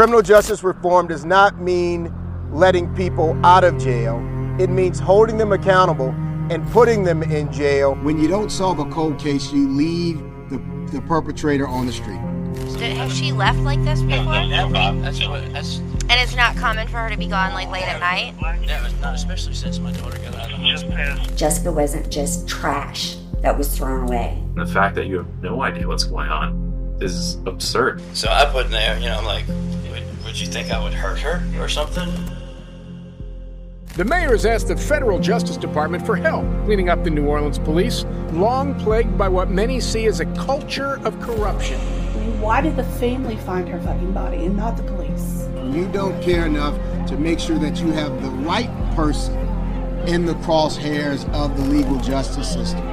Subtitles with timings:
[0.00, 2.10] Criminal justice reform does not mean
[2.54, 4.16] letting people out of jail.
[4.58, 6.08] It means holding them accountable
[6.48, 7.94] and putting them in jail.
[7.96, 10.16] When you don't solve a cold case, you leave
[10.48, 10.56] the,
[10.90, 12.18] the perpetrator on the street.
[12.78, 14.32] Did, has she left like this before?
[14.32, 14.48] Uh,
[15.02, 15.52] that's what.
[15.52, 18.32] That's And it's not common for her to be gone like late at night?
[18.66, 21.36] yeah, it's not especially since my daughter got out of the hospital.
[21.36, 24.42] Jessica wasn't just trash that was thrown away.
[24.54, 28.00] The fact that you have no idea what's going on is absurd.
[28.14, 29.44] So I put in there, you know, I'm like,
[30.30, 32.08] would, would you think I would hurt her or something?
[33.96, 37.58] The mayor has asked the federal Justice Department for help cleaning up the New Orleans
[37.58, 41.80] police, long plagued by what many see as a culture of corruption.
[42.40, 45.48] Why did the family find her fucking body and not the police?
[45.74, 46.76] You don't care enough
[47.08, 49.36] to make sure that you have the right person
[50.06, 52.86] in the crosshairs of the legal justice system.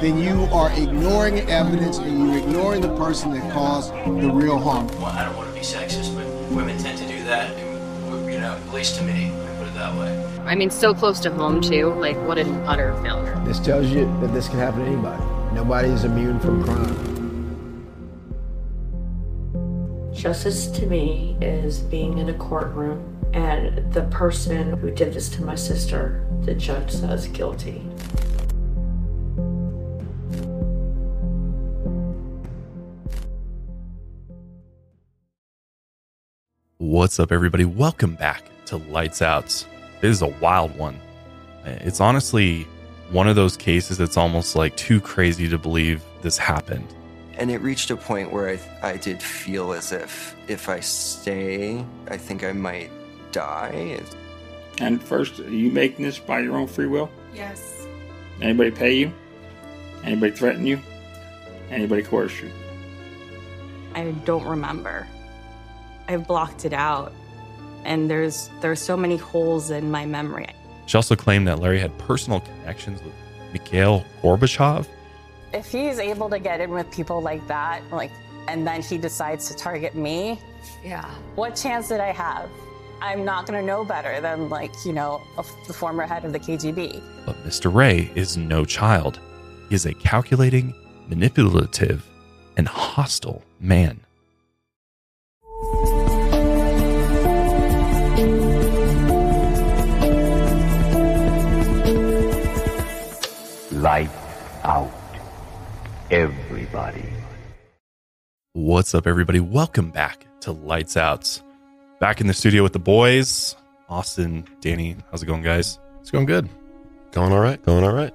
[0.00, 4.88] Then you are ignoring evidence and you're ignoring the person that caused the real harm.
[4.98, 6.19] Well, I don't want to be sexist, but
[6.50, 9.74] women tend to do that, you know, at least to me, let me put it
[9.74, 10.26] that way.
[10.44, 11.94] I mean, so close to home, too.
[11.94, 13.40] Like, what an utter failure.
[13.44, 15.22] This tells you that this can happen to anybody.
[15.54, 17.06] Nobody is immune from crime.
[20.12, 25.42] Justice to me is being in a courtroom and the person who did this to
[25.42, 27.82] my sister, the judge says guilty.
[36.80, 37.66] What's up, everybody?
[37.66, 39.48] Welcome back to Lights Out.
[40.00, 40.98] This is a wild one.
[41.66, 42.66] It's honestly
[43.10, 46.86] one of those cases that's almost like too crazy to believe this happened.
[47.34, 51.84] And it reached a point where I, I did feel as if if I stay,
[52.08, 52.90] I think I might
[53.30, 54.00] die.
[54.78, 57.10] And first, are you making this by your own free will?
[57.34, 57.86] Yes.
[58.40, 59.12] Anybody pay you?
[60.02, 60.80] Anybody threaten you?
[61.68, 62.50] Anybody coerce you?
[63.94, 65.06] I don't remember.
[66.10, 67.12] I've blocked it out.
[67.84, 70.48] And there's there's so many holes in my memory.
[70.86, 73.14] She also claimed that Larry had personal connections with
[73.52, 74.86] Mikhail Gorbachev.
[75.54, 78.10] If he's able to get in with people like that, like
[78.48, 80.40] and then he decides to target me,
[80.84, 81.04] Yeah.
[81.36, 82.50] what chance did I have?
[83.00, 86.32] I'm not going to know better than like, you know, a, the former head of
[86.32, 87.00] the KGB.
[87.24, 87.72] But Mr.
[87.72, 89.20] Ray is no child.
[89.68, 90.74] He is a calculating,
[91.08, 92.04] manipulative,
[92.56, 94.00] and hostile man.
[103.80, 104.10] Light
[104.62, 104.92] out.
[106.10, 107.08] Everybody.
[108.52, 109.40] What's up, everybody?
[109.40, 111.40] Welcome back to Lights Out.
[111.98, 113.56] Back in the studio with the boys,
[113.88, 114.96] Austin, Danny.
[115.10, 115.78] How's it going, guys?
[116.00, 116.50] It's going good.
[117.12, 117.64] Going all right.
[117.64, 118.12] Going all right.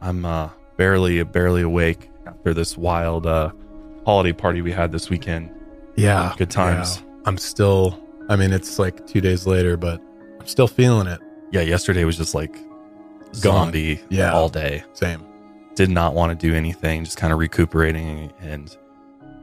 [0.00, 3.52] I'm uh, barely, barely awake after this wild uh,
[4.04, 5.54] holiday party we had this weekend.
[5.94, 6.34] Yeah.
[6.36, 6.96] Good times.
[6.96, 7.20] yeah.
[7.26, 7.96] I'm still,
[8.28, 10.02] I mean, it's like two days later, but
[10.40, 11.20] I'm still feeling it.
[11.52, 12.56] Yeah, yesterday was just like
[13.40, 13.66] Gone.
[13.66, 14.32] zombie Yeah.
[14.32, 14.84] all day.
[14.94, 15.24] Same.
[15.74, 18.76] Did not want to do anything, just kind of recuperating and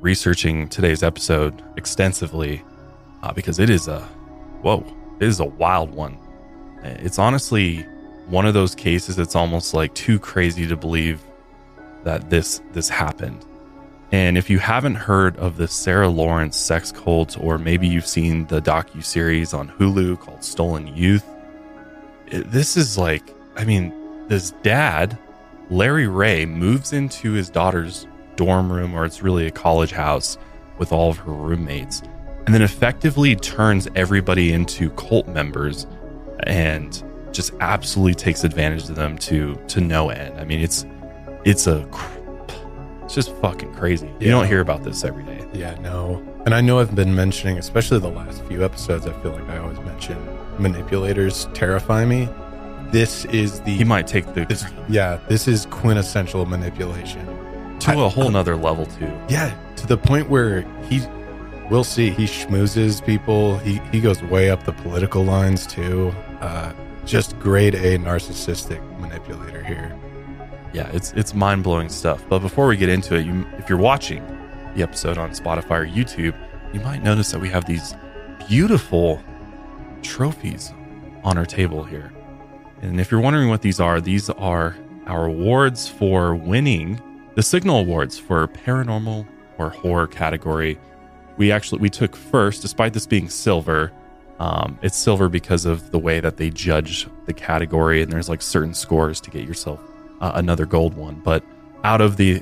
[0.02, 2.62] researching today's episode extensively
[3.24, 4.02] uh, because it is a,
[4.62, 4.84] whoa,
[5.20, 6.18] it is a wild one.
[6.84, 7.84] It's honestly
[8.28, 11.22] one of those cases that's almost like too crazy to believe
[12.04, 13.44] that this this happened.
[14.12, 18.46] And if you haven't heard of the Sarah Lawrence sex cult, or maybe you've seen
[18.48, 21.26] the docu series on Hulu called Stolen Youth,
[22.28, 23.24] it- this is like,
[23.56, 23.94] I mean,
[24.28, 25.18] this dad,
[25.70, 30.38] Larry Ray, moves into his daughter's dorm room, or it's really a college house,
[30.78, 32.02] with all of her roommates,
[32.46, 35.88] and then effectively turns everybody into cult members,
[36.44, 40.40] and just absolutely takes advantage of them to to no end.
[40.40, 40.86] I mean, it's
[41.46, 41.88] it's a
[43.04, 44.12] it's just fucking crazy.
[44.20, 45.46] You don't hear about this every day.
[45.54, 46.24] Yeah, no.
[46.46, 49.58] And I know I've been mentioning, especially the last few episodes, I feel like I
[49.58, 50.18] always mention
[50.60, 52.28] manipulators terrify me.
[52.96, 53.76] This is the.
[53.76, 57.26] He might take the This, yeah, this is quintessential manipulation.
[57.80, 59.12] to I- a whole nother level too.
[59.28, 61.02] Yeah, to the point where he,
[61.70, 63.58] we'll see, he schmoozes people.
[63.58, 66.16] He, he goes way up the political lines too.
[66.40, 66.72] Uh,
[67.06, 69.94] just grade A narcissistic manipulator here.
[70.72, 72.24] Yeah, it's it's mind blowing stuff.
[72.30, 74.24] But before we get into it, you, if you're watching
[74.74, 76.34] the episode on Spotify or YouTube,
[76.74, 77.94] you might notice that we have these
[78.48, 79.22] beautiful
[80.02, 80.72] trophies
[81.26, 82.14] on our table here.
[82.82, 84.76] And if you're wondering what these are, these are
[85.08, 87.02] our awards for winning
[87.36, 89.28] the Signal Awards for paranormal
[89.58, 90.78] or horror category.
[91.38, 93.92] We actually we took first, despite this being silver.
[94.40, 98.42] Um, it's silver because of the way that they judge the category, and there's like
[98.42, 99.80] certain scores to get yourself
[100.22, 101.22] uh, another gold one.
[101.24, 101.44] But
[101.84, 102.42] out of the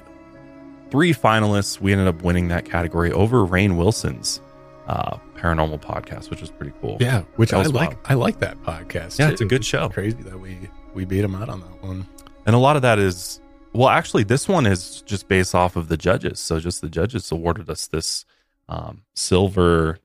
[0.90, 4.42] three finalists, we ended up winning that category over Rainn Wilson's
[4.88, 6.98] uh, paranormal podcast, which was pretty cool.
[7.00, 7.90] Yeah, which That I like.
[7.92, 8.00] wild.
[8.06, 9.20] I like that podcast.
[9.20, 9.90] Yeah, it's a good show.
[9.90, 10.58] Crazy that we
[10.94, 12.08] we beat him out on that one.
[12.46, 13.42] And a lot of that is,
[13.74, 16.40] well, actually, this one is just based off of the judges.
[16.40, 18.26] So just the judges awarded us this
[18.70, 20.00] um, silver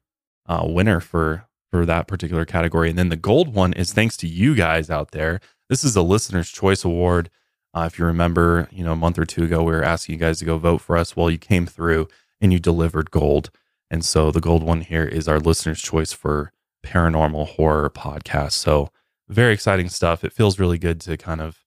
[0.47, 4.27] uh, winner for for that particular category, and then the gold one is thanks to
[4.27, 5.39] you guys out there.
[5.69, 7.29] This is a listener's choice award.
[7.75, 10.19] Uh, if you remember, you know, a month or two ago, we were asking you
[10.19, 11.15] guys to go vote for us.
[11.15, 12.09] Well, you came through
[12.41, 13.51] and you delivered gold.
[13.91, 16.53] And so the gold one here is our listener's choice for
[16.85, 18.53] paranormal horror podcast.
[18.53, 18.91] So
[19.29, 20.25] very exciting stuff.
[20.25, 21.59] It feels really good to kind of,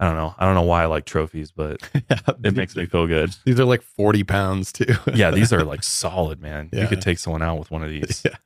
[0.00, 3.06] I don't know, I don't know why I like trophies, but it makes me feel
[3.06, 3.34] good.
[3.44, 4.94] These are like forty pounds too.
[5.14, 6.70] yeah, these are like solid, man.
[6.72, 8.22] You could take someone out with one of these.
[8.24, 8.36] Yeah.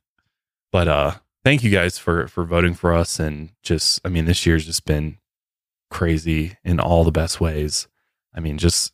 [0.71, 4.45] But uh thank you guys for for voting for us and just I mean this
[4.45, 5.17] year's just been
[5.89, 7.87] crazy in all the best ways.
[8.33, 8.93] I mean just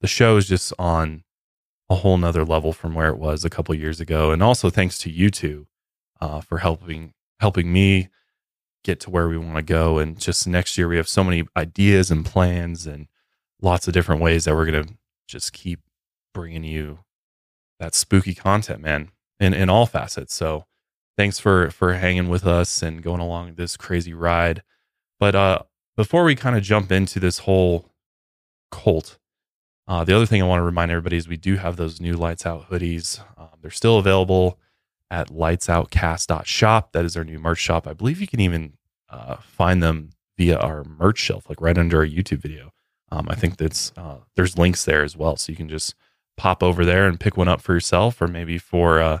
[0.00, 1.24] the show is just on
[1.90, 4.30] a whole nother level from where it was a couple years ago.
[4.30, 5.66] And also thanks to you two
[6.20, 8.08] uh for helping helping me
[8.84, 9.98] get to where we want to go.
[9.98, 13.08] And just next year we have so many ideas and plans and
[13.60, 14.86] lots of different ways that we're gonna
[15.26, 15.80] just keep
[16.34, 17.00] bringing you
[17.80, 19.10] that spooky content, man,
[19.40, 20.34] in in all facets.
[20.34, 20.66] So
[21.16, 24.62] thanks for for hanging with us and going along this crazy ride.
[25.18, 25.62] But uh
[25.96, 27.90] before we kind of jump into this whole
[28.70, 29.18] cult,
[29.88, 32.12] uh, the other thing I want to remind everybody is we do have those new
[32.14, 33.20] Lights Out hoodies.
[33.36, 34.58] Um, they're still available
[35.10, 36.92] at lightsoutcast.shop.
[36.92, 37.86] That is our new merch shop.
[37.86, 38.74] I believe you can even
[39.08, 42.72] uh, find them via our merch shelf, like right under our YouTube video.
[43.10, 45.94] Um, I think that's uh, there's links there as well, so you can just
[46.36, 49.18] pop over there and pick one up for yourself, or maybe for uh,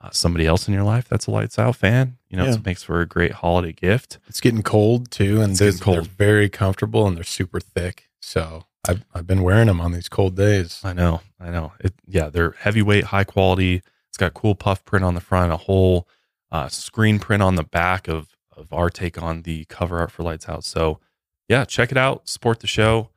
[0.00, 2.18] uh, somebody else in your life that's a Lights Out fan.
[2.30, 2.54] You know, Yeah.
[2.54, 4.18] it makes for a great holiday gift.
[4.28, 5.96] It's getting cold too, and cold.
[5.96, 8.08] they're very comfortable and they're super thick.
[8.20, 10.80] So I've I've been wearing them on these cold days.
[10.84, 11.72] I know, I know.
[11.80, 13.82] It, yeah, they're heavyweight, high quality.
[14.08, 16.08] It's got cool puff print on the front, a whole
[16.50, 20.22] uh, screen print on the back of of our take on the cover art for
[20.22, 20.64] Lights Out.
[20.64, 20.98] So,
[21.48, 22.28] yeah, check it out.
[22.28, 23.10] Support the show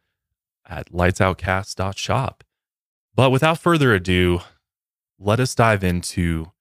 [0.67, 2.43] at lightsoutcast.shop.
[3.15, 4.41] But without further ado,
[5.17, 6.51] let us dive into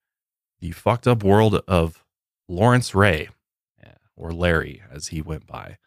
[0.59, 2.03] the fucked up world of
[2.47, 3.29] Lawrence Ray,
[4.15, 5.77] or Larry as he went by.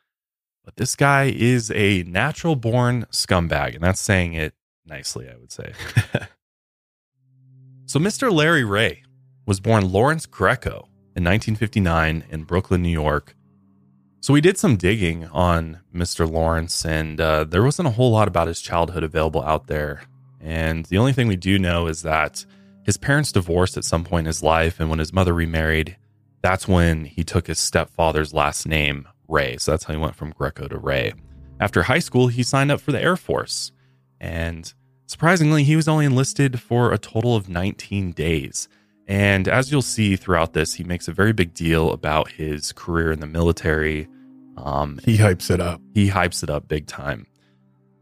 [0.65, 4.55] But this guy is a natural born scumbag, and that's saying it
[4.87, 5.73] nicely, I would say.
[7.87, 8.33] so, Mr.
[8.33, 9.03] Larry Ray
[9.45, 13.35] was born Lawrence Greco in 1959 in Brooklyn, New York.
[14.21, 16.31] So, we did some digging on Mr.
[16.31, 20.03] Lawrence, and uh, there wasn't a whole lot about his childhood available out there.
[20.41, 22.45] And the only thing we do know is that
[22.85, 25.97] his parents divorced at some point in his life, and when his mother remarried,
[26.41, 29.57] that's when he took his stepfather's last name, Ray.
[29.59, 31.15] So that's how he went from Greco to Ray.
[31.61, 33.73] After high school, he signed up for the Air Force.
[34.21, 34.73] And
[35.07, 38.69] surprisingly, he was only enlisted for a total of 19 days.
[39.09, 43.11] And as you'll see throughout this, he makes a very big deal about his career
[43.13, 44.09] in the military.
[44.57, 45.81] Um, He hypes it up.
[45.95, 47.27] he hypes it up big time.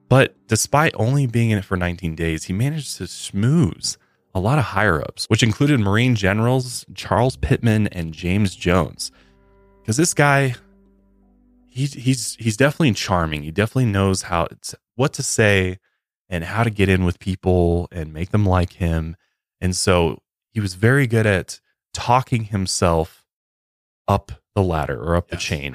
[0.09, 3.97] But despite only being in it for 19 days, he managed to schmooze
[4.35, 9.11] a lot of higher ups, which included Marine generals Charles Pittman and James Jones.
[9.81, 10.55] Because this guy,
[11.70, 13.43] he, he's he's definitely charming.
[13.43, 15.78] He definitely knows how it's, what to say
[16.28, 19.17] and how to get in with people and make them like him.
[19.61, 20.20] And so
[20.52, 21.61] he was very good at
[21.94, 23.25] talking himself
[24.06, 25.74] up the ladder or up the chain.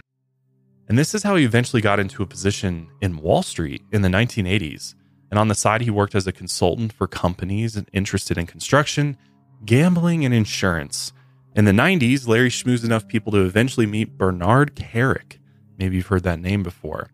[0.88, 4.10] And this is how he eventually got into a position in Wall Street in the
[4.10, 4.94] 1980s.
[5.32, 9.18] And on the side, he worked as a consultant for companies interested in construction,
[9.66, 11.12] gambling, and insurance.
[11.56, 15.40] In the 90s, Larry schmoozed enough people to eventually meet Bernard Kerik.
[15.78, 17.10] Maybe you've heard that name before.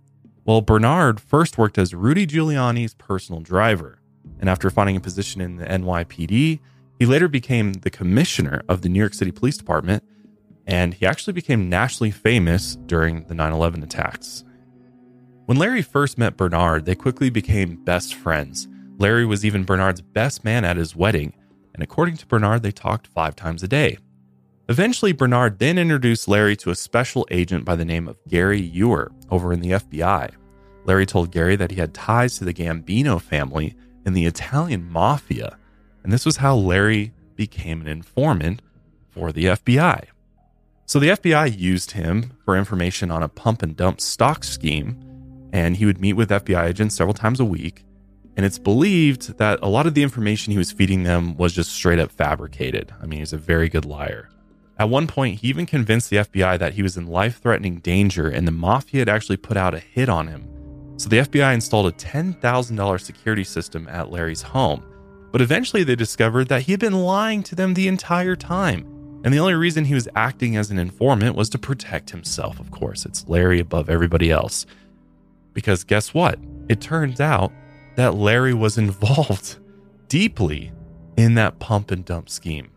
[0.45, 3.99] Well, Bernard first worked as Rudy Giuliani's personal driver.
[4.39, 6.59] And after finding a position in the NYPD,
[6.99, 10.03] he later became the commissioner of the New York City Police Department
[10.67, 14.43] and he actually became nationally famous during the 9 11 attacks.
[15.45, 18.67] When Larry first met Bernard, they quickly became best friends.
[18.97, 21.33] Larry was even Bernard's best man at his wedding,
[21.73, 23.97] and according to Bernard, they talked five times a day.
[24.71, 29.11] Eventually, Bernard then introduced Larry to a special agent by the name of Gary Ewer
[29.29, 30.31] over in the FBI.
[30.85, 33.75] Larry told Gary that he had ties to the Gambino family
[34.05, 35.57] and the Italian mafia,
[36.05, 38.61] and this was how Larry became an informant
[39.09, 40.05] for the FBI.
[40.85, 45.75] So the FBI used him for information on a pump and dump stock scheme, and
[45.75, 47.83] he would meet with FBI agents several times a week.
[48.37, 51.73] And it's believed that a lot of the information he was feeding them was just
[51.73, 52.93] straight up fabricated.
[53.01, 54.29] I mean, he's a very good liar.
[54.81, 58.27] At one point, he even convinced the FBI that he was in life threatening danger
[58.27, 60.95] and the mafia had actually put out a hit on him.
[60.97, 64.83] So the FBI installed a $10,000 security system at Larry's home.
[65.31, 69.21] But eventually they discovered that he had been lying to them the entire time.
[69.23, 72.71] And the only reason he was acting as an informant was to protect himself, of
[72.71, 73.05] course.
[73.05, 74.65] It's Larry above everybody else.
[75.53, 76.39] Because guess what?
[76.69, 77.51] It turns out
[77.97, 79.57] that Larry was involved
[80.07, 80.71] deeply
[81.17, 82.71] in that pump and dump scheme.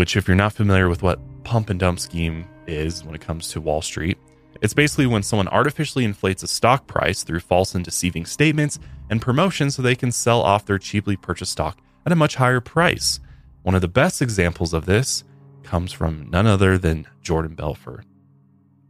[0.00, 3.50] Which, if you're not familiar with what pump and dump scheme is when it comes
[3.50, 4.16] to Wall Street,
[4.62, 8.78] it's basically when someone artificially inflates a stock price through false and deceiving statements
[9.10, 11.76] and promotions so they can sell off their cheaply purchased stock
[12.06, 13.20] at a much higher price.
[13.62, 15.22] One of the best examples of this
[15.64, 18.06] comes from none other than Jordan Belfort.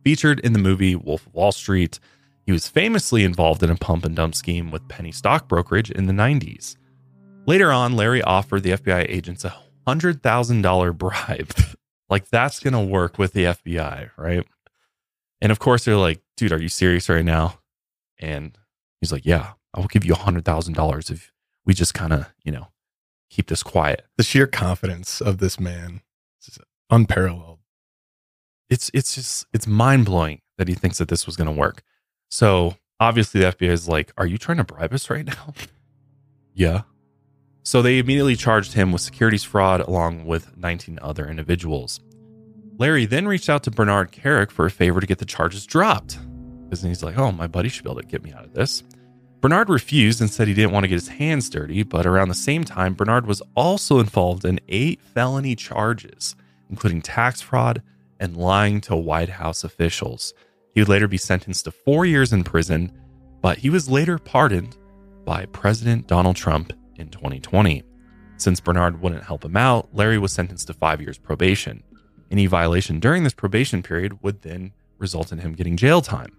[0.04, 1.98] Featured in the movie Wolf of Wall Street,
[2.46, 6.06] he was famously involved in a pump and dump scheme with penny stock brokerage in
[6.06, 6.76] the 90s.
[7.46, 9.56] Later on, Larry offered the FBI agents a
[9.98, 11.52] $100,000 bribe.
[12.08, 14.46] like, that's going to work with the FBI, right?
[15.40, 17.60] And of course, they're like, dude, are you serious right now?
[18.18, 18.56] And
[19.00, 21.32] he's like, yeah, I will give you a $100,000 if
[21.64, 22.68] we just kind of, you know,
[23.30, 24.04] keep this quiet.
[24.16, 26.02] The sheer confidence of this man
[26.46, 26.58] is
[26.90, 27.58] unparalleled.
[28.68, 31.82] It's it's just it's mind blowing that he thinks that this was going to work.
[32.30, 35.54] So obviously the FBI is like, "Are you trying to bribe us right now?"
[36.54, 36.82] yeah.
[37.62, 42.00] So they immediately charged him with securities fraud along with 19 other individuals.
[42.78, 46.18] Larry then reached out to Bernard Kerik for a favor to get the charges dropped.
[46.64, 48.82] Because he's like, "Oh, my buddy should be able to get me out of this."
[49.40, 52.34] Bernard refused and said he didn't want to get his hands dirty, but around the
[52.34, 56.36] same time, Bernard was also involved in eight felony charges,
[56.68, 57.82] including tax fraud
[58.18, 60.34] and lying to White House officials.
[60.74, 62.92] He would later be sentenced to four years in prison,
[63.40, 64.76] but he was later pardoned
[65.24, 67.82] by President Donald Trump in 2020.
[68.36, 71.82] Since Bernard wouldn't help him out, Larry was sentenced to five years probation.
[72.30, 76.36] Any violation during this probation period would then result in him getting jail time.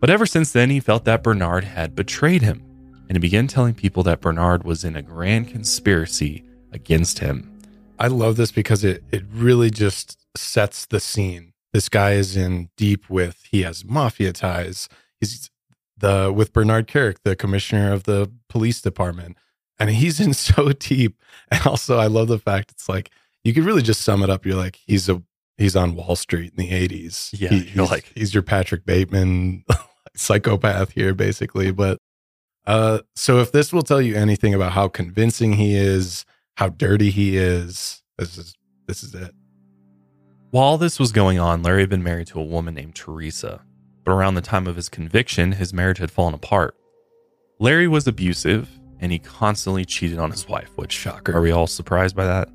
[0.00, 2.64] But ever since then, he felt that Bernard had betrayed him,
[3.08, 7.58] and he began telling people that Bernard was in a grand conspiracy against him.
[7.98, 11.52] I love this because it, it really just sets the scene.
[11.72, 14.88] This guy is in deep with, he has mafia ties.
[15.20, 15.50] He's
[15.96, 19.36] the, with Bernard Kerik, the commissioner of the police department.
[19.78, 21.16] And he's in so deep.
[21.50, 23.10] And also, I love the fact it's like,
[23.44, 24.44] you could really just sum it up.
[24.44, 25.22] You're like, he's a,
[25.56, 27.30] he's on Wall Street in the 80s.
[27.32, 27.50] Yeah.
[27.50, 29.64] He, you're he's, like, he's your Patrick Bateman
[30.16, 31.70] psychopath here, basically.
[31.70, 31.98] But
[32.66, 37.10] uh, so if this will tell you anything about how convincing he is, how dirty
[37.10, 38.54] he is, this is
[38.86, 39.34] this is it.
[40.50, 43.62] While this was going on, Larry had been married to a woman named Teresa,
[44.04, 46.74] but around the time of his conviction, his marriage had fallen apart.
[47.58, 51.36] Larry was abusive and he constantly cheated on his wife, which shocker.
[51.36, 52.48] Are we all surprised by that?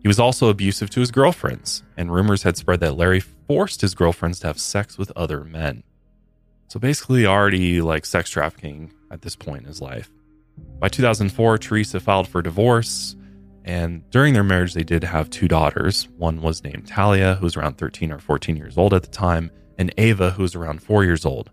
[0.00, 3.94] He was also abusive to his girlfriends, and rumors had spread that Larry forced his
[3.94, 5.82] girlfriends to have sex with other men.
[6.68, 10.10] So basically, already like sex trafficking at this point in his life.
[10.78, 13.16] By 2004, Teresa filed for divorce,
[13.64, 16.08] and during their marriage, they did have two daughters.
[16.18, 19.50] One was named Talia, who was around 13 or 14 years old at the time,
[19.78, 21.50] and Ava, who was around four years old.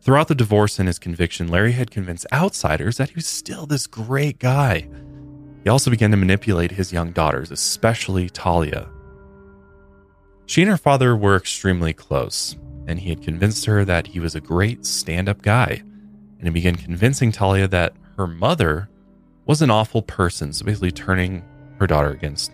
[0.00, 3.86] Throughout the divorce and his conviction, Larry had convinced outsiders that he was still this
[3.86, 4.88] great guy.
[5.64, 8.88] He also began to manipulate his young daughters, especially Talia.
[10.46, 14.34] She and her father were extremely close, and he had convinced her that he was
[14.34, 15.82] a great stand up guy.
[16.38, 18.88] And he began convincing Talia that her mother
[19.46, 21.44] was an awful person, so basically turning
[21.78, 22.52] her daughter against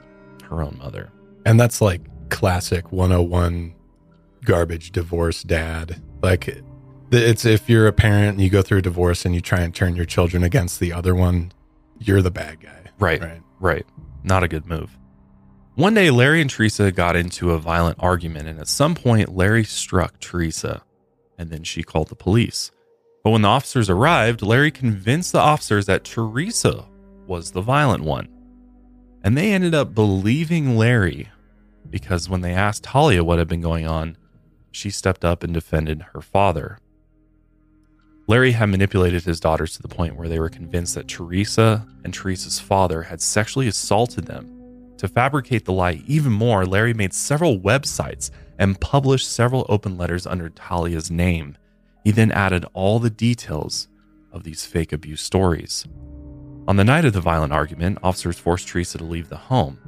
[0.48, 1.12] her own mother.
[1.44, 3.74] And that's like classic 101
[4.44, 6.02] garbage divorce dad.
[6.22, 6.62] Like
[7.10, 9.74] it's if you're a parent and you go through a divorce and you try and
[9.74, 11.52] turn your children against the other one,
[11.98, 12.90] you're the bad guy.
[12.98, 13.20] Right.
[13.20, 13.42] Right.
[13.60, 13.86] Right.
[14.22, 14.96] Not a good move.
[15.74, 19.64] One day, Larry and Teresa got into a violent argument, and at some point, Larry
[19.64, 20.82] struck Teresa,
[21.36, 22.70] and then she called the police.
[23.24, 26.84] But when the officers arrived, Larry convinced the officers that Teresa
[27.26, 28.28] was the violent one.
[29.24, 31.28] And they ended up believing Larry
[31.88, 34.16] because when they asked Talia what had been going on,
[34.70, 36.78] she stepped up and defended her father.
[38.26, 42.14] Larry had manipulated his daughters to the point where they were convinced that Teresa and
[42.14, 44.50] Teresa's father had sexually assaulted them.
[44.98, 50.26] To fabricate the lie even more, Larry made several websites and published several open letters
[50.26, 51.58] under Talia's name.
[52.02, 53.88] He then added all the details
[54.32, 55.86] of these fake abuse stories.
[56.66, 59.78] On the night of the violent argument, officers forced Teresa to leave the home.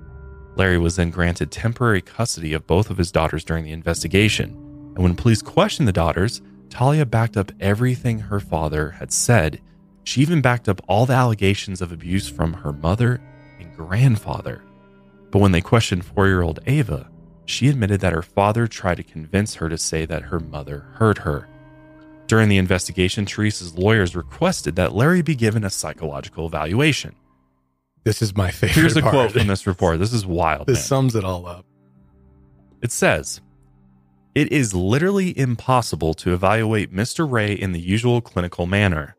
[0.57, 4.51] Larry was then granted temporary custody of both of his daughters during the investigation.
[4.95, 9.61] And when police questioned the daughters, Talia backed up everything her father had said.
[10.05, 13.21] She even backed up all the allegations of abuse from her mother
[13.59, 14.63] and grandfather.
[15.31, 17.11] But when they questioned four year old Ava,
[17.45, 21.19] she admitted that her father tried to convince her to say that her mother hurt
[21.19, 21.49] her.
[22.27, 27.15] During the investigation, Teresa's lawyers requested that Larry be given a psychological evaluation.
[28.03, 28.81] This is my favorite.
[28.81, 29.13] Here's a part.
[29.13, 29.99] quote from this report.
[29.99, 30.67] This is wild.
[30.67, 30.85] This man.
[30.85, 31.65] sums it all up.
[32.83, 33.41] It says,
[34.37, 37.27] It is literally impossible to evaluate Mr.
[37.27, 39.17] Ray in the usual clinical manner.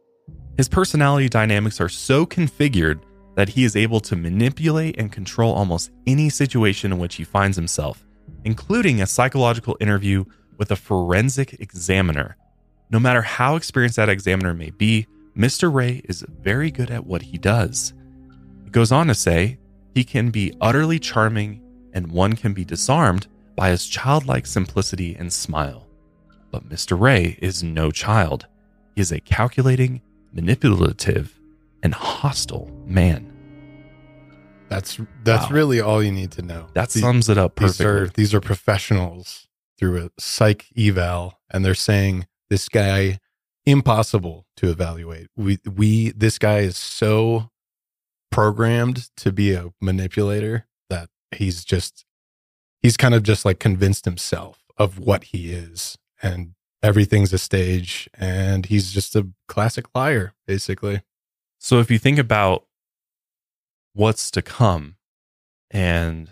[0.57, 3.01] His personality dynamics are so configured
[3.33, 7.57] that he is able to manipulate and control almost any situation in which he finds
[7.57, 8.05] himself,
[8.43, 10.23] including a psychological interview
[10.59, 12.37] with a forensic examiner.
[12.91, 15.73] No matter how experienced that examiner may be, Mr.
[15.73, 17.91] Ray is very good at what he does.
[18.67, 19.57] It goes on to say,
[19.95, 21.59] he can be utterly charming
[21.91, 23.25] and one can be disarmed
[23.57, 25.85] by his childlike simplicity and smile.
[26.51, 26.97] But Mr.
[26.97, 28.45] Ray is no child.
[28.95, 31.37] He is a calculating, manipulative,
[31.83, 33.33] and hostile man.
[34.69, 35.55] That's that's Wow.
[35.55, 36.67] really all you need to know.
[36.73, 37.85] That sums it up perfectly.
[37.85, 39.47] These are these are professionals
[39.79, 43.19] through a psych eval, and they're saying this guy
[43.65, 45.27] impossible to evaluate.
[45.35, 47.49] We we this guy is so
[48.31, 52.05] programmed to be a manipulator that he's just
[52.87, 58.09] he's kind of just like convinced himself of what he is and everything's a stage
[58.17, 61.01] and he's just a classic liar basically
[61.59, 62.65] So if you think about
[63.93, 64.95] what's to come
[65.69, 66.29] and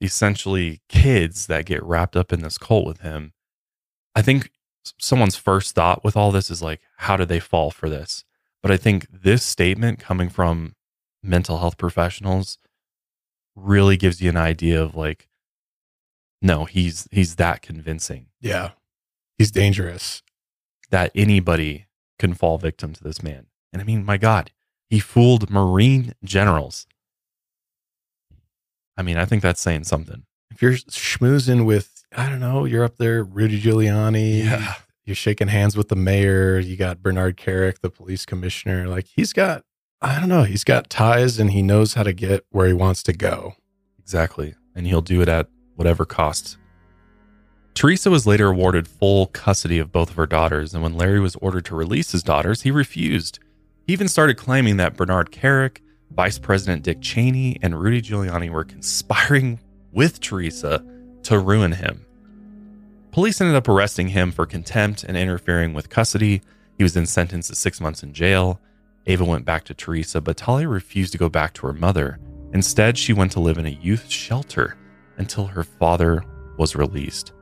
[0.00, 3.34] essentially kids that get wrapped up in this cult with him,
[4.16, 4.50] I think
[4.98, 8.24] someone's first thought with all this is like, how did they fall for this?
[8.62, 10.74] But I think this statement coming from
[11.22, 12.58] mental health professionals
[13.54, 15.27] really gives you an idea of like,
[16.40, 18.70] no, he's he's that convincing yeah
[19.36, 20.22] he's dangerous
[20.90, 21.86] that anybody
[22.18, 23.46] can fall victim to this man.
[23.72, 24.50] And I mean, my God,
[24.88, 26.86] he fooled Marine generals.
[28.96, 30.24] I mean, I think that's saying something.
[30.50, 34.74] if you're schmoozing with i don't know you're up there rudy giuliani Yeah.
[35.04, 39.34] you're shaking hands with the mayor you got bernard kerik the police commissioner like he's
[39.34, 39.62] got
[40.00, 43.02] i don't know he's got ties and he knows how to get where he wants
[43.04, 43.54] to go
[44.00, 44.54] Exactly.
[44.74, 46.58] And he'll do it at whatever cost.
[47.72, 51.36] Teresa was later awarded full custody of both of her daughters, and when Larry was
[51.36, 53.38] ordered to release his daughters, he refused.
[53.86, 55.78] He even started claiming that Bernard Kerik,
[56.10, 59.60] Vice President Dick Cheney, and Rudy Giuliani were conspiring
[59.92, 60.84] with Teresa
[61.22, 62.04] to ruin him.
[63.12, 66.42] Police ended up arresting him for contempt and interfering with custody.
[66.78, 68.60] He was then sentenced to six months in jail.
[69.06, 72.18] Ava went back to Teresa, but Talia refused to go back to her mother.
[72.52, 74.76] Instead, she went to live in a youth shelter
[75.18, 76.24] until her father
[76.56, 77.32] was released.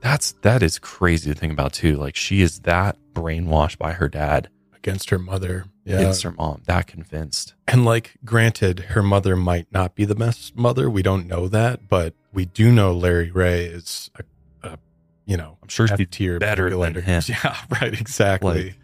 [0.00, 1.96] That's that is crazy to think about too.
[1.96, 6.62] Like she is that brainwashed by her dad against her mother yeah against her mom,
[6.66, 7.54] that convinced.
[7.68, 11.86] and like granted her mother might not be the best mother we don't know that
[11.86, 14.78] but we do know larry ray is a, a
[15.26, 17.22] you know I'm sure she's F-tier better than him.
[17.28, 18.78] yeah right exactly Like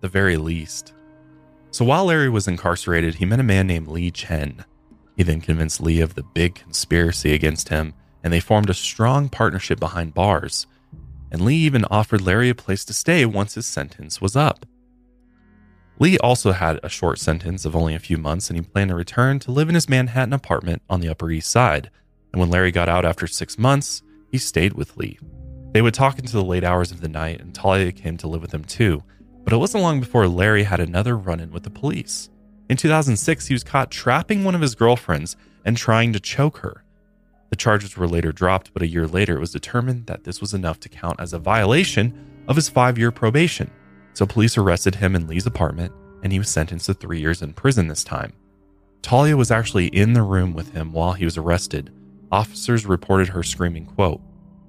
[0.00, 0.92] the very least.
[1.72, 4.64] So while Larry was incarcerated, he met a man named Lee Chen.
[5.20, 7.92] He then convinced Lee of the big conspiracy against him,
[8.24, 10.66] and they formed a strong partnership behind bars.
[11.30, 14.64] And Lee even offered Larry a place to stay once his sentence was up.
[15.98, 18.94] Lee also had a short sentence of only a few months, and he planned to
[18.94, 21.90] return to live in his Manhattan apartment on the Upper East Side.
[22.32, 24.00] And when Larry got out after six months,
[24.32, 25.18] he stayed with Lee.
[25.72, 28.40] They would talk into the late hours of the night, and Talia came to live
[28.40, 29.02] with him too.
[29.44, 32.30] But it wasn't long before Larry had another run in with the police.
[32.70, 36.84] In 2006, he was caught trapping one of his girlfriends and trying to choke her.
[37.48, 40.54] The charges were later dropped, but a year later, it was determined that this was
[40.54, 43.68] enough to count as a violation of his five year probation.
[44.12, 47.54] So police arrested him in Lee's apartment, and he was sentenced to three years in
[47.54, 48.34] prison this time.
[49.02, 51.92] Talia was actually in the room with him while he was arrested.
[52.30, 54.20] Officers reported her screaming, quote,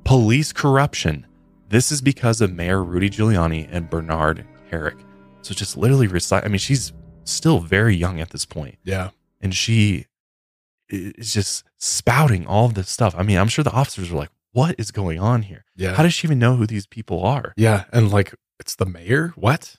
[0.05, 1.27] Police corruption.
[1.69, 4.99] This is because of Mayor Rudy Giuliani and Bernard Kerik.
[5.43, 6.45] So just literally recite.
[6.45, 10.05] I mean, she's still very young at this point, yeah and she
[10.89, 13.15] is just spouting all this stuff.
[13.17, 15.63] I mean, I'm sure the officers were like, "What is going on here?
[15.75, 15.95] Yeah.
[15.95, 19.33] How does she even know who these people are?" Yeah, and like it's the mayor.
[19.35, 19.77] What?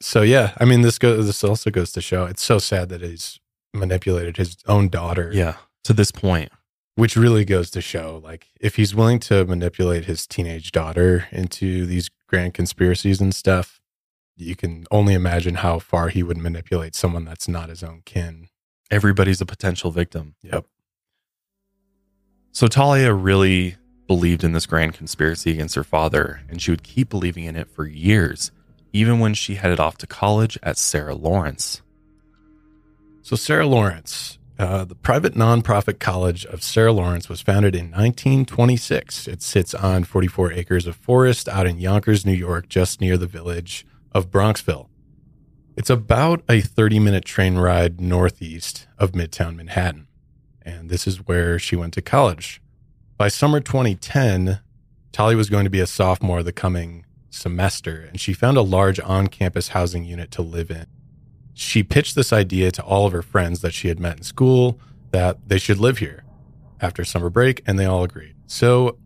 [0.00, 1.26] So yeah, I mean this goes.
[1.26, 3.40] This also goes to show it's so sad that he's
[3.72, 5.30] manipulated his own daughter.
[5.32, 6.52] Yeah, to this point.
[6.94, 11.86] which really goes to show like if he's willing to manipulate his teenage daughter into
[11.86, 13.80] these grand conspiracies and stuff,
[14.36, 18.48] you can only imagine how far he would manipulate someone that's not his own kin.
[18.90, 20.34] Everybody's a potential victim.
[20.42, 20.66] Yep.
[22.52, 27.08] So Talia really believed in this grand conspiracy against her father, and she would keep
[27.08, 28.50] believing in it for years,
[28.92, 31.80] even when she headed off to college at Sarah Lawrence.
[33.22, 39.28] So, Sarah Lawrence, uh, the private nonprofit college of Sarah Lawrence was founded in 1926.
[39.28, 43.26] It sits on 44 acres of forest out in Yonkers, New York, just near the
[43.26, 44.88] village of Bronxville.
[45.76, 50.06] It's about a 30 minute train ride northeast of Midtown Manhattan.
[50.60, 52.60] And this is where she went to college.
[53.16, 54.60] By summer 2010,
[55.12, 59.00] Tali was going to be a sophomore the coming semester, and she found a large
[59.00, 60.86] on campus housing unit to live in.
[61.54, 64.78] She pitched this idea to all of her friends that she had met in school
[65.10, 66.24] that they should live here
[66.80, 68.34] after summer break, and they all agreed.
[68.46, 68.98] So,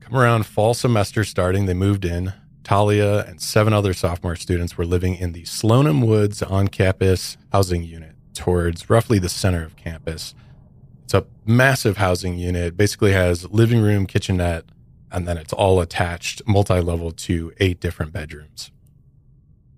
[0.00, 2.32] come around fall semester starting, they moved in.
[2.68, 7.82] Talia and seven other sophomore students were living in the Slonim Woods on campus housing
[7.82, 10.34] unit towards roughly the center of campus.
[11.04, 14.66] It's a massive housing unit, basically has living room, kitchenette,
[15.10, 18.70] and then it's all attached multi level to eight different bedrooms.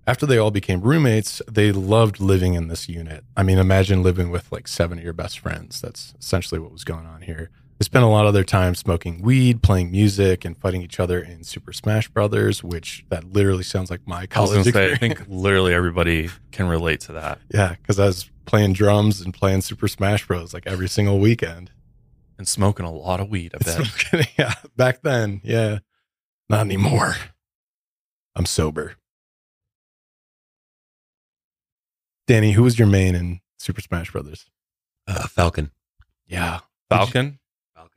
[0.05, 3.23] After they all became roommates, they loved living in this unit.
[3.37, 5.79] I mean, imagine living with like seven of your best friends.
[5.79, 7.51] That's essentially what was going on here.
[7.81, 11.19] They spent a lot of their time smoking weed, playing music, and fighting each other
[11.19, 14.97] in Super Smash Brothers, which that literally sounds like my I was college say, I
[14.97, 17.39] think literally everybody can relate to that.
[17.51, 20.53] yeah, because I was playing drums and playing Super Smash Bros.
[20.53, 21.71] like every single weekend.
[22.37, 23.83] And smoking a lot of weed, I bet.
[23.87, 25.79] Smoking- yeah, back then, yeah,
[26.49, 27.15] not anymore.
[28.35, 28.93] I'm sober.
[32.27, 34.45] Danny, who was your main in Super Smash Brothers?
[35.07, 35.71] Uh, Falcon.
[36.27, 37.39] Yeah, Falcon?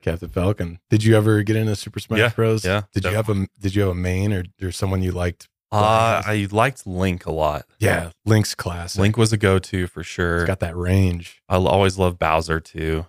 [0.05, 0.79] Captain Falcon.
[0.91, 2.65] Did you ever get into Super Smash Yeah, Bros?
[2.65, 5.49] yeah, Did you have a Did you have a main or, or someone you liked?
[5.73, 7.65] Uh, I liked Link a lot.
[7.81, 9.01] Yeah, Link's classic.
[9.01, 10.39] Link was a go-to for sure.
[10.43, 11.43] It's got that range.
[11.49, 13.07] I always loved Bowser too.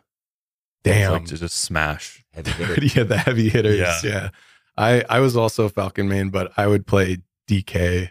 [0.84, 1.12] Damn.
[1.12, 2.24] like to just smash.
[2.34, 2.86] Heavy hitter.
[2.86, 3.78] yeah, the heavy hitters.
[3.78, 4.00] Yeah.
[4.04, 4.30] Yeah.
[4.78, 8.10] I I was also a Falcon main, but I would play DK,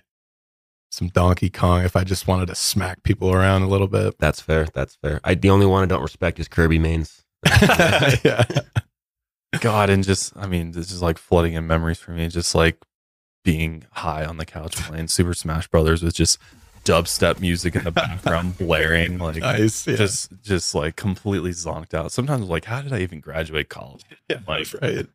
[0.91, 4.15] some Donkey Kong if I just wanted to smack people around a little bit.
[4.19, 4.67] That's fair.
[4.73, 5.21] That's fair.
[5.25, 7.24] I the only one I don't respect is Kirby mains.
[8.25, 8.45] yeah.
[9.61, 12.29] God, and just I mean, this is like flooding in memories for me.
[12.29, 12.77] Just like
[13.45, 16.39] being high on the couch playing Super Smash Brothers with just
[16.85, 19.97] dubstep music in the background blaring, like Nice, yeah.
[19.97, 22.13] just just like completely zonked out.
[22.13, 24.03] Sometimes like, how did I even graduate college?
[24.29, 25.07] Yeah, like, right.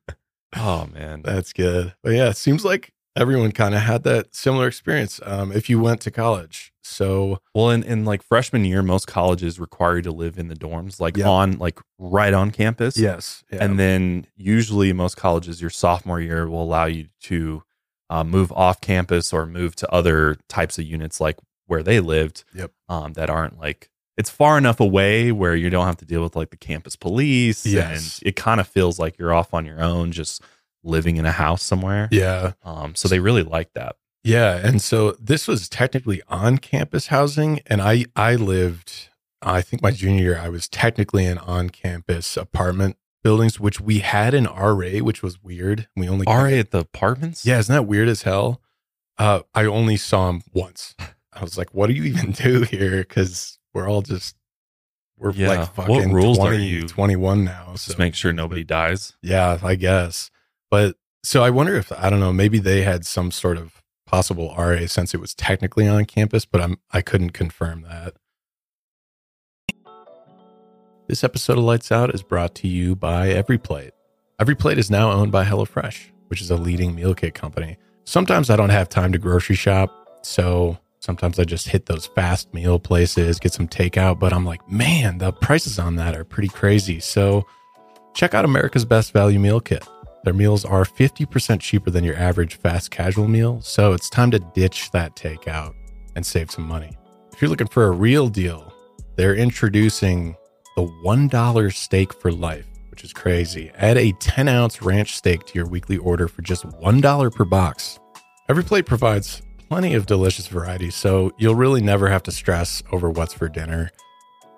[0.55, 1.93] Oh man, That's good.
[2.03, 5.79] But yeah, it seems like everyone kind of had that similar experience um, if you
[5.79, 6.71] went to college.
[6.81, 10.55] So Well, in, in like freshman year, most colleges require you to live in the
[10.55, 11.27] dorms, like Yeah.
[11.29, 12.97] on like right on campus.
[12.97, 13.63] yes, yeah.
[13.63, 17.63] And then usually most colleges, your sophomore year will allow you to
[18.09, 22.43] uh, move off campus or move to other types of units like where they lived.
[22.55, 22.71] Yep.
[22.87, 26.35] Um, that aren't like it's far enough away where you don't have to deal with
[26.35, 27.65] like the campus police.
[27.67, 28.17] Yes.
[28.19, 30.41] And it kind of feels like you're off on your own, just
[30.83, 32.07] living in a house somewhere.
[32.11, 33.95] yeah, Um, so they really like that.
[34.23, 39.09] Yeah, and so this was technically on campus housing, and I I lived.
[39.41, 43.99] I think my junior year, I was technically in on campus apartment buildings, which we
[43.99, 45.87] had an RA, which was weird.
[45.95, 47.45] We only RA at the apartments?
[47.45, 48.61] Yeah, isn't that weird as hell?
[49.17, 50.95] Uh, I only saw him once.
[51.33, 54.35] I was like, "What do you even do here?" Because we're all just
[55.17, 55.47] we're Yeah.
[55.49, 57.75] like What fucking rules are you- 21 now.
[57.75, 59.13] So Just make sure nobody dies.
[59.21, 60.29] yeah, I guess.
[60.69, 64.53] But so I wonder if I don't know, maybe they had some sort of possible
[64.57, 68.15] RA since it was technically on campus, but I'm I couldn't confirm that.
[71.07, 73.91] This episode of Lights Out is brought to you by EveryPlate.
[74.39, 77.77] EveryPlate is now owned by HelloFresh, which is a leading meal kit company.
[78.03, 82.53] Sometimes I don't have time to grocery shop, so sometimes I just hit those fast
[82.53, 86.49] meal places, get some takeout, but I'm like, man, the prices on that are pretty
[86.49, 86.99] crazy.
[86.99, 87.45] So
[88.13, 89.83] check out America's Best Value Meal Kit.
[90.23, 94.39] Their meals are 50% cheaper than your average fast casual meal, so it's time to
[94.39, 95.73] ditch that takeout
[96.15, 96.97] and save some money.
[97.31, 98.73] If you're looking for a real deal,
[99.15, 100.35] they're introducing
[100.75, 103.71] the $1 steak for life, which is crazy.
[103.75, 107.97] Add a 10 ounce ranch steak to your weekly order for just $1 per box.
[108.49, 113.09] Every plate provides plenty of delicious varieties, so you'll really never have to stress over
[113.09, 113.91] what's for dinner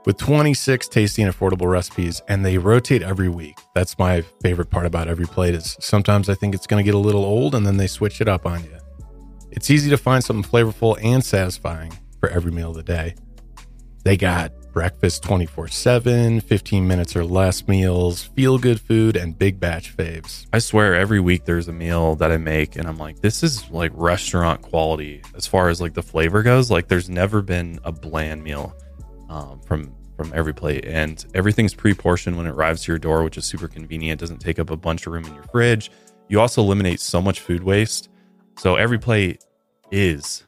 [0.05, 3.57] with 26 tasty and affordable recipes and they rotate every week.
[3.75, 6.95] That's my favorite part about every plate is sometimes i think it's going to get
[6.95, 8.77] a little old and then they switch it up on you.
[9.51, 13.15] It's easy to find something flavorful and satisfying for every meal of the day.
[14.03, 19.95] They got breakfast 24-7 15 minutes or less meals feel good food and big batch
[19.95, 20.47] faves.
[20.53, 23.69] I swear every week there's a meal that I make and I'm like, this is
[23.69, 26.71] like restaurant quality as far as like the flavor goes.
[26.71, 28.73] Like there's never been a bland meal
[29.31, 33.37] um, from from every plate and everything's pre-portioned when it arrives to your door, which
[33.37, 34.21] is super convenient.
[34.21, 35.89] It doesn't take up a bunch of room in your fridge.
[36.27, 38.09] You also eliminate so much food waste.
[38.59, 39.43] So every plate
[39.89, 40.45] is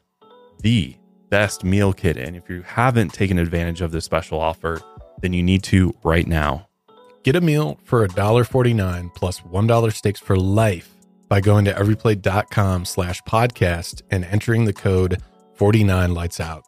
[0.62, 0.96] the
[1.30, 2.18] best meal kit.
[2.18, 4.80] And if you haven't taken advantage of this special offer,
[5.22, 6.68] then you need to right now.
[7.24, 10.94] Get a meal for $1.49 plus $1 steaks for life
[11.30, 15.20] by going to everyplate.com slash podcast and entering the code
[15.56, 16.64] 49 lights out.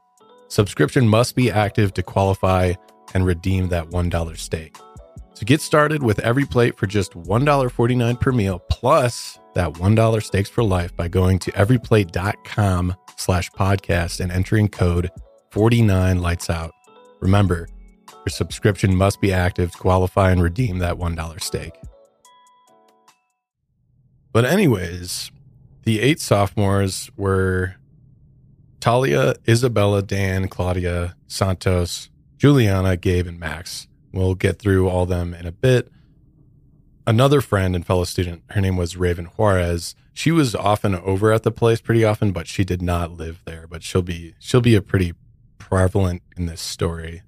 [0.48, 2.74] Subscription must be active to qualify
[3.14, 4.78] and redeem that $1 stake.
[5.34, 10.50] So get started with every plate for just $1.49 per meal plus that $1 steaks
[10.50, 15.12] for life by going to everyplate.com slash podcast and entering code
[15.52, 16.72] 49 lights out.
[17.20, 17.68] Remember,
[18.10, 21.76] your subscription must be active to qualify and redeem that $1 stake.
[24.32, 25.32] But anyways,
[25.84, 27.76] the eight sophomores were
[28.86, 33.88] Talia, Isabella, Dan, Claudia, Santos, Juliana, Gabe, and Max.
[34.14, 35.92] We'll get through all them in a bit.
[37.08, 39.96] Another friend and fellow student, her name was Raven Juarez.
[40.14, 43.66] She was often over at the place pretty often, but she did not live there.
[43.66, 45.16] But she'll be she'll be a pretty
[45.58, 47.24] prevalent in this story.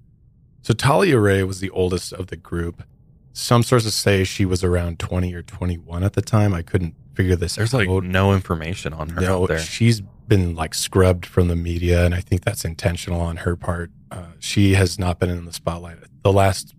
[0.62, 2.84] So Talia Ray was the oldest of the group.
[3.32, 6.54] Some sources say she was around 20 or 21 at the time.
[6.54, 7.86] I couldn't figure this There's out.
[7.86, 9.58] like no information on her No, out there.
[9.58, 13.90] she's been like scrubbed from the media, and I think that's intentional on her part.
[14.10, 15.96] Uh, she has not been in the spotlight.
[16.22, 16.74] The last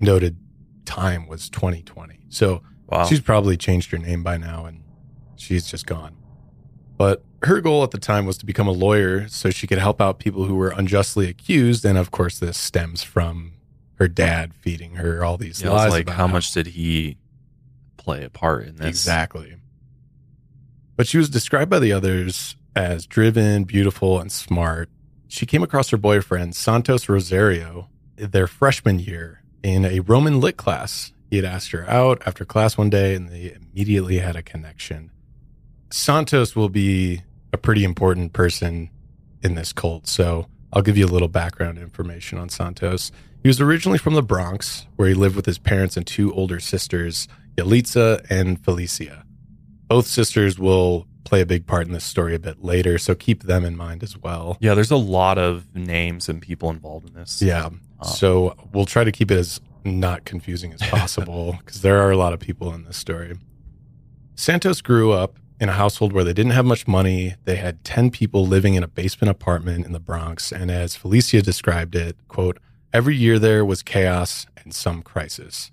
[0.00, 0.36] noted
[0.84, 3.06] time was 2020, so Wow.
[3.06, 4.82] she's probably changed her name by now, and
[5.36, 6.14] she's just gone.
[6.98, 10.00] But her goal at the time was to become a lawyer so she could help
[10.00, 13.52] out people who were unjustly accused, and of course, this stems from
[13.94, 15.90] her dad feeding her all these Yeah, lies.
[15.90, 17.16] like, about how much did he
[18.04, 18.86] play a part in this?
[18.86, 19.56] Exactly.
[20.96, 24.90] But she was described by the others as driven, beautiful, and smart.
[25.28, 31.12] She came across her boyfriend, Santos Rosario, their freshman year in a Roman lit class.
[31.30, 35.10] He had asked her out after class one day and they immediately had a connection.
[35.90, 38.90] Santos will be a pretty important person
[39.42, 40.06] in this cult.
[40.06, 43.10] So I'll give you a little background information on Santos.
[43.42, 46.60] He was originally from the Bronx, where he lived with his parents and two older
[46.60, 49.24] sisters, Yalitza and Felicia.
[49.88, 53.44] Both sisters will play a big part in this story a bit later, so keep
[53.44, 54.56] them in mind as well.
[54.60, 57.40] Yeah, there's a lot of names and people involved in this.
[57.42, 57.66] Yeah.
[57.66, 62.10] Um, So we'll try to keep it as not confusing as possible because there are
[62.10, 63.36] a lot of people in this story.
[64.34, 67.34] Santos grew up in a household where they didn't have much money.
[67.44, 70.50] They had 10 people living in a basement apartment in the Bronx.
[70.52, 72.58] And as Felicia described it, quote,
[72.92, 75.70] every year there was chaos and some crisis.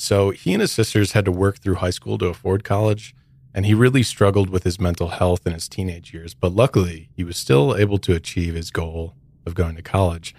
[0.00, 3.14] So he and his sisters had to work through high school to afford college.
[3.52, 6.32] And he really struggled with his mental health in his teenage years.
[6.32, 10.34] But luckily, he was still able to achieve his goal of going to college.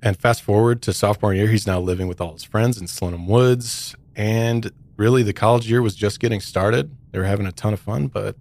[0.00, 3.26] And fast forward to sophomore year, he's now living with all his friends in Slonim
[3.26, 3.96] Woods.
[4.14, 6.96] And really, the college year was just getting started.
[7.10, 8.36] They were having a ton of fun, but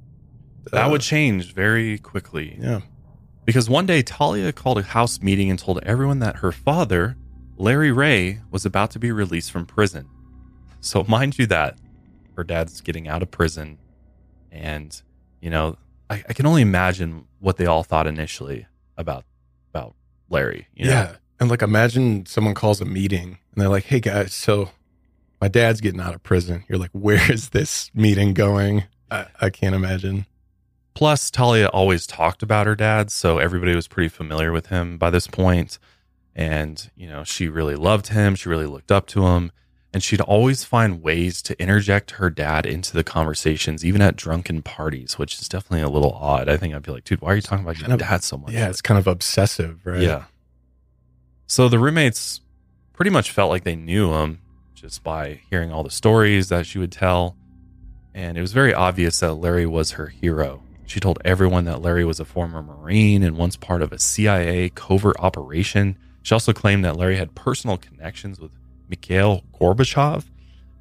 [0.72, 2.60] that uh, would change very quickly.
[2.62, 2.82] Yeah.
[3.46, 7.18] Because one day Talia called a house meeting and told everyone that her father,
[7.58, 10.08] Larry Ray, was about to be released from prison.
[10.84, 11.78] So mind you that
[12.36, 13.78] her dad's getting out of prison
[14.52, 15.02] and
[15.42, 15.78] you know,
[16.10, 18.68] I, I can only imagine what they all thought initially
[18.98, 19.26] about
[19.70, 19.96] about
[20.30, 20.68] Larry.
[20.76, 20.92] You know?
[20.92, 21.16] yeah.
[21.40, 24.70] And like, imagine someone calls a meeting and they're like, hey guys, so
[25.42, 26.64] my dad's getting out of prison.
[26.70, 28.86] You're like, where is this meeting going?
[29.12, 30.26] I, I can't imagine.
[30.94, 35.10] Plus, Talia always talked about her dad, so everybody was pretty familiar with him by
[35.10, 35.80] this point.
[36.36, 38.36] And, you know, she really loved him.
[38.36, 39.52] She really looked up to him.
[39.94, 44.64] And she'd always find ways to interject her dad into the conversations, even at drunken
[44.64, 46.50] parties, which is definitely a little odd.
[46.50, 48.24] I think I'd be like, dude, why are you talking about your Kind of- dad
[48.24, 48.52] so much?
[48.52, 50.02] Yeah, it's kind of obsessive, right?
[50.02, 50.24] Yeah.
[51.46, 52.42] So the roommates
[52.94, 54.40] pretty much felt like they knew him
[54.74, 57.36] just by hearing all the stories that she would tell.
[58.16, 60.64] And it was very obvious that Larry was her hero.
[60.86, 64.70] She told everyone that Larry was a former Marine and once part of a CIA
[64.70, 65.98] covert operation.
[66.24, 68.52] She also claimed that Larry had personal connections with
[68.90, 70.26] Mikhail Gorbachev.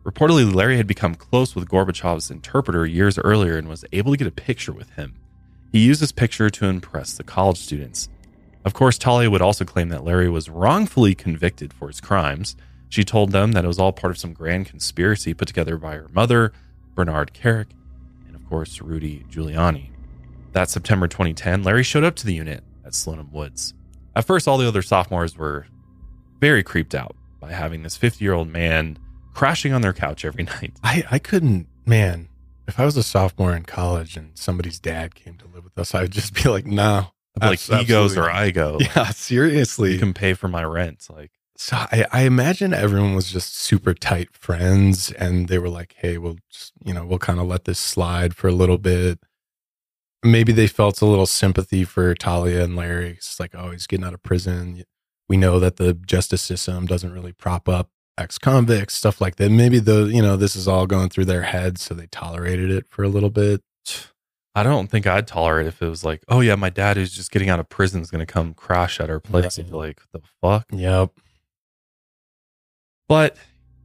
[0.05, 4.27] Reportedly, Larry had become close with Gorbachev's interpreter years earlier and was able to get
[4.27, 5.15] a picture with him.
[5.71, 8.09] He used this picture to impress the college students.
[8.65, 12.57] Of course, Talia would also claim that Larry was wrongfully convicted for his crimes.
[12.89, 15.95] She told them that it was all part of some grand conspiracy put together by
[15.95, 16.53] her mother,
[16.95, 17.71] Bernard Kerik,
[18.27, 19.91] and of course, Rudy Giuliani.
[20.53, 23.73] That September 2010, Larry showed up to the unit at Slonim Woods.
[24.15, 25.67] At first, all the other sophomores were
[26.39, 28.97] very creeped out by having this 50 year old man
[29.35, 30.73] crashing on their couch every night.
[30.83, 32.29] I, I couldn't, man,
[32.69, 35.95] if I was a sophomore in college and somebody's dad came to live with us,
[35.95, 37.09] I would just be like, no.
[37.41, 38.79] Be like, he goes or I go.
[38.95, 39.93] Yeah, seriously.
[39.93, 41.09] You can pay for my rent.
[41.11, 45.97] Like, So I, I imagine everyone was just super tight friends and they were like,
[45.99, 49.19] hey, we'll just, you know, we'll kind of let this slide for a little bit.
[50.23, 53.13] Maybe they felt a little sympathy for Talia and Larry.
[53.13, 54.85] It's like, oh, he's getting out of prison.
[55.33, 59.51] We know that the justice system doesn't really prop up ex convicts, stuff like that.
[59.51, 61.81] Maybe the, you know, this is all going through their heads.
[61.81, 63.63] So they tolerated it for a little bit.
[64.55, 67.31] I don't think I'd tolerate if it was like, oh yeah, my dad who's just
[67.31, 69.59] getting out of prison is going to come crash at our place.
[69.59, 70.67] I'd be like, the fuck?
[70.71, 71.13] Yep.
[73.09, 73.39] But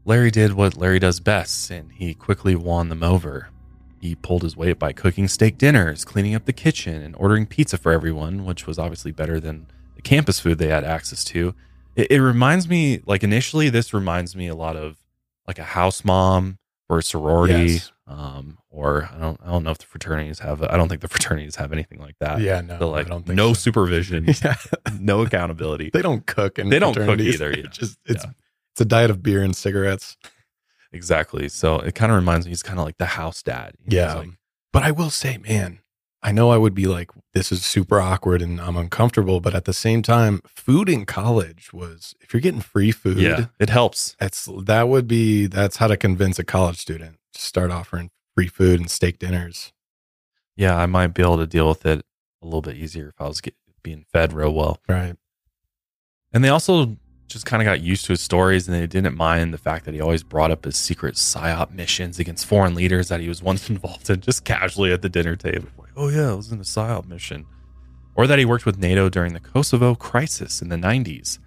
[0.04, 3.52] Larry did what Larry does best, and he quickly won them over.
[4.02, 7.78] He pulled his weight by cooking steak dinners, cleaning up the kitchen, and ordering pizza
[7.78, 11.54] for everyone, which was obviously better than the campus food they had access to.
[11.98, 14.96] It, it reminds me, like initially, this reminds me a lot of
[15.46, 16.58] like a house mom
[16.90, 17.92] or a sorority, Yes.
[18.08, 20.62] um, or I don't, I don't know if the fraternities have.
[20.64, 22.40] I don't think the fraternities have anything like that.
[22.40, 23.60] Yeah, no, They're like I don't think no so.
[23.60, 24.56] supervision, Yeah.
[25.00, 25.90] no accountability.
[25.92, 27.68] They don't cook and They don't cook either, yeah.
[27.72, 28.24] Just it's
[28.72, 30.16] it's a diet of beer and cigarettes.
[30.94, 31.50] Exactly.
[31.50, 32.52] So it kind of reminds me.
[32.52, 33.74] He's kind of like the house dad.
[33.90, 34.20] You know, he's Yeah.
[34.20, 34.30] like,
[34.72, 35.80] But I will say, man,
[36.24, 39.40] I know I would be like, this is super awkward and I'm uncomfortable.
[39.40, 43.46] But at the same time, food in college was, if you're getting free food, yeah,
[43.60, 44.16] it helps.
[44.20, 48.48] that's that would be that's how to convince a college student to start offering free
[48.48, 49.74] food and steak dinners.
[50.56, 52.04] Yeah, I might be able to deal with it
[52.42, 54.80] a little bit easier if I was get, being fed real well.
[54.90, 55.16] Right.
[56.34, 59.54] And they also just kind of got used to his stories and they didn't mind
[59.54, 63.20] the fact that he always brought up his secret psyop missions against foreign leaders that
[63.20, 65.68] he was once involved in just casually at the dinner table.
[65.98, 67.48] Oh yeah, I was in a psyop mission.
[68.14, 71.40] Or that he worked with NATO during the Kosovo crisis in the 90s.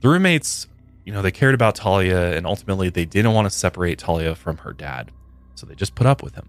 [0.00, 0.66] The roommates,
[1.04, 4.56] you know, they cared about Talia and ultimately they didn't want to separate Talia from
[4.58, 5.10] her dad.
[5.54, 6.48] So they just put up with him.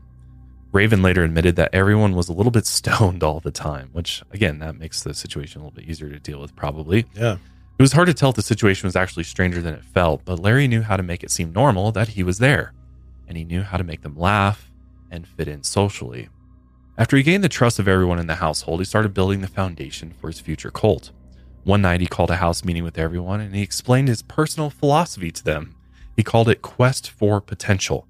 [0.71, 4.59] Raven later admitted that everyone was a little bit stoned all the time, which again,
[4.59, 7.05] that makes the situation a little bit easier to deal with, probably.
[7.13, 7.37] Yeah.
[7.77, 10.39] It was hard to tell if the situation was actually stranger than it felt, but
[10.39, 12.71] Larry knew how to make it seem normal that he was there,
[13.27, 14.71] and he knew how to make them laugh
[15.11, 16.29] and fit in socially.
[16.97, 20.13] After he gained the trust of everyone in the household, he started building the foundation
[20.19, 21.11] for his future cult.
[21.63, 25.31] One night, he called a house meeting with everyone and he explained his personal philosophy
[25.31, 25.75] to them.
[26.15, 28.07] He called it Quest for Potential.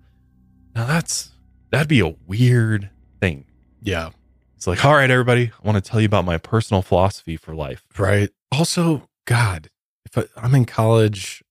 [0.75, 1.31] Now, that's
[1.69, 2.89] that'd be a weird
[3.21, 3.45] thing.
[3.81, 4.09] Yeah.
[4.57, 7.55] It's like, all right, everybody, I want to tell you about my personal philosophy for
[7.55, 7.85] life.
[7.97, 8.29] Right.
[8.51, 9.69] Also, God,
[10.05, 11.43] if I, I'm in college,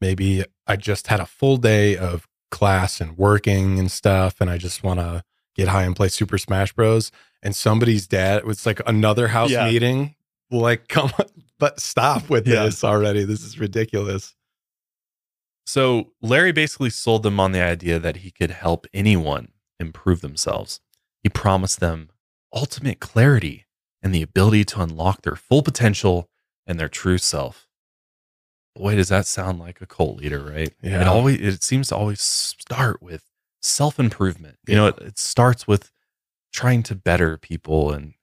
[0.00, 4.58] maybe I just had a full day of class and working and stuff, and I
[4.58, 7.10] just want to get high and play Super Smash Bros.
[7.42, 9.66] And somebody's dad, it's like another house Yeah.
[9.70, 10.14] meeting.
[10.50, 11.26] Like, come on,
[11.58, 12.64] but stop with Yeah.
[12.64, 13.24] this already.
[13.24, 14.34] This is ridiculous.
[15.66, 19.48] So Larry basically sold them on the idea that he could help anyone
[19.80, 20.80] improve themselves.
[21.22, 22.10] He promised them
[22.52, 23.64] ultimate clarity
[24.02, 26.28] and the ability to unlock their full potential
[26.66, 27.66] and their true self.
[28.76, 30.72] Boy, does that sound like a cult leader, right?
[30.82, 31.00] Yeah.
[31.02, 33.22] It always it seems to always start with
[33.64, 34.58] self improvement.
[34.66, 35.90] You know, it, it starts with
[36.52, 38.14] trying to better people and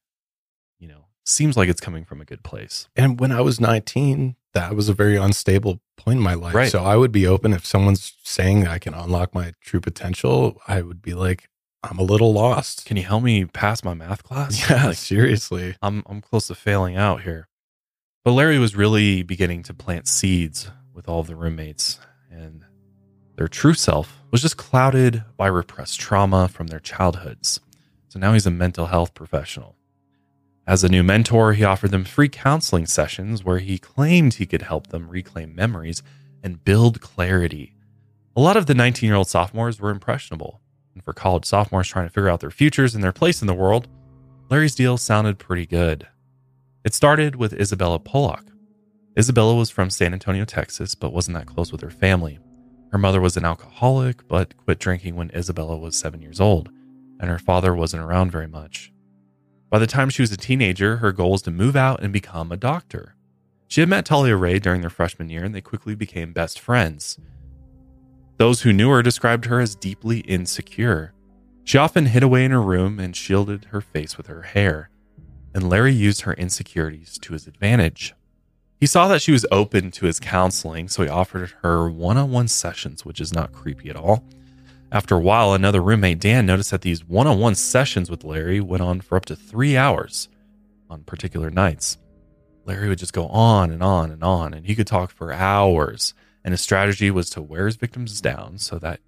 [0.80, 2.90] you know, seems like it's coming from a good place.
[2.96, 6.56] And when I was 19, that was a very unstable point in my life.
[6.56, 6.72] Right.
[6.72, 10.60] So I would be open if someone's saying I can unlock my true potential.
[10.68, 11.48] I would be like,
[11.84, 12.86] I'm a little lost.
[12.86, 14.60] Can you help me pass my math class?
[14.70, 15.76] Yeah, Like, seriously.
[15.82, 17.48] I'm I'm close to failing out here.
[18.24, 22.00] But Larry was really beginning to plant seeds with all the roommates,
[22.30, 22.64] and
[23.42, 27.60] their true self was just clouded by repressed trauma from their childhoods.
[28.08, 29.76] So now he's a mental health professional.
[30.68, 34.62] As a new mentor, he offered them free counseling sessions where he claimed he could
[34.62, 36.04] help them reclaim memories
[36.44, 37.74] and build clarity.
[38.36, 40.62] A lot of the 19 year old sophomores were impressionable.
[40.94, 43.56] And for college sophomores trying to figure out their futures and their place in the
[43.56, 43.88] world,
[44.52, 46.08] Larry's deal sounded pretty good.
[46.86, 48.44] It started with Isabella Pollok.
[49.18, 52.38] Isabella was from San Antonio, Texas, but wasn't that close with her family.
[52.92, 56.70] Her mother was an alcoholic, but quit drinking when Isabella was seven years old,
[57.20, 58.92] and her father wasn't around very much.
[59.70, 62.52] By the time she was a teenager, her goal was to move out and become
[62.52, 63.16] a doctor.
[63.70, 67.18] She had met Talia Ray during their freshman year, and they quickly became best friends.
[68.36, 71.14] Those who knew her described her as deeply insecure.
[71.64, 74.90] She often hid away in her room and shielded her face with her hair,
[75.54, 78.14] and Larry used her insecurities to his advantage.
[78.82, 82.32] He saw that she was open to his counseling, so he offered her one on
[82.32, 84.26] one sessions, which is not creepy at all.
[84.92, 88.60] After a while, another roommate, Dan, noticed that these one on one sessions with Larry
[88.60, 90.30] went on for up to three hours
[90.90, 92.00] on particular nights.
[92.66, 96.16] Larry would just go on and on and on, and he could talk for hours.
[96.44, 99.00] And his strategy was to wear his victims down so that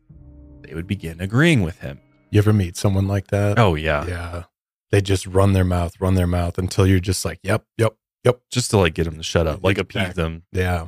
[0.61, 1.99] they would begin agreeing with him.
[2.29, 3.57] You ever meet someone like that?
[3.57, 4.05] Oh, yeah.
[4.05, 4.43] Yeah.
[4.91, 8.41] They just run their mouth, run their mouth until you're just like, yep, yep, yep.
[8.49, 10.43] Just to like get them to shut up, like appease them.
[10.51, 10.87] Yeah.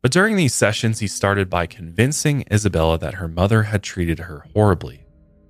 [0.00, 4.46] But during these sessions, he started by convincing Isabella that her mother had treated her
[4.54, 5.04] horribly.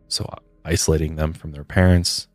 [0.08, 2.28] So, uh, isolating them from their parents,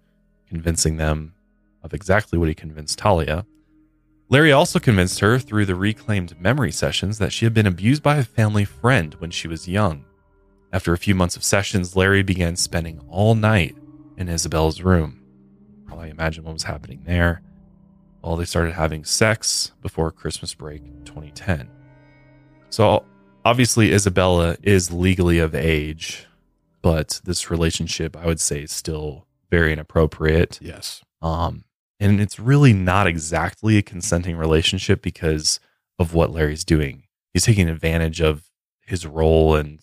[0.48, 1.34] convincing them
[1.82, 3.46] of exactly what he convinced Talia.
[4.30, 8.18] Larry also convinced her through the reclaimed memory sessions that she had been abused by
[8.18, 10.06] a family friend when she was young.
[10.72, 13.76] After a few months of sessions, Larry began spending all night
[14.18, 15.22] in Isabella's room.
[15.86, 17.42] Probably imagine what was happening there.
[18.24, 21.70] Well, they started having sex before Christmas break 2010.
[22.70, 23.04] So
[23.44, 26.26] obviously, Isabella is legally of age,
[26.82, 30.58] but this relationship, I would say, is still very inappropriate.
[30.62, 31.04] Yes.
[31.22, 31.66] Um,
[32.00, 35.60] and it's really not exactly a consenting relationship because
[36.00, 37.04] of what Larry's doing.
[37.34, 38.50] He's taking advantage of
[38.86, 39.80] his role and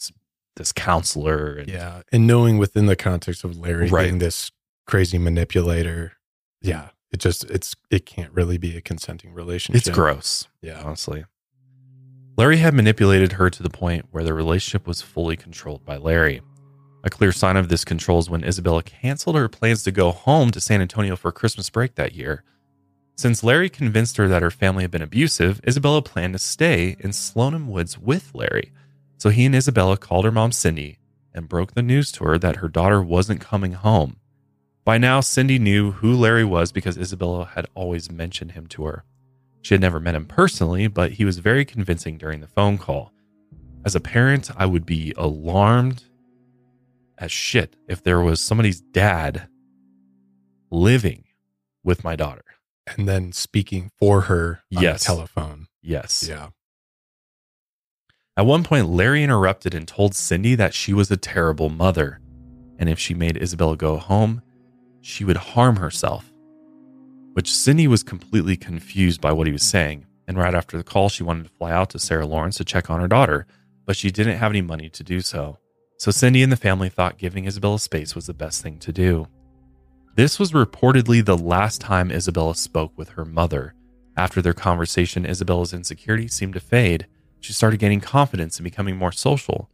[0.56, 1.54] this counselor.
[1.56, 2.02] And, Yeah.
[2.10, 4.04] And knowing within the context of Larry Right.
[4.04, 4.50] being this
[4.86, 6.12] crazy manipulator,
[6.60, 9.86] yeah, it just it's it can't really be a consenting relationship.
[9.86, 10.48] It's gross.
[10.62, 10.82] Yeah.
[10.84, 11.24] Honestly.
[12.36, 16.40] Larry had manipulated her to the point where the relationship was fully controlled by Larry.
[17.02, 20.50] A clear sign of this control is when Isabella canceled her plans to go home
[20.50, 22.44] to San Antonio for Christmas break that year.
[23.16, 27.10] Since Larry convinced her that her family had been abusive, Isabella planned to stay in
[27.10, 28.72] Slonim Woods with Larry.
[29.18, 30.98] So he and Isabella called her mom, Cindy,
[31.34, 34.16] and broke the news to her that her daughter wasn't coming home.
[34.90, 39.04] By now, Cindy knew who Larry was because Isabella had always mentioned him to her.
[39.62, 43.12] She had never met him personally, but he was very convincing during the phone call.
[43.84, 46.02] As a parent, I would be alarmed
[47.18, 49.46] as shit if there was somebody's dad
[50.72, 51.22] living
[51.84, 52.42] with my daughter.
[52.88, 55.02] And then speaking for her on Yes.
[55.02, 55.68] the telephone.
[55.80, 56.26] Yes.
[56.28, 56.48] Yeah.
[58.36, 62.20] At one point, Larry interrupted and told Cindy that she was a terrible mother.
[62.76, 64.42] And if she made Isabella go home,
[65.00, 66.30] she would harm herself.
[67.32, 70.06] Which Cindy was completely confused by what he was saying.
[70.26, 72.90] And right after the call, she wanted to fly out to Sarah Lawrence to check
[72.90, 73.46] on her daughter,
[73.86, 75.58] but she didn't have any money to do so.
[75.98, 79.26] So Cindy and the family thought giving Isabella space was the best thing to do.
[80.16, 83.74] This was reportedly the last time Isabella spoke with her mother.
[84.16, 87.06] After their conversation, Isabella's insecurity seemed to fade.
[87.40, 89.70] She started gaining confidence and becoming more social.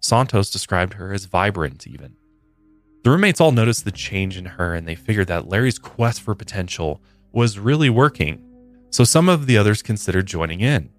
[0.00, 2.16] Santos described her as vibrant, even.
[3.02, 6.36] The roommates all noticed the change in her and they figured that Larry's quest for
[6.36, 7.00] potential
[7.32, 8.40] was really working.
[8.90, 10.90] So some of the others considered joining in.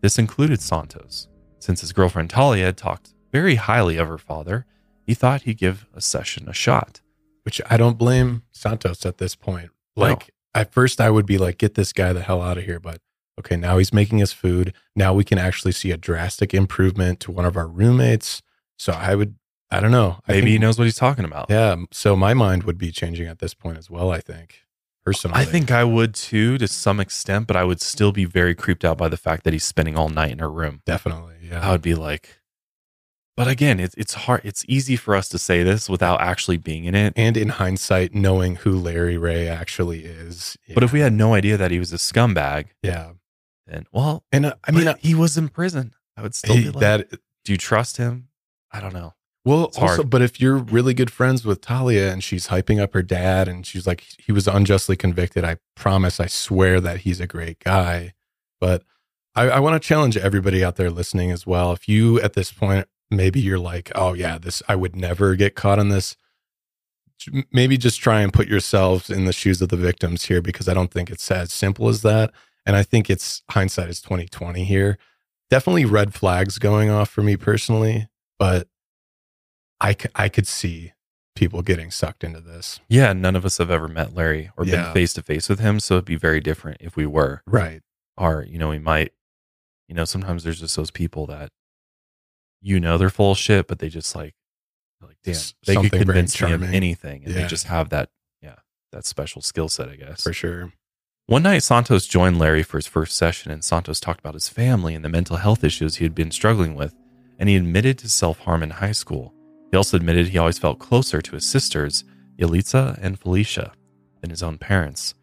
[0.00, 1.28] This included Santos.
[1.60, 4.66] Since his girlfriend Talia had talked very highly of her father,
[5.06, 7.00] he thought he'd give a session a shot.
[7.44, 9.70] Which I don't blame Santos at this point.
[9.94, 12.80] Like at first I would be like, get this guy the hell out of here.
[12.80, 13.00] But
[13.38, 14.74] okay, now he's making us food.
[14.96, 18.42] Now we can actually see a drastic improvement to one of our roommates.
[18.78, 19.36] So I would
[19.72, 20.18] I don't know.
[20.28, 21.46] Maybe he knows what he's talking about.
[21.50, 21.76] Yeah.
[21.90, 24.60] So my mind would be changing at this point as well, I think.
[25.04, 25.40] Personally.
[25.40, 28.84] I think I would too, to some extent, but I would still be very creeped
[28.84, 30.80] out by the fact that he's spending all night in her room.
[30.86, 31.34] Definitely.
[31.42, 31.66] Yeah.
[31.66, 32.38] I would be like,
[33.36, 34.42] but again, it's it's hard.
[34.44, 37.14] It's easy for us to say this without actually being in it.
[37.16, 40.56] and in hindsight, knowing who Larry Ray actually is.
[40.74, 43.12] But if we had no idea that he was a scumbag, Yeah.
[43.66, 45.94] then well, And uh, I mean, mean, he was in prison.
[46.16, 47.10] I would still Hey, be like, that
[47.44, 48.28] do you trust him?
[48.70, 49.14] I don't know.
[49.44, 50.10] Well, It's also, hard.
[50.10, 53.66] but if you're really good friends with Talia and she's hyping up her dad and
[53.66, 58.12] she's like, he was unjustly convicted, I promise, I swear that he's a great guy.
[58.60, 58.84] But
[59.34, 61.72] I, I want to challenge everybody out there listening as well.
[61.72, 65.56] If you at this point, maybe you're like, oh, yeah, this, I would never get
[65.56, 66.16] caught in this.
[67.52, 70.74] Maybe just try and put yourselves in the shoes of the victims here because I
[70.74, 72.32] don't think it's as simple as that.
[72.66, 74.98] And I think it's hindsight is 2020 here.
[75.50, 78.68] Definitely red flags going off for me personally, but
[79.82, 80.92] I, c- I could see
[81.34, 82.80] people getting sucked into this.
[82.88, 85.80] Yeah, none of us have ever met Larry or been face to face with him,
[85.80, 87.42] so it'd be very different if we were.
[87.46, 87.82] Right.
[88.16, 89.12] Or you know, we might.
[89.88, 91.50] You know, sometimes there's just those people that,
[92.60, 94.34] you know, they're full of shit, but they just like,
[95.02, 95.34] like damn,
[95.66, 97.42] they could something very convince me of anything, and Yeah.
[97.42, 98.08] they just have that,
[98.40, 98.56] yeah,
[98.92, 100.22] that special skill set, I guess.
[100.22, 100.72] For sure.
[101.26, 104.94] One night, Santos joined Larry for his first session, and Santos talked about his family
[104.94, 106.94] and the mental health issues he had been struggling with,
[107.38, 109.34] and he admitted to self harm in high school.
[109.72, 112.04] He also admitted he always felt closer to his sisters,
[112.38, 113.72] Yalitza and Felicia,
[114.20, 115.14] than his own parents.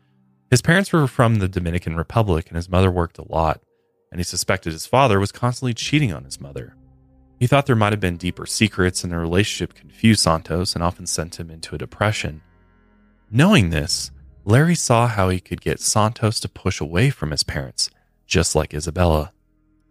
[0.50, 3.62] His parents were from the Dominican Republic, and his mother worked a lot,
[4.12, 6.76] and he suspected his father was constantly cheating on his mother.
[7.39, 11.06] He thought there might have been deeper secrets, and the relationship confused Santos and often
[11.06, 12.41] sent him into a depression.
[13.30, 14.10] Knowing this,
[14.45, 17.91] Larry saw how he could get Santos to push away from his parents,
[18.26, 19.32] just like Isabella.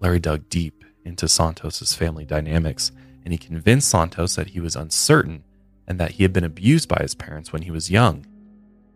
[0.01, 2.91] Larry dug deep into Santos's family dynamics,
[3.29, 5.45] and he convinced Santos that he was uncertain
[5.87, 8.25] and that he had been abused by his parents when he was young.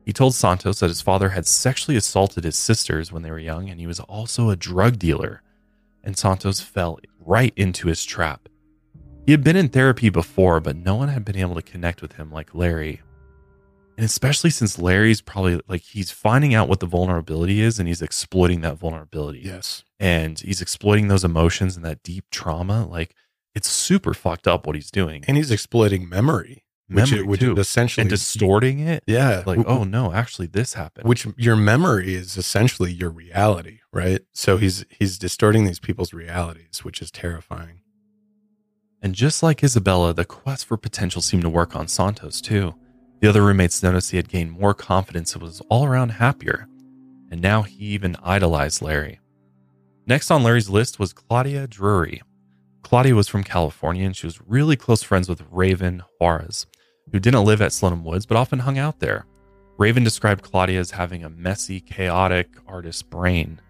[0.07, 3.69] He told Santos that his father had sexually assaulted his sisters when they were young,
[3.69, 5.43] and he was also a drug dealer.
[6.03, 8.49] And Santos fell right into his trap.
[9.27, 12.15] He had been in therapy before, but no one had been able to connect with
[12.15, 13.03] him like Larry.
[13.99, 18.01] And especially since Larry's probably like he's finding out what the vulnerability is and he's
[18.01, 19.41] exploiting that vulnerability.
[19.41, 19.85] Yes.
[20.01, 22.87] And he's exploiting those emotions and that deep trauma.
[22.87, 23.15] Like
[23.55, 25.25] it's super fucked up what he's doing.
[25.29, 26.65] And he's exploiting memory.
[26.89, 27.55] which, Memory, which too.
[27.57, 29.03] essentially and distorting it.
[29.07, 31.09] Yeah, Like, oh no, actually this happened.
[31.09, 34.21] which your memory is essentially your reality, right?
[34.33, 37.81] So he's he's distorting these people's realities, which is terrifying.
[39.01, 42.75] And just like Isabella, the quest for potential seemed to work on Santos too.
[43.21, 46.67] The other roommates noticed he had gained more confidence and was all around happier.
[47.31, 49.19] And now he even idolized Larry.
[50.07, 52.21] Next on Larry's list was Claudia Drury.
[52.83, 56.67] Claudia was from California and she was really close friends with Raven Juarez,
[57.11, 59.27] who didn't live at Slonim Woods but often hung out there.
[59.79, 63.61] Raven described Claudia as having a messy, chaotic artist brain.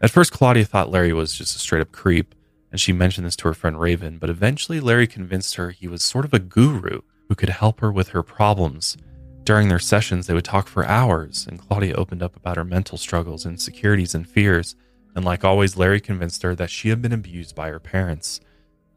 [0.00, 2.34] At first, Claudia thought Larry was just a straight up creep,
[2.72, 6.02] and she mentioned this to her friend Raven, but eventually Larry convinced her he was
[6.02, 8.96] sort of a guru who could help her with her problems.
[9.44, 12.96] During their sessions, they would talk for hours, and Claudia opened up about her mental
[12.96, 14.76] struggles, insecurities, and fears.
[15.14, 18.40] And like always, Larry convinced her that she had been abused by her parents.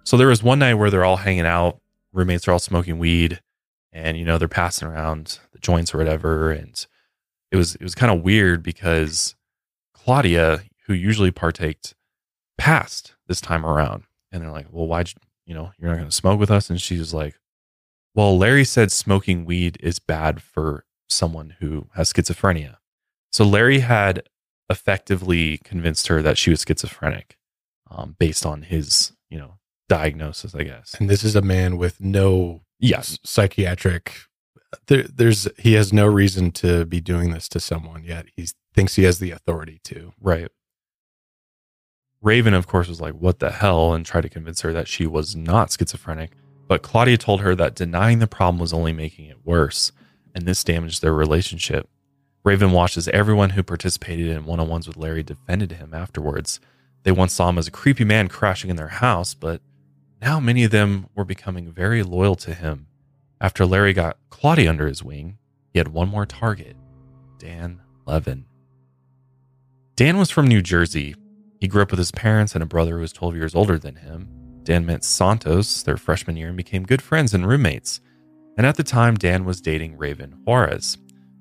[0.03, 1.79] So there was one night where they're all hanging out,
[2.11, 3.41] roommates are all smoking weed,
[3.91, 6.85] and you know they're passing around the joints or whatever, and
[7.51, 9.35] it was it was kind of weird because
[9.93, 11.95] Claudia, who usually partaked,
[12.57, 16.09] passed this time around, and they're like, "Well, why'd you, you know you're not going
[16.09, 17.39] to smoke with us?" And she's like,
[18.13, 22.77] "Well, Larry said smoking weed is bad for someone who has schizophrenia."
[23.31, 24.23] So Larry had
[24.69, 27.37] effectively convinced her that she was schizophrenic,
[27.89, 29.59] um, based on his you know
[29.97, 30.95] diagnosis, I guess.
[30.99, 33.17] And this is a man with no Yes.
[33.23, 34.13] psychiatric.
[34.87, 38.25] There, there's he has no reason to be doing this to someone yet.
[38.35, 40.13] He thinks he has the authority to.
[40.19, 40.49] Right.
[42.21, 43.93] Raven, of course, was like, What the hell?
[43.93, 46.31] and tried to convince her that she was not schizophrenic.
[46.67, 49.91] But Claudia told her that denying the problem was only making it worse,
[50.33, 51.89] and this damaged their relationship.
[52.45, 56.59] Raven watched as everyone who participated in one on ones with Larry defended him afterwards.
[57.03, 59.61] They once saw him as a creepy man crashing in their house, but
[60.23, 62.87] now many of them were becoming very loyal to him.
[63.41, 65.37] After Larry got Claudia under his wing,
[65.73, 66.77] he had one more target
[67.39, 68.45] Dan Levin.
[69.97, 71.13] Dan was from New Jersey.
[71.59, 73.97] He grew up with his parents and a brother who was 12 years older than
[73.97, 74.29] him.
[74.63, 77.99] Dan met Santos their freshman year and became good friends and roommates.
[78.57, 80.97] And at the time, Dan was dating Raven Juarez.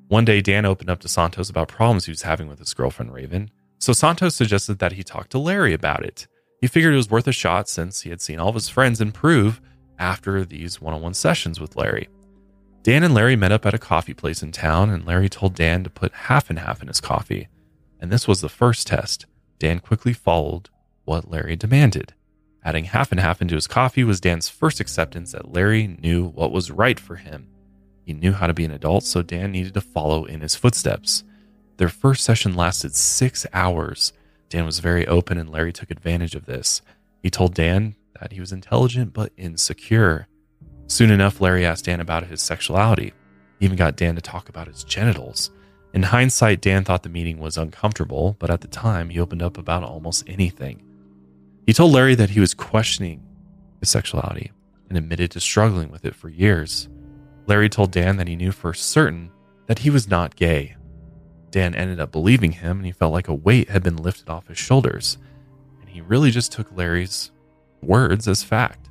[0.09, 3.15] One day, Dan opened up to Santos about problems he was having with his girlfriend,
[3.15, 3.51] Raven.
[3.79, 6.27] So Santos suggested that he talk to Larry about it.
[6.63, 9.01] He figured it was worth a shot since he had seen all of his friends
[9.01, 9.61] improve
[9.99, 12.09] after these one on one sessions with Larry.
[12.85, 15.83] Dan and Larry met up at a coffee place in town, and Larry told Dan
[15.83, 17.49] to put half and half in his coffee.
[18.01, 19.27] And this was the first test.
[19.59, 20.71] Dan quickly followed
[21.05, 22.15] what Larry demanded.
[22.65, 26.53] Adding half and half into his coffee was Dan's first acceptance that Larry knew what
[26.53, 27.49] was right for him.
[28.05, 31.25] He knew how to be an adult, so Dan needed to follow in his footsteps.
[31.79, 34.13] Their first session lasted six hours.
[34.53, 36.83] Dan was very open, and Larry took advantage of this.
[37.23, 40.29] He told Dan that he was intelligent but insecure.
[40.89, 43.15] Soon enough, Larry asked Dan about his sexuality.
[43.59, 45.51] He even got Dan to talk about his genitals.
[45.95, 49.57] In hindsight, Dan thought the meeting was uncomfortable, but at the time, he opened up
[49.57, 50.83] about almost anything.
[51.67, 53.23] He told Larry that he was questioning
[53.81, 54.53] his sexuality
[54.91, 56.91] and admitted to struggling with it for years.
[57.47, 59.31] Larry told Dan that he knew for certain
[59.67, 60.77] that he was not gay.
[61.53, 64.49] Dan ended up believing him and he felt like a weight had been lifted off
[64.49, 65.19] his shoulders.
[65.81, 67.31] And he really just took Larry's
[67.81, 68.89] words as fact.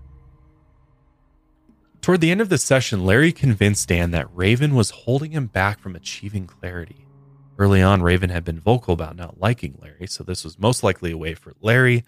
[2.02, 5.80] Toward the end of the session, Larry convinced Dan that Raven was holding him back
[5.80, 7.06] from achieving clarity.
[7.60, 11.12] Early on, Raven had been vocal about not liking Larry, so this was most likely
[11.12, 12.04] a way for Larry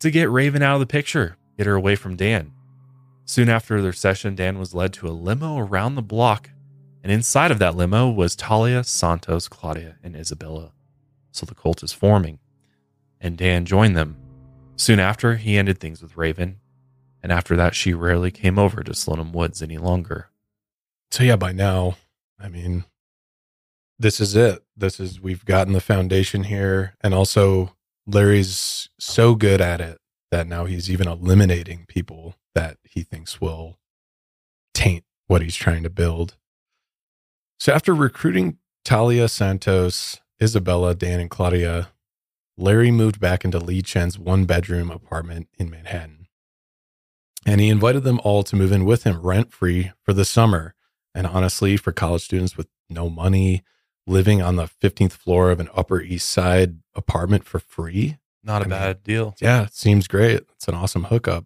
[0.00, 2.52] to get Raven out of the picture, get her away from Dan.
[3.24, 6.50] Soon after their session, Dan was led to a limo around the block,
[7.04, 10.72] and inside of that limo was Talia, Santos, Claudia, and Isabella.
[11.32, 12.38] So the cult is forming,
[13.20, 14.16] and Dan joined them.
[14.76, 16.60] Soon after, he ended things with Raven,
[17.22, 20.30] and after that, she rarely came over to Slonim Woods any longer.
[21.10, 21.98] So yeah, by now,
[22.40, 22.86] I mean,
[23.98, 24.64] this is it.
[24.74, 27.76] This is we've gotten the foundation here, and also
[28.06, 29.98] Larry's so good at it
[30.30, 33.78] that now he's even eliminating people that he thinks will
[34.72, 36.38] taint what he's trying to build.
[37.58, 41.88] So after recruiting Talia Santos, Isabella, Dan, and Claudia,
[42.56, 46.26] Larry moved back into Lee Chen's one bedroom apartment in Manhattan.
[47.46, 50.74] And he invited them all to move in with him rent free for the summer.
[51.14, 53.62] And honestly, for college students with no money,
[54.06, 58.18] living on the 15th floor of an Upper East Side apartment for free.
[58.42, 59.34] Not a I mean, bad deal.
[59.40, 60.42] Yeah, it seems great.
[60.54, 61.44] It's an awesome hookup.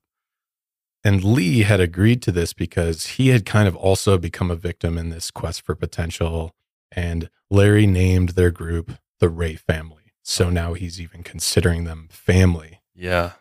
[1.05, 4.99] And Lee had agreed to this because he had kind of also become a victim
[4.99, 6.55] in this quest for potential.
[6.91, 10.13] And Larry named their group the Ray family.
[10.23, 12.81] So now he's even considering them family.
[12.95, 13.33] Yeah.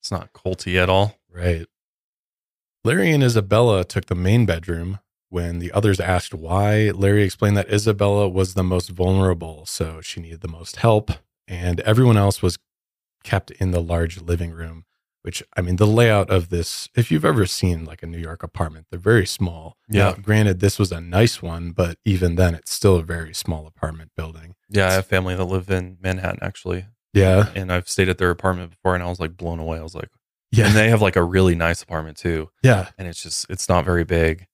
[0.00, 1.16] It's not culty at all.
[1.32, 1.66] Right.
[2.84, 5.00] Larry and Isabella took the main bedroom.
[5.28, 10.20] When the others asked why, Larry explained that Isabella was the most vulnerable, so she
[10.20, 11.12] needed the most help,
[11.46, 12.58] and everyone else was
[13.22, 14.86] kept in the large living room.
[15.22, 18.42] Which, I mean, the layout of this, if you've ever seen like a New York
[18.42, 19.76] apartment, they're very small.
[19.88, 20.10] Yeah.
[20.10, 23.66] Now, granted, this was a nice one, but even then, it's still a very small
[23.66, 24.54] apartment building.
[24.70, 26.86] Yeah, I have family that live in Manhattan actually.
[27.12, 27.50] Yeah.
[27.54, 29.78] And I've stayed at their apartment before and I was like blown away.
[29.78, 30.08] I was like,
[30.52, 30.68] Yeah.
[30.68, 32.50] And they have like a really nice apartment too.
[32.62, 32.88] Yeah.
[32.96, 34.46] And it's just, it's not very big.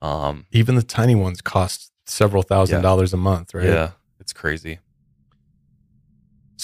[0.00, 2.82] Um, Even the tiny ones cost several thousand Yeah.
[2.82, 3.66] dollars a month, right?
[3.66, 3.90] Yeah.
[4.20, 4.78] It's crazy.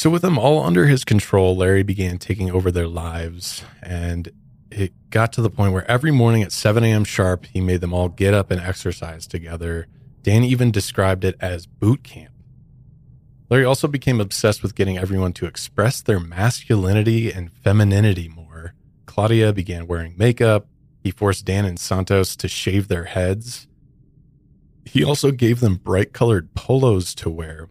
[0.01, 3.63] So, with them all under his control, Larry began taking over their lives.
[3.83, 4.31] And
[4.71, 7.05] it got to the point where every morning at 7 a.m.
[7.05, 9.89] sharp, he made them all get up and exercise together.
[10.23, 12.33] Dan even described it as boot camp.
[13.51, 18.73] Larry also became obsessed with getting everyone to express their masculinity and femininity more.
[19.05, 20.67] Claudia began wearing makeup.
[21.05, 23.69] He forced Dan and Santos to shave their heads.
[24.87, 27.69] He also gave them bright colored polos to wear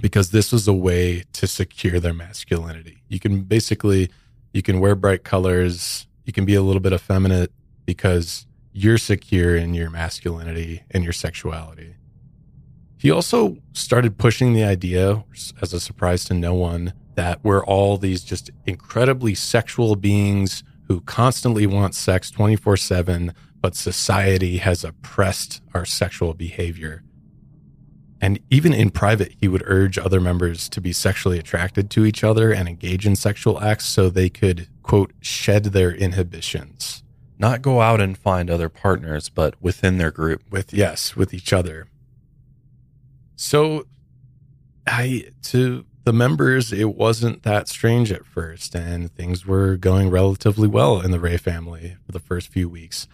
[0.00, 3.02] because this was a way to secure their masculinity.
[3.08, 4.10] You can basically
[4.52, 7.52] you can wear bright colors, you can be a little bit effeminate
[7.86, 11.94] because you're secure in your masculinity and your sexuality.
[12.98, 15.24] He also started pushing the idea
[15.60, 21.00] as a surprise to no one that we're all these just incredibly sexual beings who
[21.02, 27.02] constantly want sex 24/7 but society has oppressed our sexual behavior.
[28.24, 32.24] And even in private, he would urge other members to be sexually attracted to each
[32.24, 37.02] other and engage in sexual acts so they could, quote, shed their inhibitions.
[37.38, 40.40] Not go out and find other partners, but within their group.
[40.50, 41.86] With, yes, with each other.
[43.36, 43.84] So,
[44.86, 50.66] I, to the members, it wasn't that strange at first, and things were going relatively
[50.66, 53.06] well in the Ray family for the first few weeks.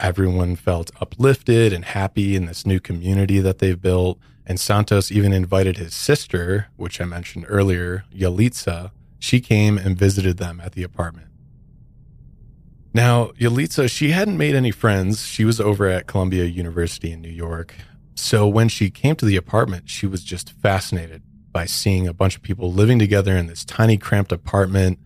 [0.00, 4.18] Everyone felt uplifted and happy in this new community that they've built.
[4.50, 8.90] And Santos even invited his sister, which I mentioned earlier, Yalitza.
[9.20, 11.28] She came and visited them at the apartment.
[12.92, 15.24] Now, Yalitza, she hadn't made any friends.
[15.24, 17.76] She was over at Columbia University in New York.
[18.16, 21.22] So when she came to the apartment, she was just fascinated
[21.52, 24.98] by seeing a bunch of people living together in this tiny, cramped apartment,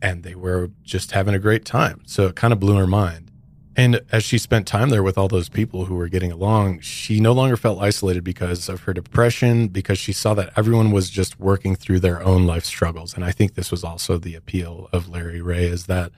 [0.00, 2.02] and they were just having a great time.
[2.06, 3.31] So it kind of blew her mind.
[3.74, 7.20] And as she spent time there with all those people who were getting along, she
[7.20, 11.40] no longer felt isolated because of her depression, because she saw that everyone was just
[11.40, 13.14] working through their own life struggles.
[13.14, 16.12] And I think this was also the appeal of Larry Ray is that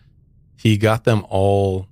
[0.57, 1.87] he got them all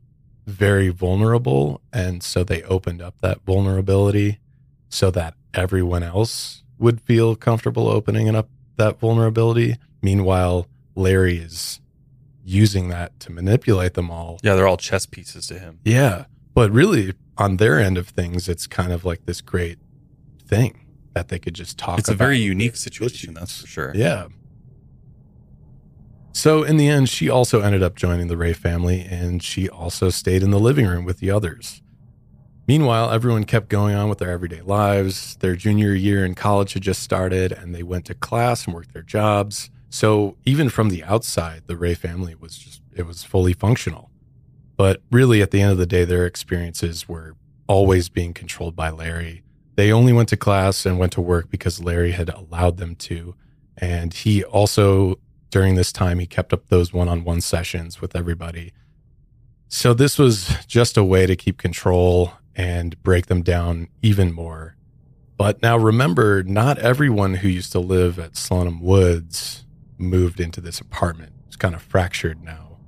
[0.47, 1.81] very vulnerable.
[1.93, 4.41] And so they opened up that vulnerability
[4.89, 9.77] so that everyone else would feel comfortable opening up that vulnerability.
[10.01, 11.81] Meanwhile, Larry is
[12.45, 14.39] using that to manipulate them all.
[14.43, 15.81] Yeah, they're all chess pieces to him.
[15.85, 16.25] Yeah.
[16.55, 19.79] But really, on their end of things, it's kind of like this great
[20.47, 20.81] thing
[21.15, 23.93] that they could just talk It's a very unique situation, that's for sure.
[23.95, 24.29] Yeah.
[26.33, 30.09] So in the end, she also ended up joining the Ray family and she also
[30.09, 31.83] stayed in the living room with the others.
[32.67, 35.37] Meanwhile, everyone kept going on with their everyday lives.
[35.37, 38.95] Their junior year in college had just started and they went to class and worked
[38.95, 39.71] their jobs.
[39.93, 44.11] So even from the outside, the Ray family was just, it was fully functional.
[44.75, 47.37] But really, at the end of the day, their experiences were
[47.67, 49.43] always being controlled by Larry.
[49.77, 53.35] They only went to class and went to work because Larry had allowed them to.
[53.77, 55.19] And he also,
[55.51, 58.73] during this time, he kept up those one on one sessions with everybody.
[59.69, 64.75] So this was just a way to keep control and break them down even more.
[65.37, 69.62] But now remember, not everyone who used to live at Slonim Woods
[69.99, 71.33] moved into this apartment.
[71.47, 72.79] It's kind of fractured now.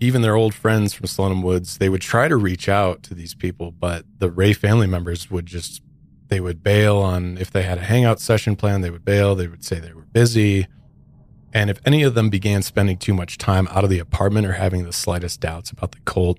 [0.00, 3.34] Even their old friends from Slonim Woods, they would try to reach out to these
[3.34, 5.82] people, but the Ray family members would just,
[6.28, 9.34] they would bail on if they had a hangout session planned, they would bail.
[9.34, 10.66] They would say they were busy.
[11.52, 14.52] And if any of them began spending too much time out of the apartment or
[14.52, 16.38] having the slightest doubts about the cult,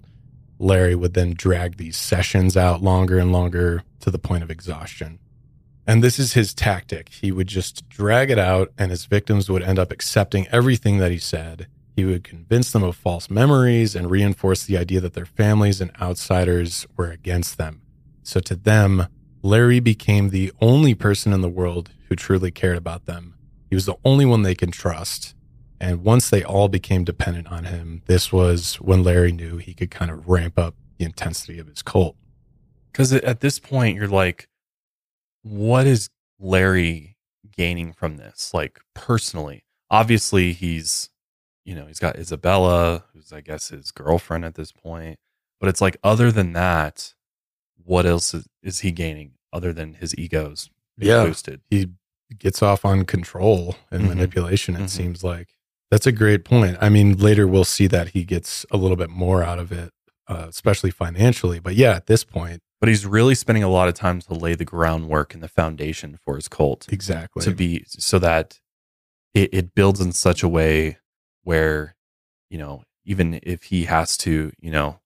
[0.57, 5.19] Larry would then drag these sessions out longer and longer to the point of exhaustion.
[5.91, 7.09] And this is his tactic.
[7.09, 11.11] He would just drag it out, and his victims would end up accepting everything that
[11.11, 11.67] he said.
[11.97, 15.91] He would convince them of false memories and reinforce the idea that their families and
[16.01, 17.81] outsiders were against them.
[18.23, 19.07] So to them,
[19.41, 23.35] Larry became the only person in the world who truly cared about them.
[23.69, 25.35] He was the only one they could trust.
[25.81, 29.91] And once they all became dependent on him, this was when Larry knew he could
[29.91, 32.15] kind of ramp up the intensity of his cult.
[32.93, 34.47] Because at this point, you're like,
[35.43, 37.17] what is Larry
[37.55, 38.53] gaining from this?
[38.53, 41.09] Like personally, obviously he's
[41.63, 45.19] you know, he's got Isabella, who's I guess his girlfriend at this point.
[45.59, 47.13] But it's like, other than that,
[47.83, 51.23] what else is, is he gaining other than his egos being Yeah.
[51.25, 51.61] boosted?
[51.69, 51.89] He
[52.39, 54.07] gets off on control and Mhm.
[54.07, 54.89] manipulation, it Mhm.
[54.89, 55.55] seems like.
[55.91, 56.77] That's a great point.
[56.81, 59.91] I mean, later we'll see that he gets a little bit more out of it,
[60.27, 61.59] uh, especially financially.
[61.59, 64.55] But yeah, at this point, But he's really spending a lot of time to lay
[64.55, 66.91] the groundwork and the foundation for his cult.
[66.91, 67.43] exactly.
[67.43, 68.59] to be so that
[69.33, 70.97] it, it builds in such a way
[71.43, 71.95] where
[72.49, 74.99] you know even if he has to you know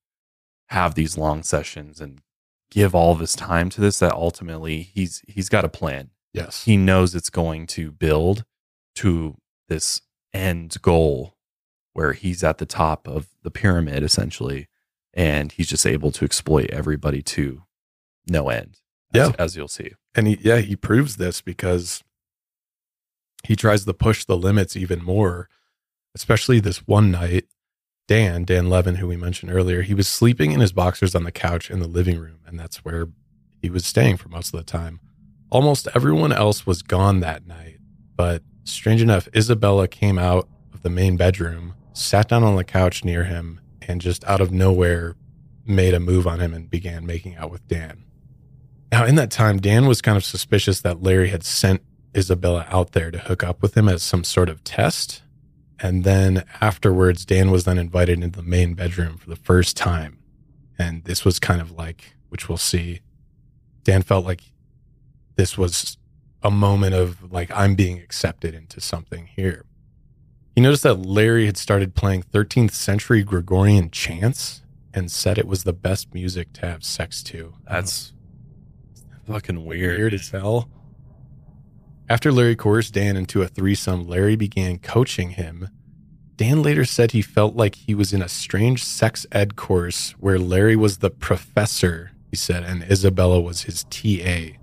[0.70, 2.22] have these long sessions and
[2.72, 6.64] give all of his time to this that ultimately he's he's got a plan yes.
[6.64, 8.44] he knows it's going to build
[8.96, 9.38] to
[9.70, 10.02] this
[10.34, 11.36] end goal
[11.94, 14.68] where he's at the top of the pyramid essentially
[15.14, 17.64] and he's just able to exploit everybody to
[18.28, 18.78] no end
[19.14, 19.32] as, Yeah.
[19.38, 19.92] as you'll see.
[20.16, 22.04] And he yeah he proves this because
[23.44, 25.50] he tries to push the limits even more
[26.16, 27.46] especially this one night
[28.08, 31.32] dan dan levin who we mentioned earlier he was sleeping in his boxers on the
[31.32, 33.08] couch in the living room and that's where
[33.62, 35.00] he was staying for most of the time.
[35.52, 37.78] Almost everyone else was gone that night
[38.16, 43.04] but strange enough isabella came out of the main bedroom sat down on the couch
[43.06, 45.16] near him and just out of nowhere
[45.66, 48.04] made a move on him and began making out with dan
[48.92, 51.82] now, in that time, Dan was kind of suspicious that Larry had sent
[52.16, 55.22] Isabella out there to hook up with him as some sort of test.
[55.80, 60.20] And then afterwards, Dan was then invited into the main bedroom for the first time.
[60.80, 63.02] And this was kind of like, which we'll see,
[63.84, 64.42] Dan felt like
[65.36, 65.98] this was
[66.42, 69.66] a moment of like, I'm being accepted into something here.
[70.56, 74.62] He noticed that Larry had started playing 13th century Gregorian chants
[74.94, 77.56] and said it was the best music to have sex to.
[77.70, 78.14] that's
[79.26, 80.70] fucking weird Weird as hell.
[82.08, 85.70] After Larry coerced Dan into a threesome, Larry began coaching him.
[86.38, 90.38] Dan later said he felt like he was in a strange sex ed course where
[90.38, 94.58] Larry was the professor, he said, and Isabella was his TA.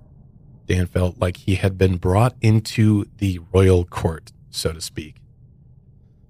[0.66, 5.16] Dan felt like he had been brought into the royal court, so to speak.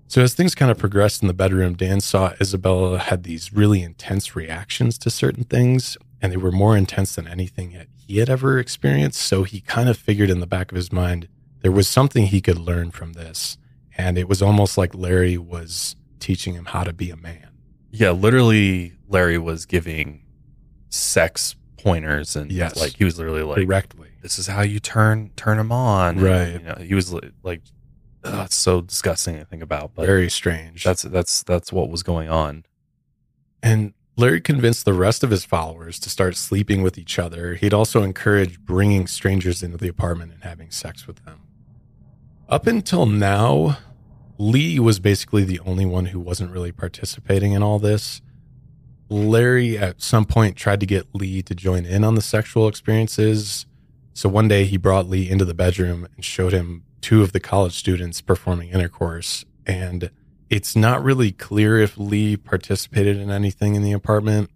[0.06, 3.82] So, as things kind of progressed in the bedroom, Dan saw Isabella had these really
[3.82, 7.72] intense reactions to certain things, and they were more intense than anything
[8.12, 9.20] he had ever experienced.
[9.20, 11.28] So, he kind of figured in the back of his mind
[11.60, 13.56] there was something he could learn from this.
[13.96, 17.48] And it was almost like Larry was teaching him how to be a man.
[17.90, 20.22] Yeah, literally, Larry was giving
[20.88, 22.76] sex pointers, and Yes.
[22.80, 24.08] like he was literally like, Directly.
[24.22, 26.52] "This is how you turn turn him on." And, Right.
[26.52, 27.62] you know, he was like,
[28.22, 30.84] that's so disgusting to think about, but Very strange.
[30.84, 32.64] that's that's that's what was going on.
[33.62, 37.54] And Larry convinced the rest of his followers to start sleeping with each other.
[37.54, 41.40] He'd also encouraged bringing strangers into the apartment and having sex with them.
[42.48, 43.78] Up until now,
[44.36, 48.20] Lee was basically the only one who wasn't really participating in all this.
[49.08, 53.66] Larry, at some point, tried to get Lee to join in on the sexual experiences.
[54.12, 57.40] So one day he brought Lee into the bedroom and showed him two of the
[57.40, 59.46] college students performing intercourse.
[59.66, 60.10] And
[60.52, 64.50] it's not really clear if Lee participated in anything in the apartment,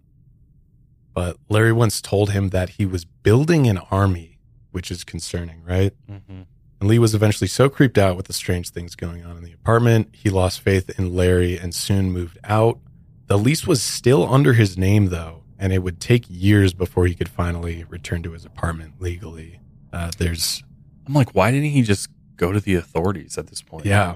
[1.15, 4.37] but Larry once told him that he was building an army,
[4.69, 5.91] which is concerning, right?
[6.07, 6.41] Mm-hmm.
[6.79, 9.51] And Lee was eventually so creeped out with the strange things going on in the
[9.53, 12.77] apartment, he lost faith in Larry and soon moved out.
[13.25, 17.15] The lease was still under his name, though, and it would take years before he
[17.15, 19.61] could finally return to his apartment legally.
[19.91, 20.61] Uh, there's,
[21.07, 23.87] I'm like, why didn't he just go to the authorities at this point?
[23.87, 24.13] yeah,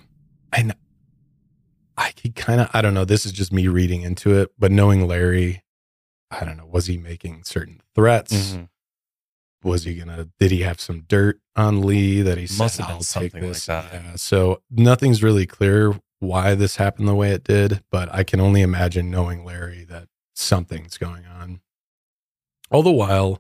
[0.54, 0.76] and
[2.02, 4.72] I could kind of, I don't know, this is just me reading into it, but
[4.72, 5.64] knowing Larry,
[6.32, 8.34] I don't know, was he making certain threats?
[8.54, 8.70] Mhm.
[9.64, 10.28] Was he gonna?
[10.40, 13.32] Did he have some dirt on Lee that he Must said, have been "I'll take
[13.32, 13.94] something like that.
[13.94, 14.16] Yeah.
[14.16, 18.64] So nothing's really clear why this happened the way it did, but I can only
[18.64, 21.62] imagine knowing Larry that something's going on.
[22.72, 23.40] All the while,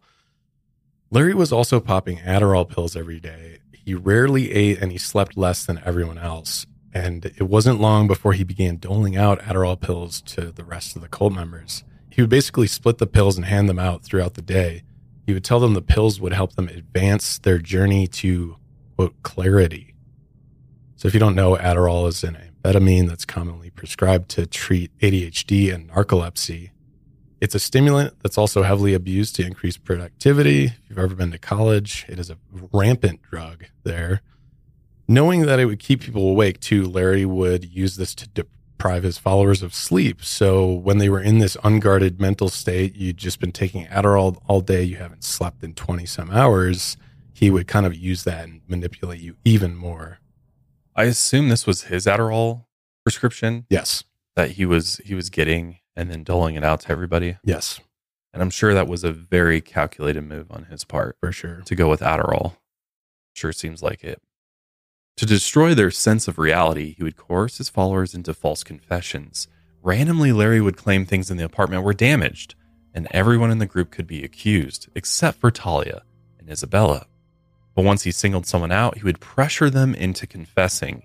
[1.10, 3.58] Larry was also popping Adderall pills every day.
[3.74, 6.68] He rarely ate and he slept less than everyone else.
[6.94, 11.02] And it wasn't long before he began doling out Adderall pills to the rest of
[11.02, 11.84] the cult members.
[12.10, 14.84] He would basically split the pills and hand them out throughout the day.
[15.26, 18.58] He would tell them the pills would help them advance their journey to,
[18.96, 19.96] quote, clarity.
[20.98, 25.74] So if you don't know, Adderall is an amphetamine that's commonly prescribed to treat ADHD
[25.74, 26.72] and narcolepsy.
[27.40, 30.66] It's a stimulant that's also heavily abused to increase productivity.
[30.66, 32.38] If you've ever been to college, it is a
[32.72, 34.22] rampant drug there.
[35.12, 39.18] Knowing that it would keep people awake too, Larry would use this to deprive his
[39.18, 40.24] followers of sleep.
[40.24, 44.62] So when they were in this unguarded mental state, you'd just been taking Adderall all
[44.62, 46.96] day, you haven't slept in 20 some hours,
[47.34, 50.20] he would kind of use that and manipulate you even more.
[50.96, 52.68] I assume this was his Adderall
[53.04, 54.06] prescription Yes.
[54.38, 57.38] that he was he was getting and then doling it out to everybody.
[57.44, 57.82] Yes.
[58.34, 61.64] And I'm sure that was a very calculated move on his part For sure.
[61.66, 62.56] to go with Adderall.
[63.34, 64.22] Sure seems like it.
[65.18, 69.48] To destroy their sense of reality, he would coerce his followers into false confessions.
[69.84, 72.56] Randomly, Larry would claim things in the apartment were damaged,
[72.94, 76.04] and everyone in the group could be accused, except for Talia
[76.40, 77.08] and Isabella.
[77.76, 81.04] But once he singled someone out, he would pressure them into confessing.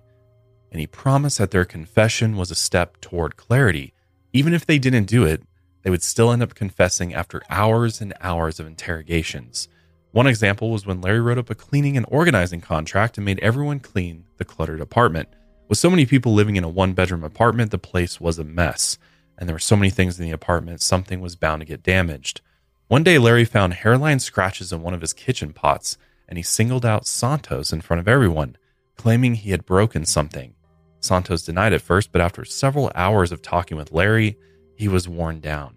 [0.70, 3.94] And he promised that their confession was a step toward clarity.
[4.32, 5.42] Even if they didn't do it,
[5.82, 9.68] they would still end up confessing after hours and hours of interrogations.
[10.16, 13.80] One example was when Larry wrote up a cleaning and organizing contract and made everyone
[13.80, 15.28] clean the cluttered apartment.
[15.68, 18.96] With so many people living in a one bedroom apartment, the place was a mess.
[19.36, 22.40] And there were so many things in the apartment, something was bound to get damaged.
[22.88, 26.86] One day, Larry found hairline scratches in one of his kitchen pots, and he singled
[26.86, 28.56] out Santos in front of everyone,
[28.96, 30.54] claiming he had broken something.
[30.98, 34.38] Santos denied at first, but after several hours of talking with Larry,
[34.76, 35.76] he was worn down.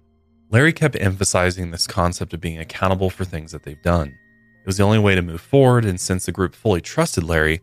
[0.50, 4.16] Larry kept emphasizing this concept of being accountable for things that they've done.
[4.62, 7.62] It was the only way to move forward, and since the group fully trusted Larry,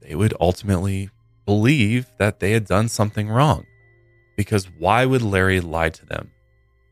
[0.00, 1.10] they would ultimately
[1.46, 3.66] believe that they had done something wrong.
[4.36, 6.30] Because why would Larry lie to them?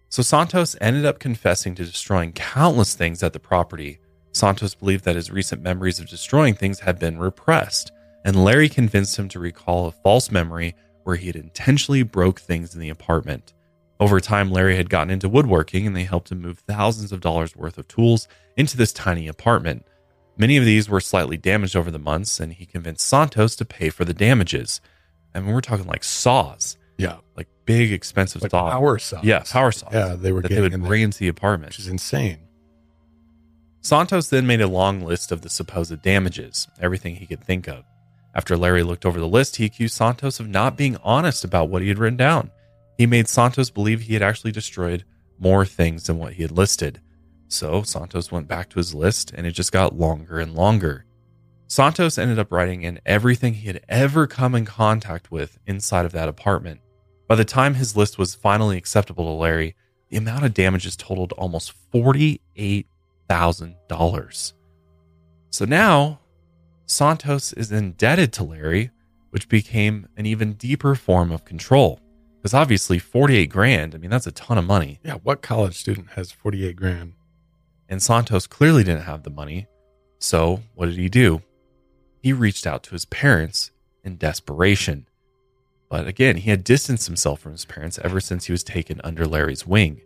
[0.09, 3.99] So Santos ended up confessing to destroying countless things at the property.
[4.33, 7.93] Santos believed that his recent memories of destroying things had been repressed,
[8.25, 12.75] and Larry convinced him to recall a false memory where he had intentionally broke things
[12.75, 13.55] in the apartment.
[14.01, 17.57] Over time, Larry had gotten into woodworking and they helped him move thousands of dollars
[17.57, 18.29] worth of tools
[18.59, 19.87] into this tiny apartment.
[20.37, 23.89] Many of these were slightly damaged over the months, and he convinced Santos to pay
[23.89, 24.81] for the damages.
[25.35, 27.17] I mean, we're talking like saws, Yeah.
[27.37, 28.73] like big, expensive Like saws.
[28.73, 29.25] power saws.
[29.25, 29.93] Yeah, power saws.
[29.93, 31.71] Yeah, they were that they getting would in bring into the apartment.
[31.71, 32.39] Which is insane.
[33.81, 37.85] Santos then made a long list of the supposed damages, everything he could think of.
[38.35, 41.83] After Larry looked over the list, he accused Santos of not being honest about what
[41.83, 42.51] he had written down.
[42.97, 45.05] He made Santos believe he had actually destroyed
[45.39, 47.01] more things than what he had listed.
[47.49, 51.07] So Santos went back to his list and it just got longer and longer.
[51.67, 56.13] Santos ended up writing in everything he had ever come in contact with inside of
[56.13, 56.81] that apartment.
[57.27, 59.75] By the time his list was finally acceptable to Larry,
[60.09, 64.53] the amount of damages totaled almost $48,000.
[65.51, 66.21] So now
[66.87, 68.91] Santos is indebted to Larry,
[69.31, 72.01] which became an even deeper form of control.
[72.37, 75.01] Because obviously, 48 grand, I mean, that's a ton of money.
[75.05, 75.19] Yeah.
[75.23, 77.13] What college student has 48 grand?
[77.89, 79.67] And Santos clearly didn't have the money.
[80.19, 81.43] So, what did he do?
[82.23, 83.71] He reached out to his parents
[84.05, 85.07] in desperation.
[85.89, 89.27] But again, he had distanced himself from his parents ever since he was taken under
[89.27, 90.03] Larry's wing.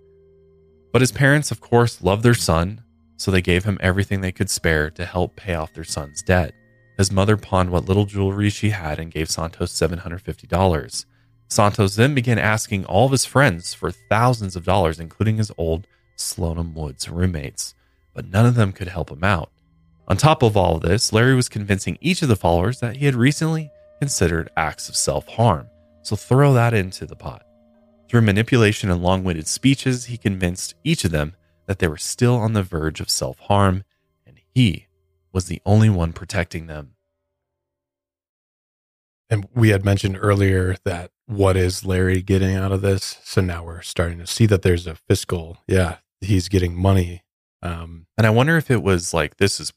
[0.92, 2.82] But his parents, of course, loved their son,
[3.16, 6.52] so they gave him everything they could spare to help pay off their son's debt.
[6.98, 11.06] His mother pawned what little jewelry she had and gave Santos $750.
[11.48, 15.86] Santos then began asking all of his friends for thousands of dollars, including his old
[16.22, 17.74] Slonim Woods roommates,
[18.14, 19.50] but none of them could help him out.
[20.08, 23.06] On top of all of this, Larry was convincing each of the followers that he
[23.06, 23.70] had recently
[24.00, 25.68] considered acts of self harm,
[26.02, 27.46] so throw that into the pot.
[28.08, 31.34] Through manipulation and long winded speeches, he convinced each of them
[31.66, 33.84] that they were still on the verge of self harm,
[34.26, 34.88] and he
[35.32, 36.94] was the only one protecting them.
[39.30, 43.18] And we had mentioned earlier that what is Larry getting out of this?
[43.24, 47.22] So now we're starting to see that there's a fiscal, yeah, he's getting money.
[47.62, 49.72] Um, And I wonder if it was like this is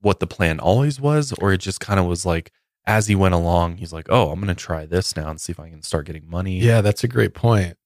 [0.00, 2.50] what the plan always was, or it just kind of was like
[2.86, 5.52] as he went along, he's like, oh, I'm going to try this now and see
[5.52, 6.58] if I can start getting money.
[6.58, 7.76] yeah, that's a great point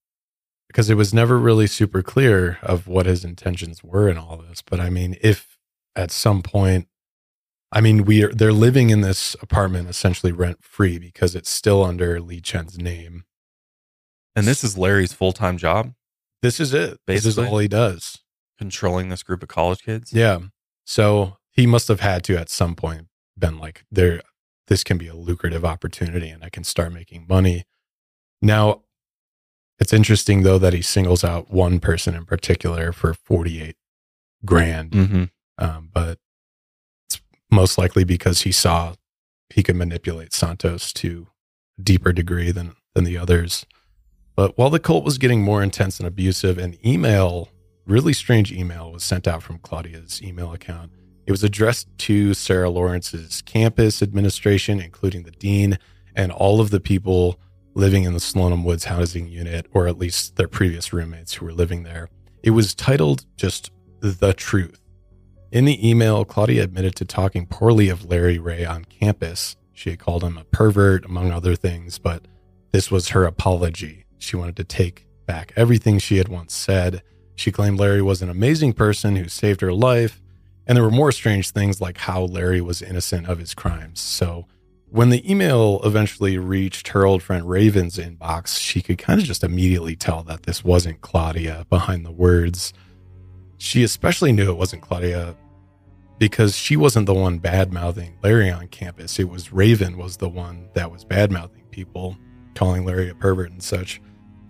[0.68, 4.62] because it was never really super clear of what his intentions were in all this.
[4.62, 5.58] But I mean, if
[5.96, 6.88] at some point,
[7.72, 11.84] I mean, we are they're living in this apartment essentially rent free because it's still
[11.84, 13.24] under Lee Chen's name.
[14.34, 15.92] And this is Larry's full time job,
[16.43, 16.99] This is it.
[17.07, 18.18] This is all he does.
[18.59, 20.12] controlling this group of college kids.
[20.12, 20.40] Yeah.
[20.84, 23.07] So he must have had to at some point
[23.38, 24.22] been like, there,
[24.66, 27.64] this can be a lucrative opportunity and I can start making money.
[28.40, 28.82] Now,
[29.78, 33.76] it's interesting though that he singles out one person in particular for 48
[34.45, 34.90] grand.
[34.90, 35.24] Mm-hmm.
[35.59, 36.18] Um, but
[37.07, 37.20] it's
[37.51, 38.95] most likely because he saw
[39.51, 41.28] he could manipulate Santos to
[41.78, 43.66] a deeper degree than, than the others.
[44.34, 47.48] But while the cult was getting more intense and abusive, an email,
[47.86, 50.90] really strange email, was sent out from Claudia's email account.
[51.26, 55.78] It was addressed to Sarah Lawrence's campus administration, including the dean
[56.14, 57.38] and all of the people
[57.74, 61.52] living in the Slonim Woods housing unit, or at least their previous roommates who were
[61.52, 62.08] living there.
[62.42, 63.70] It was titled just
[64.00, 64.80] The Truth.
[65.52, 69.56] In the email, Claudia admitted to talking poorly of Larry Ray on campus.
[69.72, 72.26] She had called him a pervert, among other things, but
[72.72, 74.06] this was her apology.
[74.22, 77.02] She wanted to take back everything she had once said.
[77.34, 80.20] She claimed Larry was an amazing person who saved her life.
[80.66, 84.00] And there were more strange things like how Larry was innocent of his crimes.
[84.00, 84.46] So
[84.88, 89.42] when the email eventually reached her old friend Raven's inbox, she could kind of just
[89.42, 92.72] immediately tell that this wasn't Claudia behind the words.
[93.58, 95.34] She especially knew it wasn't Claudia
[96.18, 99.18] because she wasn't the one bad mouthing Larry on campus.
[99.18, 102.16] It was Raven was the one that was bad mouthing people,
[102.54, 104.00] calling Larry a pervert and such.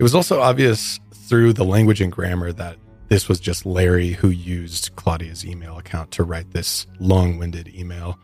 [0.03, 0.99] It was also obvious
[1.29, 2.77] through the language and grammar that
[3.07, 8.19] this was just Larry who used Claudia's email account to write this long winded email.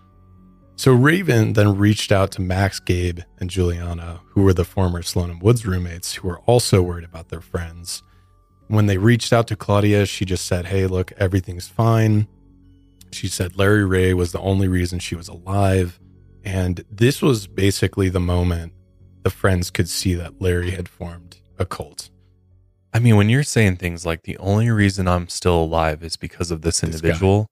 [0.74, 5.40] So Raven then reached out to Max, Gabe, and Juliana, who were the former Slonim
[5.40, 8.02] Woods roommates, who were also worried about their friends.
[8.66, 12.26] When they reached out to Claudia, she just said, Hey, look, everything's fine.
[13.12, 16.00] She said Larry Ray was the only reason she was alive.
[16.42, 18.72] And this was basically the moment
[19.22, 22.10] the friends could see that Larry had formed a cult.
[22.92, 26.50] I mean, when you're saying things like the only reason I'm still alive is because
[26.50, 27.46] of this individual,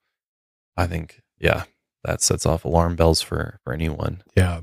[0.76, 1.64] I think, yeah,
[2.04, 4.22] that sets off alarm bells for, for anyone.
[4.36, 4.62] Yeah.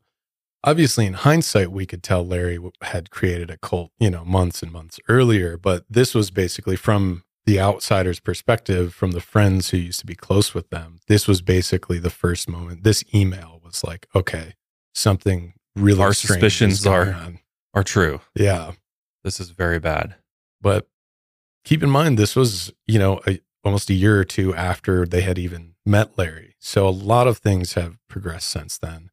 [0.63, 4.71] obviously in hindsight we could tell larry had created a cult you know months and
[4.71, 9.99] months earlier but this was basically from the outsider's perspective from the friends who used
[9.99, 14.07] to be close with them this was basically the first moment this email was like
[14.15, 14.53] okay
[14.93, 17.39] something really Our strange suspicions is going are- on.
[17.73, 18.19] Are true.
[18.35, 18.73] yeah
[19.23, 20.15] This is very bad.
[20.61, 20.87] but
[21.63, 25.21] keep in mind this was you know a, almost a year or two after they
[25.21, 29.10] had even met larry so a lot of things have progressed since then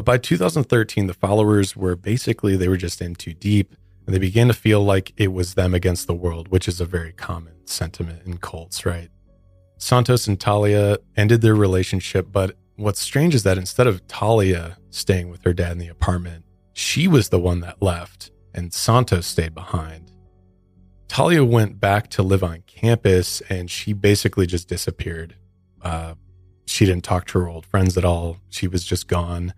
[0.00, 3.76] but by 2013 the followers were basically they were just in too deep
[4.06, 6.86] and they began to feel like it was them against the world which is a
[6.86, 9.10] very common sentiment in cults right
[9.76, 15.28] santos and talia ended their relationship but what's strange is that instead of talia staying
[15.28, 19.54] with her dad in the apartment she was the one that left and santos stayed
[19.54, 20.10] behind
[21.10, 25.34] Talia went back to live on campus and she basically just disappeared.
[25.82, 26.14] Uh,
[26.66, 28.36] she didn't talk to her old friends at all.
[28.48, 29.52] She was just gone.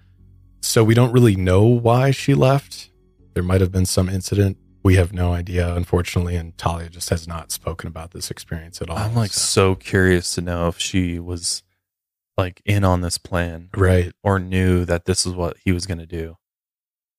[0.62, 2.90] So we don't really know why she left.
[3.34, 4.56] There might have been some incident.
[4.84, 6.36] We have no idea, unfortunately.
[6.36, 8.96] And Talia just has not spoken about this experience at all.
[8.96, 11.62] I'm like so curious to know if she was
[12.38, 13.70] like in on this plan.
[13.76, 14.12] Right.
[14.22, 16.36] Or knew that this is what he was going to do.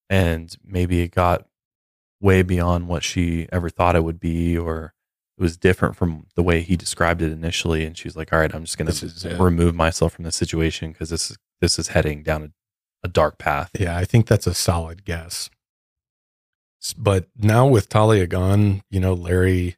[0.10, 1.46] And maybe it got
[2.22, 4.94] way beyond what she ever thought it would be, or
[5.38, 7.86] it was different from the way he described it initially.
[7.86, 9.36] And she's like, all right, I'm just going This is it.
[9.36, 12.50] to remove myself from this situation because this is, this is heading down a,
[13.04, 13.72] a dark path.
[13.78, 15.50] Yeah, I think that's a solid guess.
[16.98, 19.78] But now with Talia gone, you know, Larry,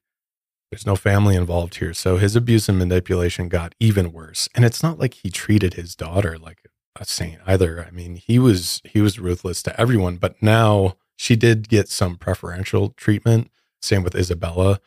[0.71, 1.93] there's no family involved here.
[1.93, 4.49] So his abuse and manipulation got even worse.
[4.55, 6.59] And it's not like he treated his daughter like
[6.99, 7.85] a saint either.
[7.87, 12.17] I mean, he was he was ruthless to everyone, but now she did get some
[12.17, 13.51] preferential treatment.
[13.81, 14.79] Same with Isabella.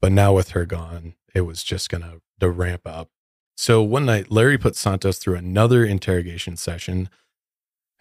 [0.00, 3.10] But now with her gone, it was just gonna to ramp up.
[3.56, 7.08] So one night, Larry put Santos through another interrogation session.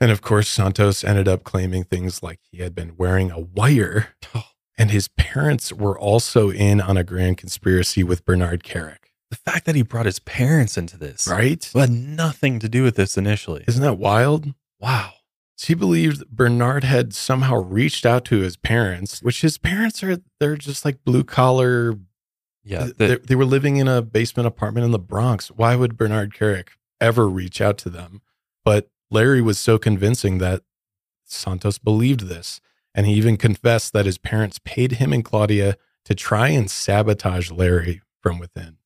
[0.04, 4.10] And of course, Santos ended up claiming things like he had been wearing a wire,
[4.78, 9.14] and his parents were also in on a grand conspiracy with Bernard Kerik.
[9.30, 11.64] The fact that he brought his parents into this, Right?
[11.72, 13.64] who had nothing to do with this initially.
[13.66, 14.54] Isn't that wild?
[14.78, 15.14] Wow.
[15.58, 20.58] He believed Bernard had somehow reached out to his parents, which his parents are, they're
[20.58, 21.98] just like blue collar.
[22.66, 22.90] Yeah.
[22.98, 25.48] they, they were living in a basement apartment in the Bronx.
[25.48, 28.22] Why would Bernard Kerik ever reach out to them?
[28.66, 30.64] But Larry was so convincing that
[31.24, 32.60] Santos believed this.
[32.96, 37.50] And he even confessed that his parents paid him and Claudia to try and sabotage
[37.50, 38.78] Larry from within.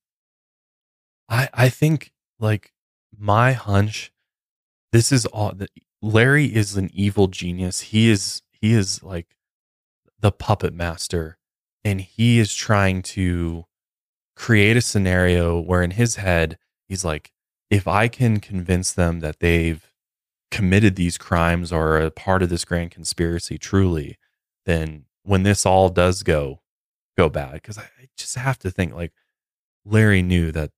[1.28, 2.72] I I think like
[3.16, 4.12] my hunch,
[4.92, 5.52] this is all.
[5.52, 5.70] that
[6.00, 7.80] Larry is an evil genius.
[7.80, 9.36] He is he is like
[10.20, 11.36] the puppet master,
[11.84, 13.64] and he is trying to
[14.36, 16.58] create a scenario where in his head
[16.88, 17.32] he's like,
[17.68, 19.87] if I can convince them that they've
[20.50, 24.18] committed these crimes or are a part of this grand conspiracy truly,
[24.66, 26.60] then when this all does go
[27.16, 29.12] go bad, because I, I just have to think like
[29.84, 30.70] Larry knew that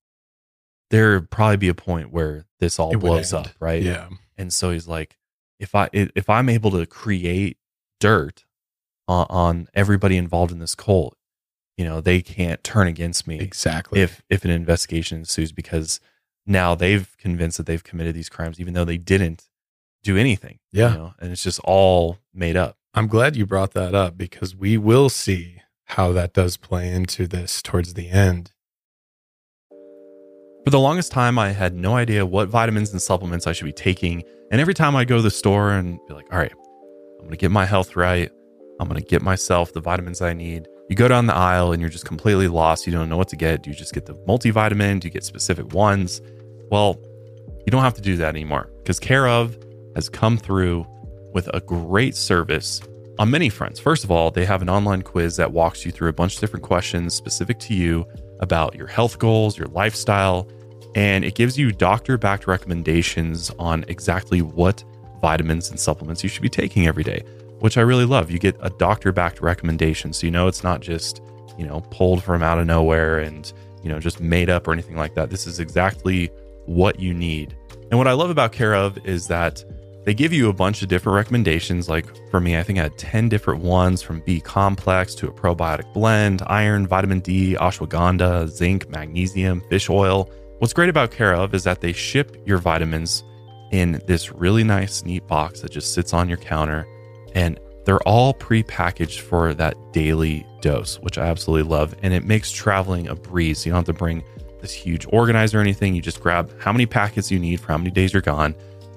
[0.90, 3.82] there would probably be a point where this all It blows up, right?
[3.82, 4.08] Yeah.
[4.36, 5.16] And so he's like,
[5.58, 7.58] if I if I'm able to create
[8.00, 8.44] dirt
[9.06, 11.16] on, on everybody involved in this cult,
[11.76, 16.00] you know, they can't turn against me exactly if if an investigation ensues because
[16.46, 19.49] now they've convinced that they've committed these crimes even though they didn't
[20.02, 20.58] do anything.
[20.72, 20.92] Yeah.
[20.92, 22.76] You know, and it's just all made up.
[22.94, 27.26] I'm glad you brought that up because we will see how that does play into
[27.26, 28.52] this towards the end.
[30.64, 33.72] For the longest time, I had no idea what vitamins and supplements I should be
[33.72, 34.22] taking.
[34.50, 37.30] And every time I go to the store and be like, all right, I'm going
[37.30, 38.30] to get my health right.
[38.78, 40.66] I'm going to get myself the vitamins I need.
[40.88, 42.86] You go down the aisle and you're just completely lost.
[42.86, 43.62] You don't know what to get.
[43.62, 45.00] Do you just get the multivitamin?
[45.00, 46.20] Do you get specific ones?
[46.70, 46.98] Well,
[47.66, 49.56] you don't have to do that anymore because Care of
[49.94, 50.86] has come through
[51.32, 52.80] with a great service
[53.18, 53.78] on many fronts.
[53.78, 56.40] First of all, they have an online quiz that walks you through a bunch of
[56.40, 58.06] different questions specific to you
[58.40, 60.48] about your health goals, your lifestyle,
[60.94, 64.82] and it gives you doctor backed recommendations on exactly what
[65.20, 67.22] vitamins and supplements you should be taking every day,
[67.60, 68.30] which I really love.
[68.30, 70.12] You get a doctor backed recommendation.
[70.12, 71.20] So you know it's not just,
[71.58, 74.96] you know, pulled from out of nowhere and, you know, just made up or anything
[74.96, 75.30] like that.
[75.30, 76.30] This is exactly
[76.64, 77.54] what you need.
[77.90, 79.62] And what I love about Care of is that
[80.04, 81.88] they give you a bunch of different recommendations.
[81.88, 85.32] Like for me, I think I had 10 different ones from B complex to a
[85.32, 90.30] probiotic blend, iron, vitamin D, ashwagandha, zinc, magnesium, fish oil.
[90.58, 93.24] What's great about Care of is that they ship your vitamins
[93.72, 96.86] in this really nice, neat box that just sits on your counter.
[97.34, 101.94] And they're all pre-packaged for that daily dose, which I absolutely love.
[102.02, 103.64] And it makes traveling a breeze.
[103.64, 104.24] You don't have to bring
[104.60, 105.94] this huge organizer or anything.
[105.94, 108.54] You just grab how many packets you need for how many days you're gone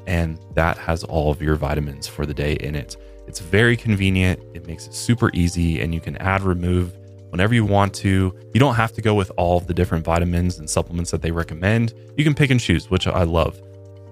[0.07, 2.97] and that has all of your vitamins for the day in it.
[3.27, 6.93] It's very convenient, it makes it super easy, and you can add, remove
[7.29, 8.37] whenever you want to.
[8.53, 11.31] You don't have to go with all of the different vitamins and supplements that they
[11.31, 11.93] recommend.
[12.17, 13.61] You can pick and choose, which I love.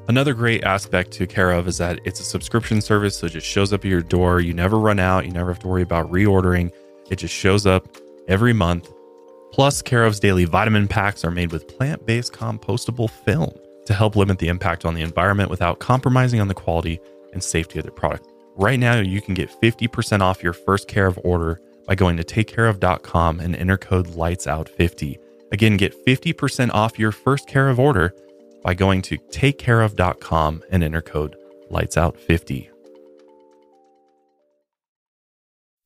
[0.08, 3.48] Another great aspect to Care of is that it's a subscription service, so it just
[3.48, 4.40] shows up at your door.
[4.40, 6.72] You never run out, you never have to worry about reordering.
[7.10, 7.88] It just shows up
[8.28, 8.92] every month.
[9.52, 13.54] Plus, Care of's daily vitamin packs are made with plant based compostable film
[13.92, 16.98] to help limit the impact on the environment without compromising on the quality
[17.34, 18.26] and safety of their product.
[18.56, 22.24] Right now, you can get 50% off your first Care of order by going to
[22.24, 25.18] takecareof.com and enter code LIGHTSOUT50.
[25.52, 28.14] Again, get 50% off your first Care of order
[28.64, 31.36] by going to takecareof.com and enter code
[31.70, 32.70] LIGHTSOUT50.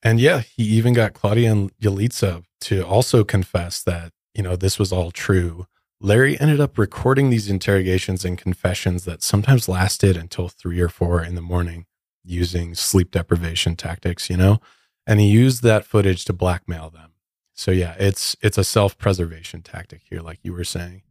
[0.03, 4.77] And yeah, he even got Claudia and Yalitza to also confess that, you know, this
[4.77, 5.65] was all true
[6.05, 11.23] Larry ended up recording these interrogations and confessions that sometimes lasted until three or four
[11.23, 11.87] in the morning
[12.23, 14.59] using sleep deprivation tactics, you know?
[15.07, 17.13] And he used that footage to blackmail them.
[17.55, 21.01] So yeah, it's it's a self-preservation tactic here, like you were saying.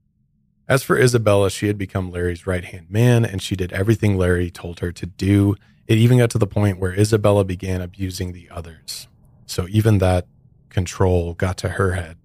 [0.68, 4.78] As for Isabella, she had become Larry's right-hand man and she did everything Larry told
[4.78, 5.56] her to do.
[5.88, 9.08] It even got to the point where Isabella began abusing the others.
[9.46, 10.28] So even that
[10.68, 12.16] control got to her head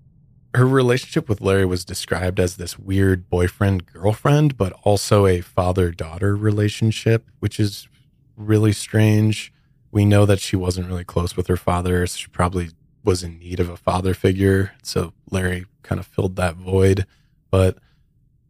[0.56, 5.92] her relationship with Larry was described as this weird boyfriend girlfriend, but also a father
[5.92, 7.88] daughter relationship, which is
[8.36, 9.54] really strange.
[9.92, 12.06] We know that she wasn't really close with her father.
[12.08, 12.70] So she probably
[13.04, 14.74] was in need of a father figure.
[14.82, 17.06] So Larry kind of filled that void.
[17.52, 17.78] But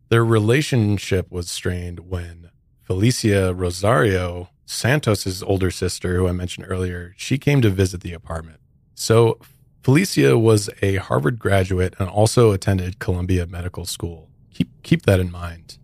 [0.10, 2.50] their relationship was strained when
[2.82, 8.60] Felicia Rosario, Santos's older sister, who I mentioned earlier, she came to visit the apartment.
[8.96, 9.40] So
[9.82, 14.30] Felicia was a Harvard graduate and also attended Columbia Medical School.
[14.54, 15.78] Keep keep that in mind.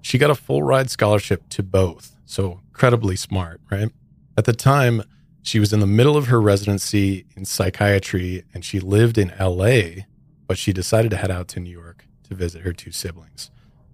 [0.00, 3.90] She got a full ride scholarship to both, so incredibly smart, right?
[4.36, 5.02] At the time,
[5.42, 10.04] she was in the middle of her residency in psychiatry and she lived in LA,
[10.46, 13.50] but she decided to head out to New York to visit her two siblings.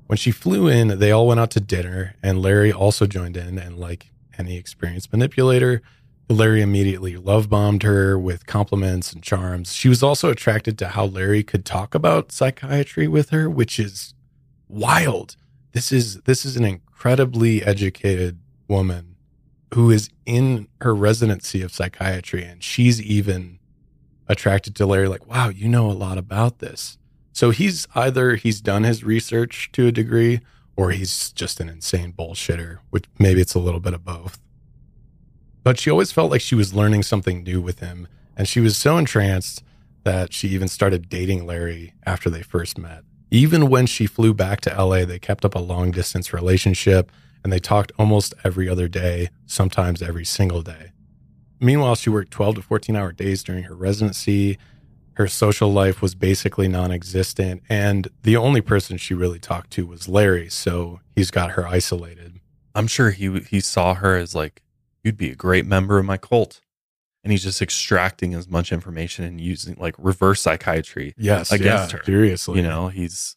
[0.06, 3.58] When she flew in, they all went out to dinner and Larry also joined in
[3.58, 5.82] and like any experienced manipulator,
[6.30, 9.74] Larry immediately love bombed her with compliments and charms.
[9.74, 14.14] She was also attracted to how Larry could talk about psychiatry with her, which is
[14.68, 15.34] wild.
[15.72, 18.38] This is this is an incredibly educated
[18.68, 19.16] woman
[19.74, 23.58] who is in her residency of psychiatry and she's even
[24.28, 26.96] attracted to Larry like, "Wow, you know a lot about this."
[27.32, 30.38] So he's either he's done his research to a degree
[30.76, 34.38] or he's just an insane bullshitter, which maybe it's a little bit of both.
[35.62, 38.08] But she always felt like she was learning something new with him.
[38.36, 39.62] And she was so entranced
[40.04, 43.02] that she even started dating Larry after they first met.
[43.30, 47.12] Even when she flew back to LA, they kept up a long distance relationship
[47.44, 50.92] and they talked almost every other day, sometimes every single day.
[51.60, 54.58] Meanwhile, she worked 12 to 14 hour days during her residency.
[55.14, 57.62] Her social life was basically non existent.
[57.68, 60.48] And the only person she really talked to was Larry.
[60.48, 62.40] So he's got her isolated.
[62.74, 64.62] I'm sure he he saw her as like
[65.02, 66.60] you'd be a great member of my cult,
[67.24, 71.98] and he's just extracting as much information and using like reverse psychiatry Yes, against yeah,
[71.98, 72.04] her.
[72.04, 72.56] seriously.
[72.56, 73.36] you know he's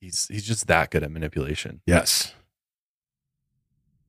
[0.00, 1.80] he's he's just that good at manipulation.
[1.86, 2.32] Yes.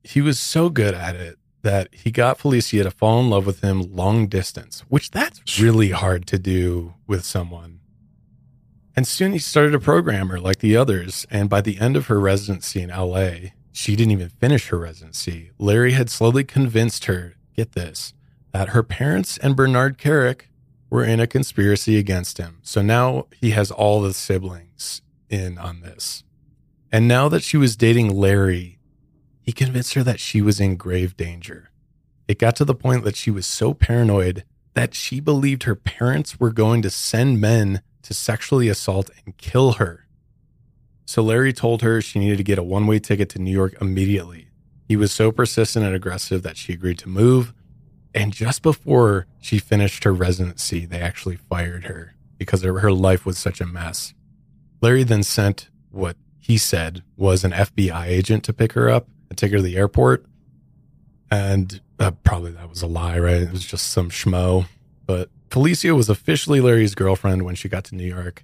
[0.04, 3.62] He was so good at it that he got Felicia to fall in love with
[3.62, 7.80] him long distance, which that's really hard to do with someone.
[8.96, 11.28] And soon he started a programmer like the others.
[11.30, 15.52] And by the end of her residency in LA, she didn't even finish her residency.
[15.60, 18.12] Larry had slowly convinced her, get this,
[18.52, 20.48] that her parents and Bernard Kerik
[20.90, 22.58] were in a conspiracy against him.
[22.64, 26.24] So now he has all the siblings in on this.
[26.92, 28.80] And now that she was dating Larry,
[29.42, 31.70] he convinced her that she was in grave danger.
[32.28, 34.44] It got to the point that she was so paranoid
[34.74, 39.74] that she believed her parents were going to send men to sexually assault and kill
[39.74, 40.07] her.
[41.08, 43.76] So Larry told her she needed to get a one way ticket to New York
[43.80, 44.50] immediately.
[44.90, 47.54] He was so persistent and aggressive that she agreed to move.
[48.14, 53.38] And just before she finished her residency, they actually fired her because her life was
[53.38, 54.14] such a mess.
[54.82, 59.38] Larry then sent what he said was an FBI agent to pick her up and
[59.38, 60.26] take her to the airport.
[61.32, 63.44] And uh, probably that was a lie, right?
[63.44, 64.66] It was just some schmo.
[65.06, 68.44] But Felicia was officially Larry's girlfriend when she got to New York.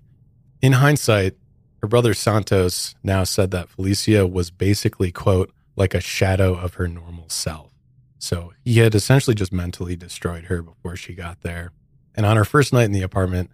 [0.61, 1.35] In hindsight,
[1.83, 6.87] her brother Santos now said that Felicia was basically, quote, like a shadow of her
[6.87, 7.73] normal self.
[8.17, 11.73] So he had essentially just mentally destroyed her before she got there.
[12.15, 13.51] And on her first night in the apartment,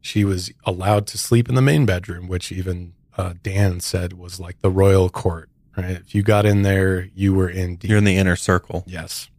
[0.00, 4.38] she was allowed to sleep in the main bedroom, which even uh, Dan said was
[4.38, 5.96] like the royal court, right?
[5.96, 7.88] If you got in there, you were in deep.
[7.88, 8.84] You're in the inner circle.
[8.86, 9.30] Yes.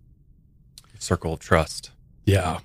[1.00, 1.92] Circle of trust.
[2.26, 2.60] Yeah.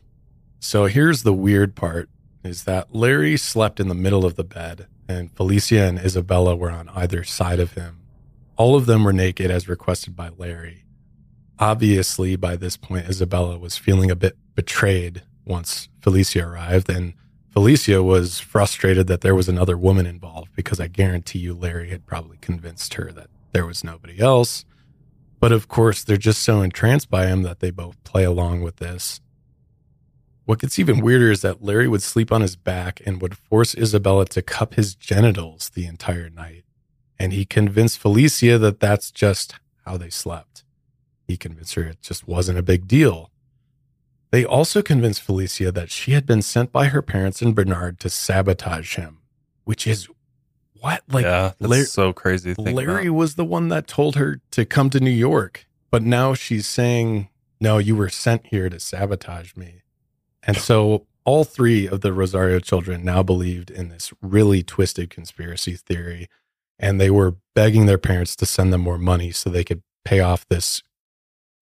[0.59, 2.09] So here's the weird part
[2.43, 6.71] is that Larry slept in the middle of the bed and Felicia and Isabella were
[6.71, 8.01] on either side of him.
[8.57, 10.85] All of them were naked as requested by Larry.
[11.59, 17.15] Obviously, by this point, Isabella was feeling a bit betrayed once Felicia arrived, and
[17.51, 22.07] Felicia was frustrated that there was another woman involved because I guarantee you Larry had
[22.07, 24.65] probably convinced her that there was nobody else.
[25.41, 28.77] But of course, they're just so entranced by him that they both play along with
[28.77, 29.21] this.
[30.51, 33.73] What gets even weirder is that Larry would sleep on his back and would force
[33.77, 36.65] Isabella to cup his genitals the entire night.
[37.21, 39.55] And he convinced Felicia that that's just
[39.87, 40.65] how they slept.
[41.29, 43.31] He convinced her it just wasn't a big deal.
[44.33, 48.11] They also convinced Felicia that she had been sent by her parents and Bernard to
[48.11, 49.19] sabotage him,
[49.63, 50.09] which is
[50.81, 51.05] what?
[51.09, 52.55] Like, yeah, that's Larry- so crazy.
[52.55, 53.15] Larry about.
[53.15, 57.29] was the one that told her to come to New York, but now she's saying,
[57.61, 59.83] no, you were sent here to sabotage me.
[60.43, 65.75] And so all three of the Rosario children now believed in this really twisted conspiracy
[65.75, 66.29] theory.
[66.79, 70.21] And they were begging their parents to send them more money so they could pay
[70.21, 70.83] off this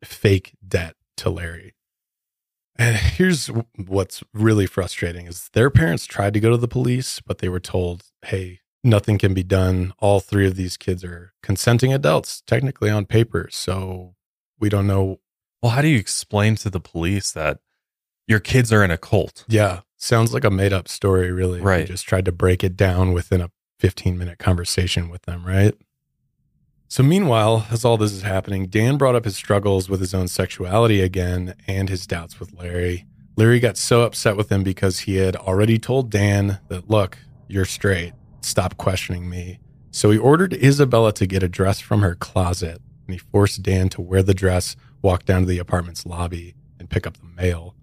[0.04, 1.74] fake debt to Larry.
[2.76, 7.38] And here's what's really frustrating is their parents tried to go to the police, but
[7.38, 9.92] they were told, hey, nothing can be done.
[9.98, 13.48] All three of these kids are consenting adults, technically on paper.
[13.50, 14.14] So
[14.60, 15.18] we don't know.
[15.60, 17.58] Well, how do you explain to the police that
[18.28, 19.44] your kids are in a cult?
[19.48, 19.80] Yeah.
[19.96, 21.60] Sounds like a made up story, really.
[21.60, 21.80] Right.
[21.80, 23.50] You just tried to break it down within a
[23.80, 25.74] 15 minute conversation with them, right?
[26.86, 30.28] So, meanwhile, as all this is happening, Dan brought up his struggles with his own
[30.28, 33.06] sexuality again and his doubts with Larry.
[33.36, 37.64] Larry got so upset with him because he had already told Dan that, look, you're
[37.64, 38.14] straight.
[38.40, 39.58] Stop questioning me.
[39.90, 43.88] So, he ordered Isabella to get a dress from her closet and he forced Dan
[43.90, 47.74] to wear the dress, walk down to the apartment's lobby, and pick up the mail.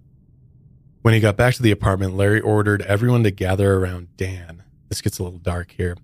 [1.06, 4.64] When he got back to the apartment, Larry ordered everyone to gather around Dan.
[4.90, 5.96] This gets a little dark here.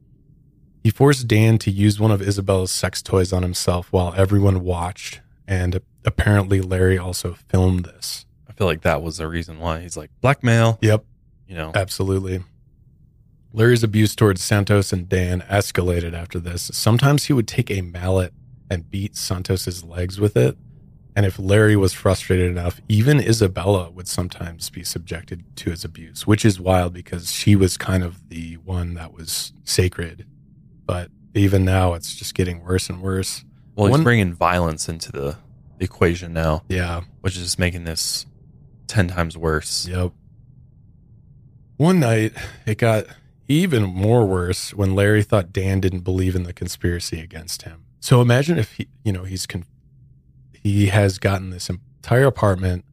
[0.84, 5.22] He forced Dan to use one of Isabella's sex toys on himself while everyone watched,
[5.48, 8.28] and apparently Larry also filmed this.
[8.48, 10.78] I feel like that was the reason why he's like blackmail.
[10.84, 11.04] Yep,
[11.48, 12.44] You know, absolutely.
[13.54, 16.70] Larry's abuse towards Santos and Dan escalated after this.
[16.76, 18.36] Sometimes he would take a mallet
[18.70, 20.60] and beat Santos's legs with it.
[21.16, 26.26] And if Larry was frustrated enough, even Isabella would sometimes be subjected to his abuse,
[26.26, 30.26] which is wild because she was kind of the one that was sacred.
[30.86, 33.44] But even now, it's just getting worse and worse.
[33.76, 35.38] well, he's One- bringing violence into the
[35.80, 37.02] equation now, Yeah.
[37.22, 38.26] which is just making this
[38.88, 39.88] ten times worse.
[39.88, 40.12] Yep.
[41.78, 42.34] One night,
[42.66, 43.06] it got
[43.48, 47.84] even more worse when Larry thought Dan didn't believe in the conspiracy against him.
[48.00, 49.66] So imagine if he, you know, he's con-
[50.64, 52.86] he has gotten this entire apartment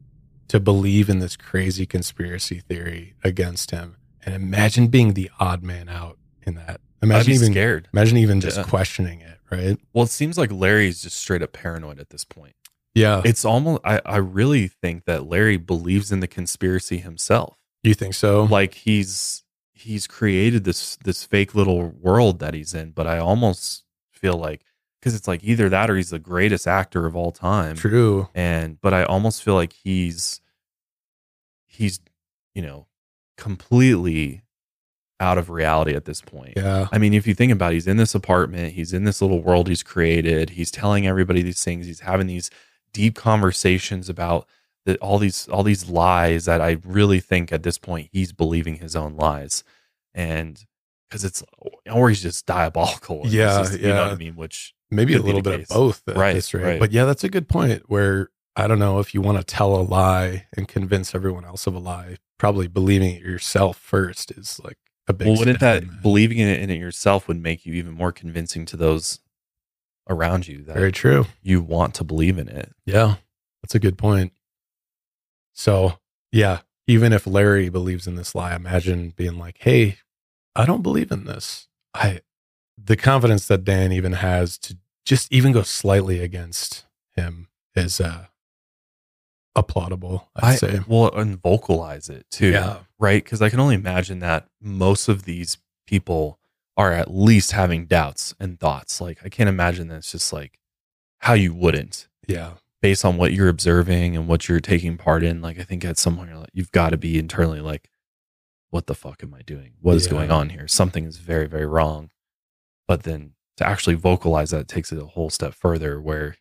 [0.47, 5.87] to believe in this crazy conspiracy theory against him, and imagine being the odd man
[5.89, 6.81] out in that.
[7.01, 7.87] Imagine even scared.
[7.93, 8.63] Imagine even just Yeah.
[8.63, 9.77] questioning it, right?
[9.93, 12.55] Well, it seems like Larry's just straight up paranoid at this point.
[12.95, 13.21] Yeah.
[13.23, 17.55] It's almost I, I really think that Larry believes in the conspiracy himself.
[17.83, 18.43] You think so?
[18.43, 23.85] Like he's he's created this this fake little world that he's in, but I almost
[24.11, 24.65] feel like
[24.99, 27.75] because it's like either that or he's the greatest actor of all time.
[27.75, 28.27] True.
[28.35, 30.41] And but I almost feel like he's
[31.65, 31.99] he's
[32.53, 32.87] you know
[33.37, 34.41] completely
[35.21, 36.53] out of reality at this point.
[36.55, 36.87] Yeah.
[36.93, 39.41] I mean, if you think about it, he's in this apartment, he's in this little
[39.41, 42.49] world he's created, he's telling everybody these things, he's having these
[42.93, 44.47] deep conversations about
[44.85, 48.75] that all these all these lies that I really think at this point he's believing
[48.75, 49.63] his own lies.
[50.13, 50.63] And
[51.09, 51.43] because it's
[51.91, 53.23] or he's just diabolical.
[53.25, 54.11] Yeah, just- You know what.
[54.13, 54.35] I mean?
[54.35, 55.71] Which maybe a little bit case.
[55.71, 56.63] of both at Right, this rate.
[56.63, 56.79] right.
[56.79, 59.75] But yeah, that's a good point where I don't know if you want to tell
[59.75, 64.59] a lie and convince everyone else of a lie, probably believing it yourself first is
[64.63, 67.73] like a big well, wouldn't that believing in it, in it yourself would make you
[67.73, 69.19] even more convincing to those
[70.09, 71.25] around you that Very true.
[71.41, 72.73] you want to believe in it.
[72.85, 73.15] Yeah,
[73.61, 74.33] that's a good point.
[75.53, 75.99] So,
[76.31, 79.97] yeah, even if Larry believes in this lie, imagine being like, "Hey,
[80.55, 82.21] I don't believe in this." I
[82.85, 86.85] the confidence that Dan even has to just even go slightly against
[87.15, 88.25] him is uh
[89.55, 90.79] applaudable, I'd I say.
[90.87, 92.51] well, and vocalize it too.
[92.51, 92.79] Yeah.
[92.99, 93.25] Right.
[93.25, 95.57] Cause I can only imagine that most of these
[95.87, 96.39] people
[96.77, 99.01] are at least having doubts and thoughts.
[99.01, 100.59] Like, I can't imagine that it's just like
[101.19, 102.53] how you wouldn't Yeah.
[102.81, 105.41] based on what you're observing and what you're taking part in.
[105.41, 107.89] Like, I think at some point you're like, you've got to be internally like,
[108.69, 109.73] what the fuck am I doing?
[109.81, 110.11] What is Yeah.
[110.11, 110.67] going on here?
[110.67, 112.11] Something is very, very wrong.
[112.89, 116.37] But then to actually vocalize that takes it a whole step further where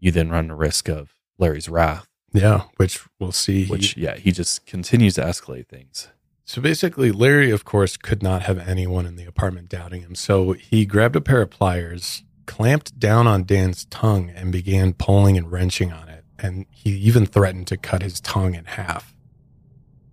[0.00, 2.06] you then run the risk of Larry's wrath.
[2.32, 3.64] Yeah, which we'll see.
[3.64, 6.08] He- Which, yeah, he just continues to escalate things.
[6.46, 10.14] So basically, Larry, of course, could not have anyone in the apartment doubting him.
[10.14, 15.36] So he grabbed a pair of pliers, clamped down on Dan's tongue, and began pulling
[15.36, 16.24] and wrenching on it.
[16.38, 19.14] And he even threatened to cut his tongue in half.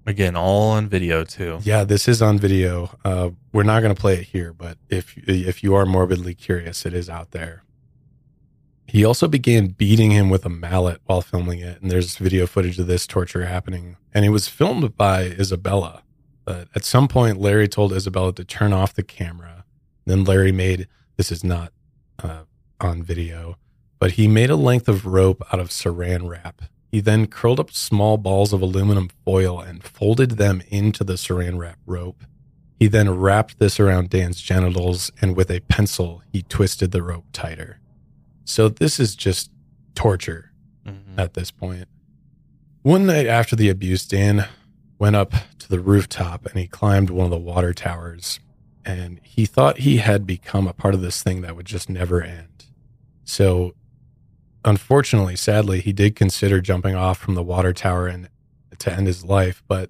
[0.06, 1.60] Again, all on video too.
[1.64, 2.98] Yeah, this is on video.
[3.06, 6.86] Uh, we're not going to play it here, but if if you are morbidly curious,
[6.86, 7.64] it is out there.
[8.86, 12.78] He also began beating him with a mallet while filming it, and there's video footage
[12.80, 13.96] of this torture happening.
[14.14, 16.04] And it was filmed by Isabella.
[16.44, 19.64] But at some point, Larry told Isabella to turn off the camera.
[20.06, 21.72] Then Larry made this is not
[22.22, 22.44] uh,
[22.82, 23.58] on video,
[24.00, 26.64] but he made a length of rope out of saran wrap.
[26.94, 31.57] He then curled up small balls of aluminum foil and folded them into the saran
[31.57, 32.24] wrap rope.
[32.80, 37.26] He then wrapped this around Dan's genitals, and with a pencil, he twisted the rope
[37.34, 37.80] tighter.
[38.45, 39.49] So this is just
[39.95, 40.52] torture
[40.86, 41.20] mm-hmm.
[41.20, 41.88] at this point.
[42.84, 44.48] One night after the abuse, Dan
[44.99, 48.40] went up to the rooftop and he climbed one of the water towers.
[48.86, 52.22] And he thought he had become a part of this thing that would just never
[52.22, 52.65] end.
[53.24, 53.74] So,
[54.65, 58.30] unfortunately, sadly, he did consider jumping off from the water tower and
[58.80, 59.64] to end his life.
[59.68, 59.90] But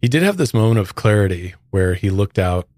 [0.00, 2.68] he did have this moment of clarity where he looked out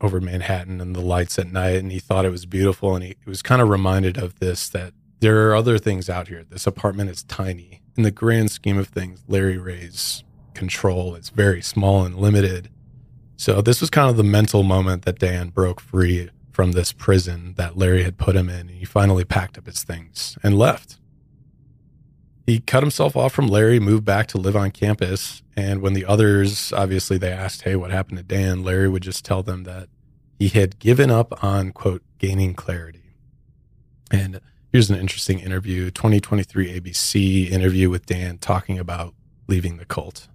[0.00, 2.94] over Manhattan and the lights at night and he thought it was beautiful.
[2.94, 6.44] And he was kind of reminded of this that there are other things out here.
[6.44, 7.80] This apartment is tiny.
[7.96, 12.70] In the grand scheme of things, Larry Ray's control is very small and limited.
[13.36, 17.54] So this was kind of the mental moment that Dan broke free from this prison
[17.56, 18.68] that Larry had put him in.
[18.68, 20.98] And he finally packed up his things and left.
[22.46, 25.42] He cut himself off from Larry, moved back to live on campus.
[25.56, 28.62] And when the others, obviously, they asked, Hey, what happened to Dan?
[28.62, 29.88] Larry would just tell them that
[30.38, 33.14] he had given up on, quote, gaining clarity.
[34.10, 34.40] And
[34.72, 39.14] here's an interesting interview 2023 ABC interview with Dan talking about
[39.46, 40.28] leaving the cult.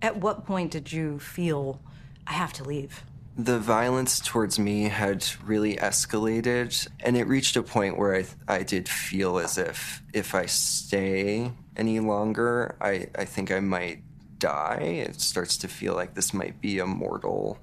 [0.00, 1.80] At what point did you feel
[2.26, 3.02] I have to leave?
[3.38, 8.62] The violence towards me had really escalated, and it reached a point where I, I
[8.64, 14.02] did feel as if if I stay any longer, I, I think I might
[14.40, 15.04] die.
[15.06, 17.58] It starts to feel like this might be a mortal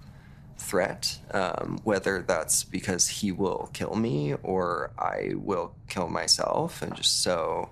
[0.58, 6.96] threat, um, whether that's because he will kill me or I will kill myself, and
[6.96, 7.70] just so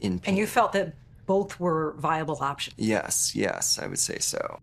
[0.00, 0.32] in pain.
[0.32, 2.74] And you felt that both were viable options.
[2.76, 4.60] Yes, yes, I would say so.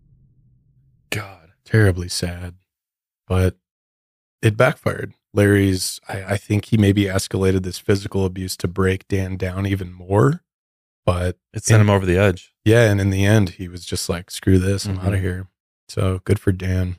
[1.10, 2.54] God, terribly sad,
[3.26, 3.56] but
[4.42, 5.14] it backfired.
[5.32, 9.92] Larry's, I, I think he maybe escalated this physical abuse to break Dan down even
[9.92, 10.42] more,
[11.04, 12.54] but It sent him over the edge.
[12.64, 15.22] Yeah, and in the end, he was just like, "Screw this, I'm out of mm-hmm.
[15.22, 15.48] here."
[15.88, 16.96] So good for Dan.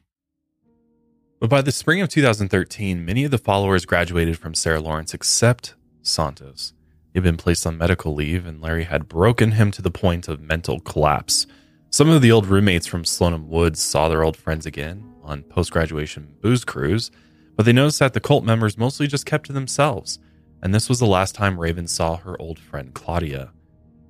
[1.39, 5.75] But by the spring of 2013, many of the followers graduated from Sarah Lawrence except
[6.01, 6.73] Santos.
[7.13, 10.27] He had been placed on medical leave, and Larry had broken him to the point
[10.27, 11.47] of mental collapse.
[11.89, 15.71] Some of the old roommates from Slonim Woods saw their old friends again on post
[15.71, 17.11] graduation booze cruise,
[17.55, 20.19] but they noticed that the cult members mostly just kept to themselves,
[20.61, 23.51] and this was the last time Raven saw her old friend Claudia.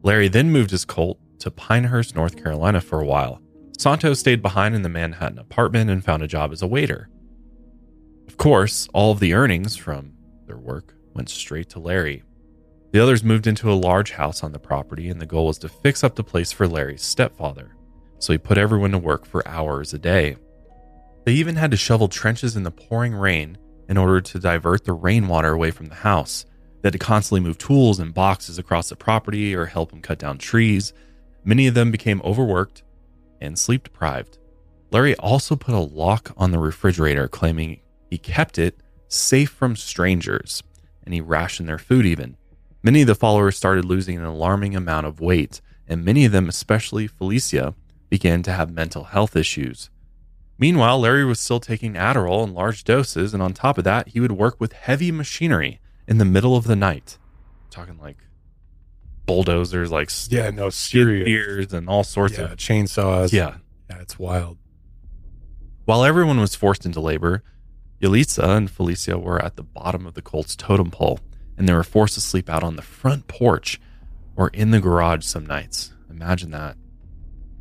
[0.04, 3.42] Larry then moved his cult to Pinehurst, North Carolina for a while.
[3.78, 7.10] Santos stayed behind in the Manhattan apartment and found a job as a waiter.
[8.28, 10.14] Of course, all of the earnings from
[10.48, 12.24] their work went straight to Larry.
[12.92, 15.70] The others moved into a large house on the property, and the goal was to
[15.70, 17.76] fix up the place for Larry's stepfather.
[18.20, 20.38] So he put everyone to work for hours a day.
[21.26, 23.58] They even had to shovel trenches in the pouring rain
[23.90, 26.46] in order to divert the rainwater away from the house.
[26.82, 30.20] They had to constantly move tools and boxes across the property or help them cut
[30.20, 30.94] down trees.
[31.44, 32.84] Many of them became overworked
[33.42, 34.38] and sleep deprived.
[34.92, 37.80] Larry also put a lock on the refrigerator, claiming
[38.10, 40.62] he kept it safe from strangers,
[41.04, 42.38] and he rationed their food even.
[42.84, 46.48] Many of the followers started losing an alarming amount of weight, and many of them,
[46.48, 47.74] especially Felicia,
[48.10, 49.90] began to have mental health issues.
[50.58, 54.20] Meanwhile, Larry was still taking Adderall in large doses, and on top of that, he
[54.22, 57.18] would work with heavy machinery in the middle of the night.
[57.72, 58.18] talking like
[59.26, 61.26] bulldozers, like Yeah, no, serious.
[61.26, 63.34] steers and all sorts Yeah, of chainsaws.
[63.34, 63.56] Yeah.
[63.90, 64.58] Yeah, it's wild.
[65.86, 67.44] While everyone was forced into labor,
[68.02, 71.20] Yalitza and Felicia were at the bottom of the Colt's totem pole,
[71.58, 73.80] and they were forced to sleep out on the front porch
[74.38, 75.92] or in the garage some nights.
[76.10, 76.78] Imagine that.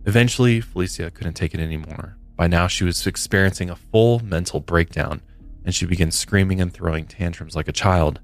[0.06, 2.16] Eventually, Felicia couldn't take it anymore.
[2.36, 5.22] By now, she was experiencing a full mental breakdown,
[5.64, 8.20] and she began screaming and throwing tantrums like a child.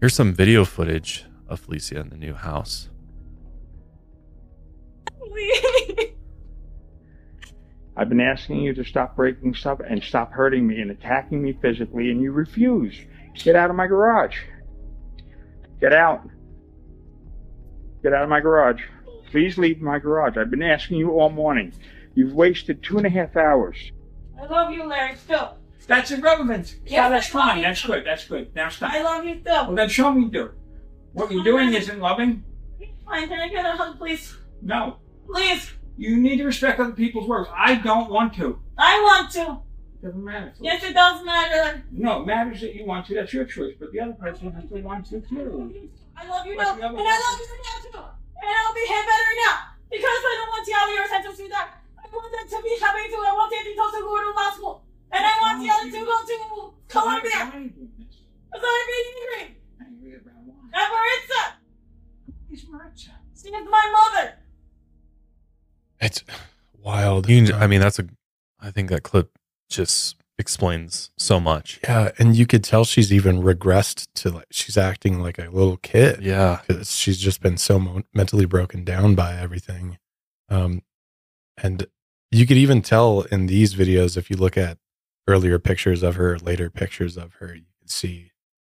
[0.00, 2.88] Here's some video footage of Felicia in the new house.
[7.96, 11.58] I've been asking you to stop breaking stuff and stop hurting me and attacking me
[11.60, 12.96] physically, and you refuse.
[13.34, 14.36] Get out of my garage.
[15.80, 16.22] Get out.
[18.04, 18.80] Get out of my garage.
[19.32, 20.36] Please leave my garage.
[20.36, 21.72] I've been asking you all morning.
[22.14, 23.76] You've wasted two and a half hours.
[24.40, 25.56] I love you, Larry, still.
[25.86, 26.76] That's irrelevant.
[26.84, 27.62] Yes, yeah, that's fine.
[27.62, 28.04] That's good.
[28.04, 28.54] That's good.
[28.54, 28.92] Now stop.
[28.92, 29.66] I love you still.
[29.66, 30.50] Well, then show me do.
[31.14, 32.44] What you're doing isn't loving.
[33.06, 34.36] Fine, can I get a hug, please?
[34.60, 34.98] No.
[35.26, 35.72] Please.
[35.96, 37.48] You need to respect other people's words.
[37.56, 38.60] I don't want to.
[38.76, 39.60] I want to.
[40.00, 40.52] It Doesn't matter.
[40.60, 41.82] Yes, it does matter.
[41.90, 43.14] No, it matters that you want to.
[43.14, 43.74] That's your choice.
[43.80, 45.90] But the other person has to want to too.
[46.16, 48.08] I love you But and I love you now too.
[48.40, 49.56] And I'll be here better now
[49.90, 51.77] because I don't want to other your attention to see that.
[52.10, 53.22] I want them to be happy too.
[53.26, 54.82] I want them to go to go law school,
[55.12, 57.52] and I want the other to go to Columbia.
[58.50, 59.56] Because I'm being angry.
[59.80, 61.42] And Maritza.
[62.48, 63.10] Who's Maritza?
[63.40, 64.34] She is my mother.
[66.00, 66.24] It's
[66.82, 67.28] wild.
[67.28, 68.06] You I mean, that's a.
[68.60, 71.80] I think that clip just explains so much.
[71.82, 75.76] Yeah, and you could tell she's even regressed to like she's acting like a little
[75.78, 76.22] kid.
[76.22, 79.98] Yeah, because she's just been so mo- mentally broken down by everything.
[80.48, 80.82] Um,
[81.56, 81.86] and
[82.30, 84.78] you could even tell in these videos if you look at
[85.26, 88.30] earlier pictures of her, later pictures of her, you can see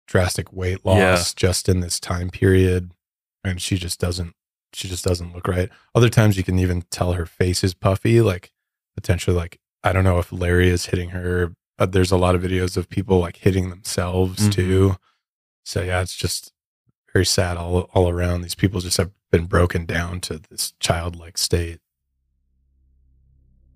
[0.07, 1.23] drastic weight loss Yeah.
[1.36, 2.91] just in this time period,
[3.44, 4.36] and she just doesn't.
[4.73, 5.69] She just doesn't look right.
[5.94, 8.52] Other times you can even tell her face is puffy, like
[8.95, 11.53] potentially like I don't know if Larry is hitting her.
[11.78, 14.52] But there's a lot of videos of people like hitting themselves Mhm.
[14.53, 14.95] too.
[15.65, 16.53] So yeah, it's just
[17.11, 18.41] very sad all all around.
[18.41, 21.80] These people just have been broken down to this childlike state.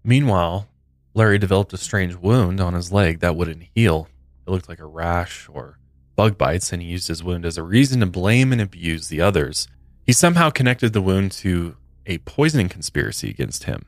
[0.05, 0.67] Meanwhile,
[1.15, 4.07] Larry developed a strange wound on his leg that wouldn't heal.
[4.45, 5.79] It looked like a rash or
[6.15, 9.19] bug bites, and he used his wound as a reason to blame and abuse the
[9.19, 9.67] others.
[10.05, 13.85] He somehow connected the wound to a poisoning conspiracy against him.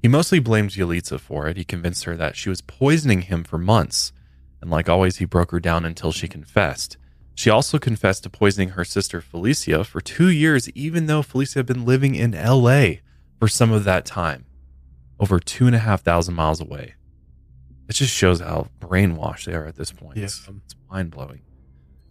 [0.00, 1.58] He mostly blamed Yalitza for it.
[1.58, 4.14] He convinced her that she was poisoning him for months,
[4.62, 6.96] and like always, he broke her down until she confessed.
[7.34, 11.66] She also confessed to poisoning her sister Felicia for two years, even though Felicia had
[11.66, 12.94] been living in LA
[13.38, 14.46] for some of that time,
[15.22, 16.94] over two and a half thousand miles away.
[17.88, 20.18] It just shows how brainwashed they are at this point.
[20.18, 21.42] It's, it's mind blowing.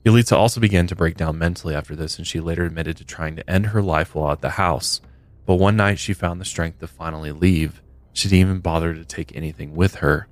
[0.05, 3.35] Yalitza also began to break down mentally after this, and she later admitted to trying
[3.35, 5.01] to end her life while at the house.
[5.45, 7.81] But one night she found the strength to finally leave.
[8.13, 10.27] She didn't even bother to take anything with her.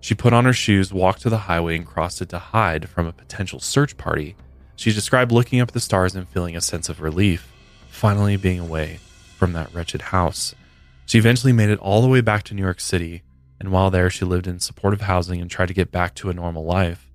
[0.00, 3.06] She put on her shoes, walked to the highway, and crossed it to hide from
[3.06, 4.34] a potential search party.
[4.74, 7.52] She described looking up at the stars and feeling a sense of relief,
[7.88, 8.98] finally being away
[9.36, 10.54] from that wretched house.
[11.08, 13.22] She eventually made it all the way back to New York City,
[13.58, 16.34] and while there, she lived in supportive housing and tried to get back to a
[16.34, 17.10] normal life.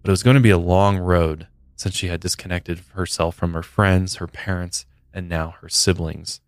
[0.00, 1.46] But it was going to be a long road
[1.76, 6.40] since she had disconnected herself from her friends, her parents, and now her siblings.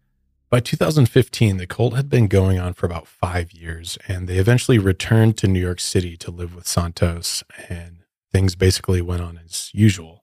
[0.48, 4.78] By 2015, the cult had been going on for about five years, and they eventually
[4.78, 7.98] returned to New York City to live with Santos, and
[8.32, 10.17] things basically went on as usual.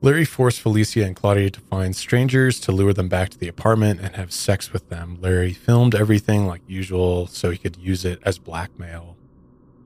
[0.00, 3.98] Larry forced Felicia and Claudia to find strangers to lure them back to the apartment
[4.00, 5.18] and have sex with them.
[5.20, 9.16] Larry filmed everything like usual so he could use it as blackmail.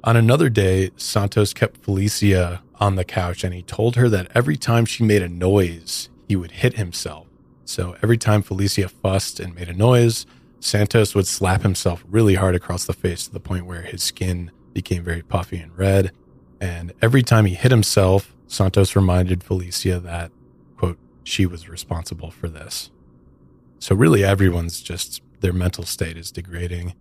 [0.05, 4.57] On another day, Santos kept Felicia on the couch and he told her that every
[4.57, 7.27] time she made a noise, he would hit himself.
[7.65, 10.27] So every time Felicia fussed and made a noise,
[10.61, 14.51] Santos would slap himself really hard across the face to the point where his skin
[14.75, 16.13] became very puffy and red.
[16.61, 20.31] And every time he hit himself, Santos reminded Felicia that,
[20.77, 22.91] quote, she was responsible for this.
[23.79, 26.93] So really, everyone's just, their mental state is degrading.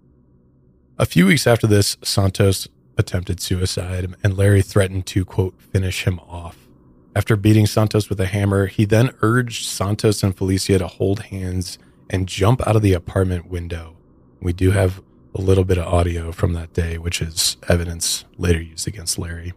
[0.98, 6.20] A few weeks after this, Santos attempted suicide and Larry threatened to, quote, finish him
[6.20, 6.70] off.
[7.18, 11.78] After beating Santos with a hammer, he then urged Santos and Felicia to hold hands
[12.10, 13.98] and jump out of the apartment window.
[14.42, 15.02] We do have
[15.36, 19.52] a little bit of audio from that day, which is evidence later used against Larry.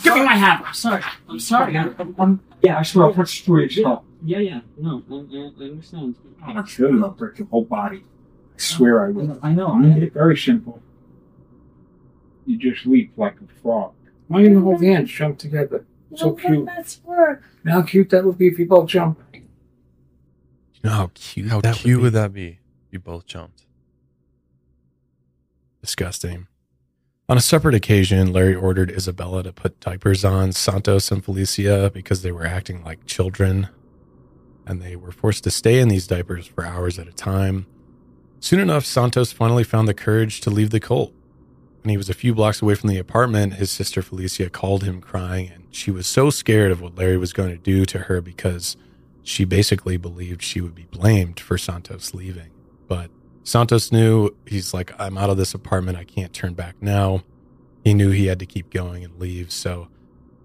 [0.00, 0.66] Give me my hammer.
[0.66, 1.02] I'm sorry.
[1.28, 1.76] I'm sorry.
[1.76, 4.60] I'm, I'm, yeah, I swear I'll put you through your Yeah, yeah.
[4.78, 6.16] No, I, I, I understand.
[6.42, 7.04] I'll kill you.
[7.04, 8.04] I'll break your whole body.
[8.54, 9.38] I swear I will.
[9.42, 9.68] I know.
[9.68, 10.80] I made it very simple.
[12.46, 13.92] You just leap like a frog.
[14.28, 15.84] Why don't you hold hands, jump together?
[16.14, 16.66] So cute.
[16.66, 17.42] That's work.
[17.64, 19.20] Now how cute that would be if you both jump.
[19.34, 19.42] You
[20.84, 22.58] know how cute How that cute would would that be?
[22.86, 23.66] If you both jumped.
[25.80, 26.48] Disgusting.
[27.28, 32.22] On a separate occasion, Larry ordered Isabella to put diapers on Santos and Felicia because
[32.22, 33.68] they were acting like children,
[34.66, 37.66] and they were forced to stay in these diapers for hours at a time.
[38.40, 41.14] Soon enough, Santos finally found the courage to leave the cult.
[41.82, 45.00] When he was a few blocks away from the apartment, his sister Felicia called him
[45.00, 48.20] crying, and she was so scared of what Larry was going to do to her
[48.20, 48.76] because
[49.22, 52.50] she basically believed she would be blamed for Santos leaving.
[52.88, 53.10] But
[53.44, 55.98] Santos knew he's like, I'm out of this apartment.
[55.98, 57.22] I can't turn back now.
[57.84, 59.50] He knew he had to keep going and leave.
[59.50, 59.88] So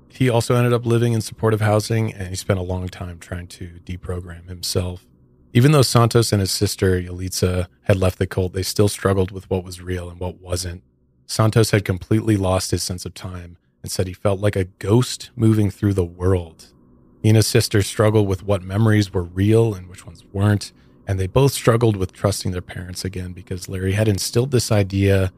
[0.09, 3.47] he also ended up living in supportive housing and he spent a long time trying
[3.47, 5.05] to deprogram himself.
[5.53, 9.49] Even though Santos and his sister Yalitza had left the cult, they still struggled with
[9.49, 10.83] what was real and what wasn't.
[11.27, 15.29] Santos had completely lost his sense of time and said he felt like a ghost
[15.35, 16.73] moving through the world.
[17.21, 20.71] He and his sister struggled with what memories were real and which ones weren't.
[21.07, 25.31] And they both struggled with trusting their parents again because Larry had instilled this idea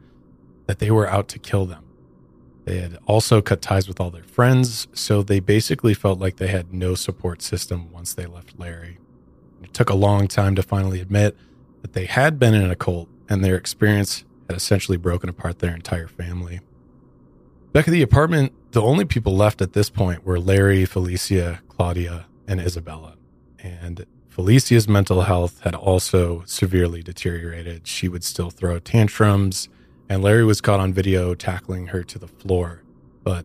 [0.66, 1.84] that they were out to kill them.
[2.64, 6.48] They had also cut ties with all their friends, so they basically felt like they
[6.48, 8.98] had no support system once they left Larry.
[9.62, 11.36] It took a long time to finally admit
[11.82, 15.74] that they had been in a cult and their experience had essentially broken apart their
[15.74, 16.60] entire family.
[17.72, 22.26] Back at the apartment, the only people left at this point were Larry, Felicia, Claudia,
[22.48, 23.16] and Isabella.
[23.60, 24.04] And
[24.40, 27.86] Felicia's mental health had also severely deteriorated.
[27.86, 29.68] She would still throw tantrums,
[30.08, 32.82] and Larry was caught on video tackling her to the floor.
[33.22, 33.44] But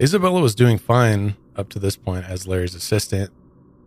[0.00, 3.32] Isabella was doing fine up to this point as Larry's assistant.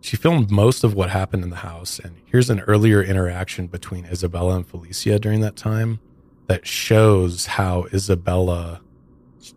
[0.02, 4.04] She filmed most of what happened in the house, and here's an earlier interaction between
[4.04, 6.00] Isabella and Felicia during that time
[6.48, 8.82] that shows how Isabella,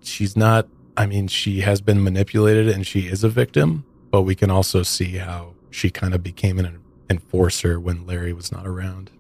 [0.01, 4.33] she's not, I mean, she has been manipulated and she is a victim, but we
[4.33, 6.79] can also see how she kind of became an
[7.09, 9.11] enforcer when Larry was not around.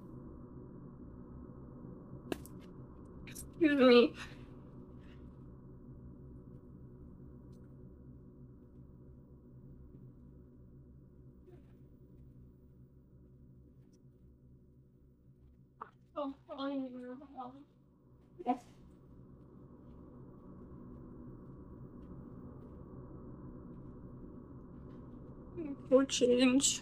[3.27, 4.13] Excuse me.
[16.15, 16.33] Oh,
[25.89, 26.81] Go change.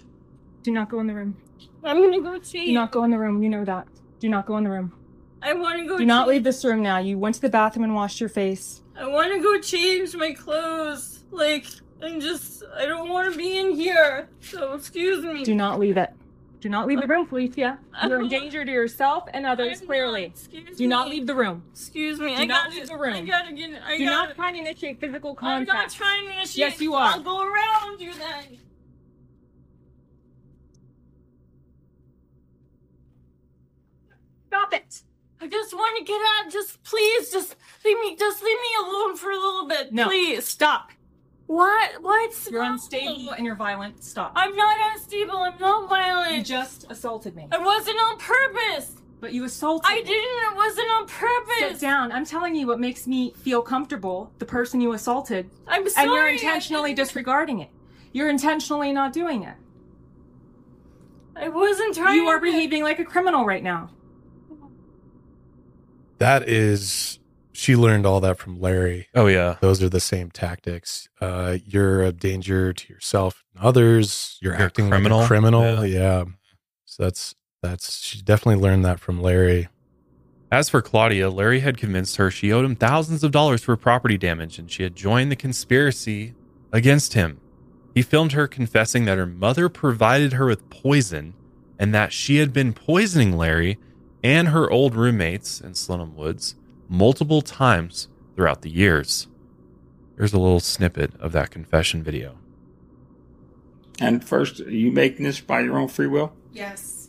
[0.64, 1.38] Do not go in the room.
[1.84, 2.68] I'm gonna go change.
[2.68, 3.42] Do not go in the room.
[3.42, 3.88] You know that.
[4.20, 4.94] Do not go in the room.
[5.42, 5.98] I want to go.
[5.98, 6.98] Do not leave this room now.
[6.98, 8.82] You went to the bathroom and washed your face.
[8.98, 11.24] I want to go change my clothes.
[11.32, 11.66] Like
[12.02, 12.64] I'm just.
[12.76, 14.30] I don't want to be in here.
[14.42, 15.44] So excuse me.
[15.44, 16.12] Do not leave it.
[16.60, 17.78] Do not leave the room, Felicia.
[18.04, 20.24] You're in danger to yourself and others, clearly.
[20.24, 21.64] Excuse Do not leave the room.
[21.72, 22.36] Excuse me.
[22.36, 23.14] Do I not gotta, leave the room.
[23.14, 23.82] I gotta get.
[23.86, 25.70] I Do gotta, not try to initiate physical contact.
[25.70, 26.72] I'm not trying to initiate.
[26.72, 27.12] Yes, you are.
[27.12, 28.58] I'll go around you then.
[34.48, 35.02] Stop it.
[35.40, 36.52] I just want to get out.
[36.52, 37.56] Just please, just
[37.86, 38.16] leave me.
[38.16, 40.08] Just leave me alone for a little bit, No.
[40.08, 40.46] please.
[40.46, 40.92] Stop.
[41.46, 42.02] What?
[42.02, 44.04] What's You're unstable and you're violent.
[44.04, 44.34] Stop.
[44.36, 45.38] I'm not unstable.
[45.38, 46.36] I'm not violent.
[46.36, 47.48] You just assaulted me.
[47.52, 48.94] I wasn't on purpose.
[49.20, 50.04] But you assaulted I me.
[50.04, 50.52] didn't.
[50.52, 51.58] It wasn't on purpose.
[51.60, 52.12] Sit down.
[52.12, 55.50] I'm telling you what makes me feel comfortable, the person you assaulted.
[55.68, 56.06] I'm sorry.
[56.08, 57.70] And you're intentionally disregarding it.
[58.12, 59.56] You're intentionally not doing it.
[61.36, 62.16] I wasn't trying.
[62.16, 63.90] You are behaving like a criminal right now.
[66.20, 67.20] That is
[67.52, 69.08] she learned all that from Larry.
[69.16, 69.58] Oh yeah.
[69.62, 71.10] Those are the same tactics.
[71.20, 74.38] Uh, you're a danger to yourself and others.
[74.42, 75.18] You're, You're a acting criminal.
[75.20, 75.86] like a criminal.
[75.86, 76.00] Yeah.
[76.00, 76.24] Yeah.
[76.86, 79.68] So that's that's she definitely learned that from Larry.
[80.52, 84.18] As for Claudia, Larry had convinced her she owed him thousands of dollars for property
[84.18, 86.36] damage and she had joined the conspiracy
[86.72, 87.42] against him.
[87.94, 91.34] He filmed her confessing that her mother provided her with poison
[91.80, 93.78] and that she had been poisoning Larry
[94.28, 96.56] and her old roommates in Slonim Woods
[96.90, 99.28] multiple times throughout the years.
[100.18, 102.38] Here's a little snippet of that confession video.
[104.02, 106.34] And first, are you making this by your own free will?
[106.52, 107.08] Yes.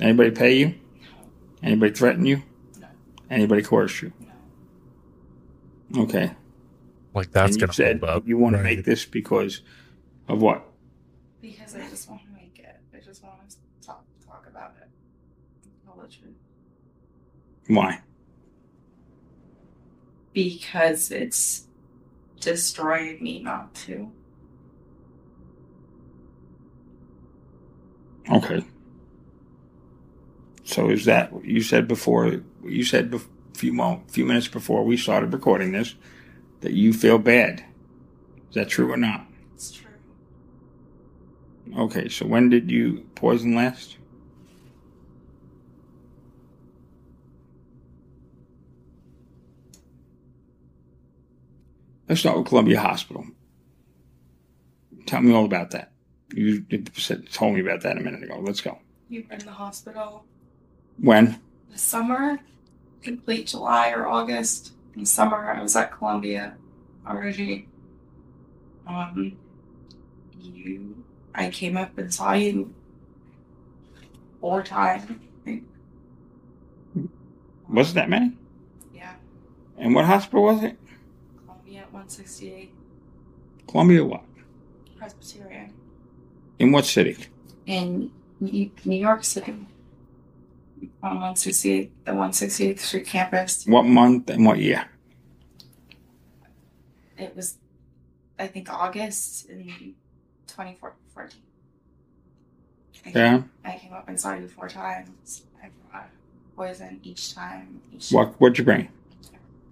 [0.00, 0.66] Anybody pay you?
[0.66, 1.28] No.
[1.62, 2.42] Anybody threaten you?
[2.80, 2.88] No.
[3.30, 4.12] Anybody coerce you?
[5.90, 6.02] No.
[6.02, 6.32] Okay.
[7.14, 8.26] Like that's and you gonna said hold up.
[8.26, 9.62] you want to make this because
[10.26, 10.66] of what?
[11.40, 12.76] Because I just want to make it.
[12.92, 13.56] I just want to
[13.86, 14.88] talk talk about it.
[15.84, 16.34] Tell the truth.
[17.68, 18.00] Why?
[20.32, 21.66] Because it's
[22.40, 24.10] destroying me not to.
[28.30, 28.64] Okay.
[30.64, 32.42] So is that what you said before?
[32.64, 33.20] You said a
[33.56, 35.94] few mo- few minutes before we started recording this
[36.60, 37.64] that you feel bad.
[38.50, 39.26] Is that true or not?
[39.54, 39.90] It's true.
[41.78, 42.08] Okay.
[42.08, 43.96] So when did you poison last?
[52.08, 53.26] Let's start with Columbia Hospital.
[55.06, 55.92] Tell me all about that.
[56.32, 56.64] You
[56.94, 58.38] said, told me about that a minute ago.
[58.40, 58.78] Let's go.
[59.08, 60.24] You were in the hospital
[61.00, 61.40] When?
[61.70, 62.40] The summer,
[63.02, 64.72] complete July or August.
[64.94, 66.56] In the summer, I was at Columbia
[67.06, 67.68] already.
[68.86, 69.36] Um,
[70.40, 71.04] you,
[71.34, 72.74] I came up and saw you
[74.40, 75.10] four times.
[77.68, 78.32] Was it that many?
[78.94, 79.14] Yeah,
[79.76, 80.78] And what hospital was it?
[82.06, 82.72] Columbia at 168
[83.68, 84.22] Columbia what?
[84.96, 85.72] Presbyterian
[86.58, 87.16] In what city?
[87.66, 88.10] in
[88.40, 89.66] New New York City
[91.02, 93.66] on 168, the 168th Street campus.
[93.66, 94.84] What month and what year?
[97.16, 97.56] It was,
[98.38, 99.94] I think, August in
[100.46, 101.40] 2014.
[103.06, 103.12] I Yeah.
[103.38, 105.42] Came, I came up and saw you four times.
[105.62, 106.10] I brought
[106.54, 107.80] poison each time.
[107.92, 108.88] Each What what'd you bring?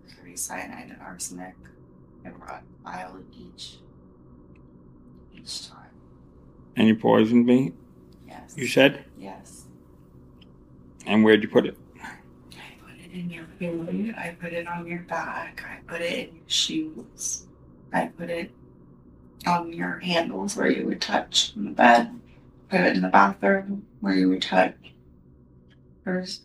[0.09, 1.55] mercury, cyanide, and arsenic.
[2.25, 3.79] I brought vial each.
[5.35, 5.91] Each time.
[6.77, 7.73] And you poisoned me?
[8.27, 8.55] Yes.
[8.57, 9.05] You said?
[9.19, 9.65] Yes.
[11.07, 11.77] And where'd you put it?
[12.03, 12.09] I
[12.81, 14.15] put it in your food.
[14.17, 15.65] I put it on your back.
[15.69, 17.47] I put it in your shoes.
[17.93, 18.51] I put it
[19.47, 22.19] on your handles where you would touch in the bed.
[22.71, 24.75] Put it in the bathroom where you would touch.
[26.05, 26.41] There's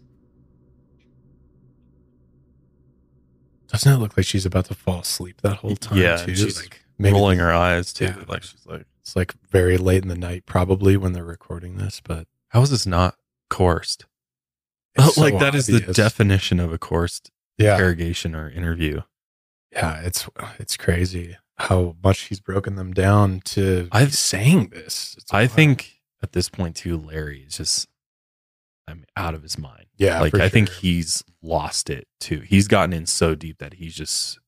[3.71, 5.97] Doesn't it look like she's about to fall asleep that whole time?
[5.99, 6.35] Yeah, too?
[6.35, 8.05] she's Like, rolling her eyes too.
[8.05, 8.23] Yeah.
[8.27, 12.01] Like she's like, It's like very late in the night, probably when they're recording this.
[12.03, 13.15] But how is this not
[13.49, 14.05] coerced?
[14.95, 17.73] It's so like that is the definition of a coerced Yeah.
[17.75, 19.01] interrogation or interview.
[19.71, 20.27] yeah, it's
[20.57, 25.15] it's crazy how much he's broken them down to I've- saying this.
[25.31, 25.51] I wild.
[25.51, 27.87] think at this point too, Larry is just
[28.87, 29.85] I mean, out of his mind.
[29.99, 32.39] Yeah, like I think he's lost it too.
[32.39, 34.39] He's gotten in so deep that he's just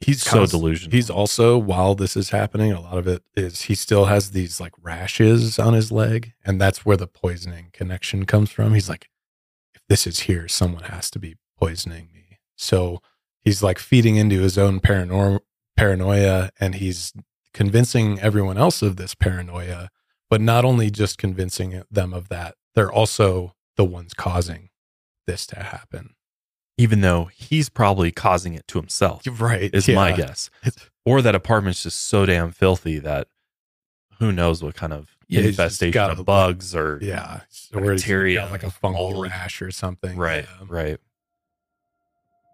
[0.00, 0.92] he's so const- delusional.
[0.92, 4.60] He's also while this is happening, a lot of it is he still has these
[4.60, 8.74] like rashes on his leg, and that's where the poisoning connection comes from.
[8.74, 9.08] He's like,
[9.74, 12.40] if this is here, someone has to be poisoning me.
[12.56, 13.00] So
[13.42, 17.12] he's like feeding into his own paranoia, and he's
[17.52, 19.88] convincing everyone else of this paranoia,
[20.28, 24.70] but not only just convincing them of that, they're also the ones causing
[25.26, 26.14] this to happen.
[26.76, 29.22] even though he's probably causing it to himself.
[29.40, 30.50] Right, Is my guess.
[31.06, 33.28] Or that apartment's just so damn filthy that
[34.18, 37.40] who knows what kind of Yeah, infestation of bugs or Yeah,
[37.72, 40.16] bacteria, got like a fungal rash or something.
[40.16, 40.98] Right, right.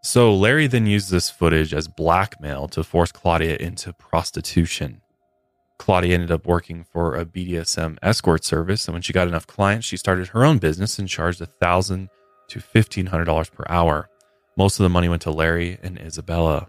[0.03, 5.03] So Larry then used this footage as blackmail to force Claudia into prostitution.
[5.81, 9.87] Claudia ended up working for a BDSM escort service, and when she got enough clients,
[9.87, 12.11] she started her own business and charged a thousand
[12.49, 14.11] to fifteen hundred dollars per hour.
[14.59, 16.67] Most of the money went to Larry and Isabella.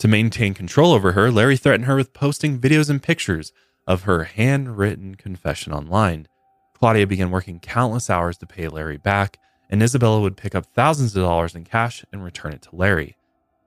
[0.00, 3.52] To maintain control over her, Larry threatened her with posting videos and pictures
[3.86, 6.26] of her handwritten confession online.
[6.74, 9.38] Claudia began working countless hours to pay Larry back,
[9.70, 13.16] and Isabella would pick up thousands of dollars in cash and return it to Larry.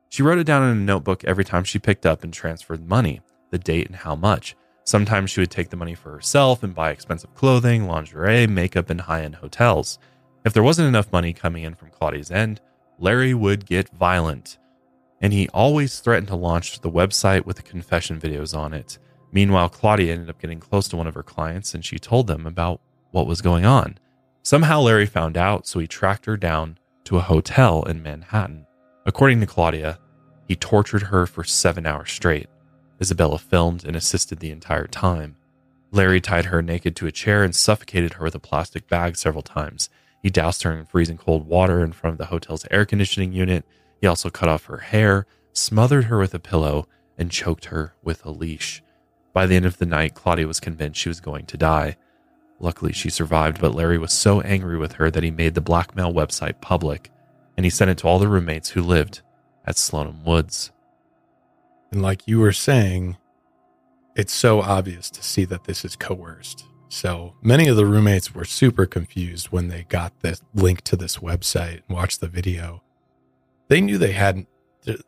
[0.10, 3.22] She wrote it down in a notebook every time she picked up and transferred money,
[3.52, 4.54] the date, and how much.
[4.84, 9.02] Sometimes she would take the money for herself and buy expensive clothing, lingerie, makeup, and
[9.02, 10.00] high end hotels.
[10.44, 12.62] If there wasn't enough money coming in from Claudia's end,
[12.98, 14.58] Larry would get violent,
[15.22, 18.98] and he always threatened to launch the website with the confession videos on it.
[19.32, 22.46] Meanwhile, Claudia ended up getting close to one of her clients and she told them
[22.46, 22.82] about
[23.12, 23.98] what was going on.
[24.44, 28.66] Somehow, Larry found out, so he tracked her down to a hotel in Manhattan.
[29.06, 30.00] According to Claudia,
[30.48, 32.48] he tortured her for seven hours straight.
[33.02, 35.36] Isabella filmed and assisted the entire time.
[35.92, 39.42] Larry tied her naked to a chair and suffocated her with a plastic bag several
[39.42, 39.90] times.
[40.22, 43.66] He doused her in freezing cold water in front of the hotel's air conditioning unit.
[44.00, 46.88] He also cut off her hair, smothered her with a pillow,
[47.18, 48.84] and choked her with a leash.
[49.34, 51.98] By the end of the night, Claudia was convinced she was going to die.
[52.60, 56.14] Luckily, she survived, but Larry was so angry with her that he made the blackmail
[56.14, 57.10] website public
[57.58, 59.22] and he sent it to all the roommates who lived
[59.66, 60.72] at Slonim Woods.
[61.92, 63.18] And like you were saying,
[64.16, 66.66] it's so obvious to see that this is coerced.
[66.90, 71.18] So many of the roommates were super confused when they got the link to this
[71.18, 72.84] website and watched the video.
[73.70, 74.48] They knew they hadn't,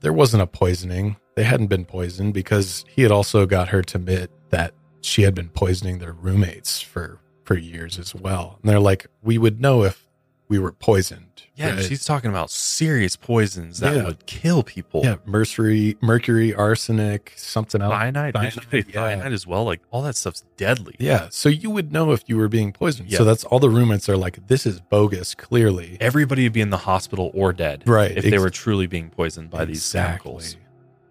[0.01, 1.17] there wasn't a poisoning.
[1.35, 5.35] They hadn't been poisoned because he had also got her to admit that she had
[5.35, 8.59] been poisoning their roommates for, for years as well.
[8.61, 10.07] And they're like, we would know if
[10.47, 11.32] we were poisoned.
[11.55, 11.83] Yeah, right?
[11.85, 14.05] she's talking about serious poisons that Yeah.
[14.05, 15.01] would kill people.
[15.03, 17.91] Yeah, mercury, mercury, arsenic, something else.
[17.93, 18.93] Cyanide, Cyanide, yeah.
[18.93, 19.63] cyanide as well.
[19.63, 20.95] Like all that stuff's deadly.
[20.97, 23.09] Yeah, so you would know if you were being poisoned.
[23.11, 23.19] Yeah.
[23.19, 25.97] So that's all the roommates are like, this is bogus, clearly.
[26.01, 27.83] Everybody would be in the hospital or dead.
[27.85, 30.31] Right, If they were truly being poisoned by these Exactly.
[30.31, 30.57] chemicals.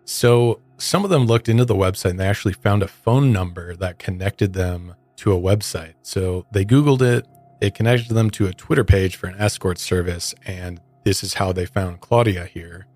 [0.05, 3.77] So some of them looked into the website and they actually found a phone number
[3.77, 5.94] that connected them to a website.
[6.02, 7.27] So they Googled it,
[7.62, 11.52] it connected them to a Twitter page for an escort service, and this is how
[11.52, 12.89] they found Claudia here.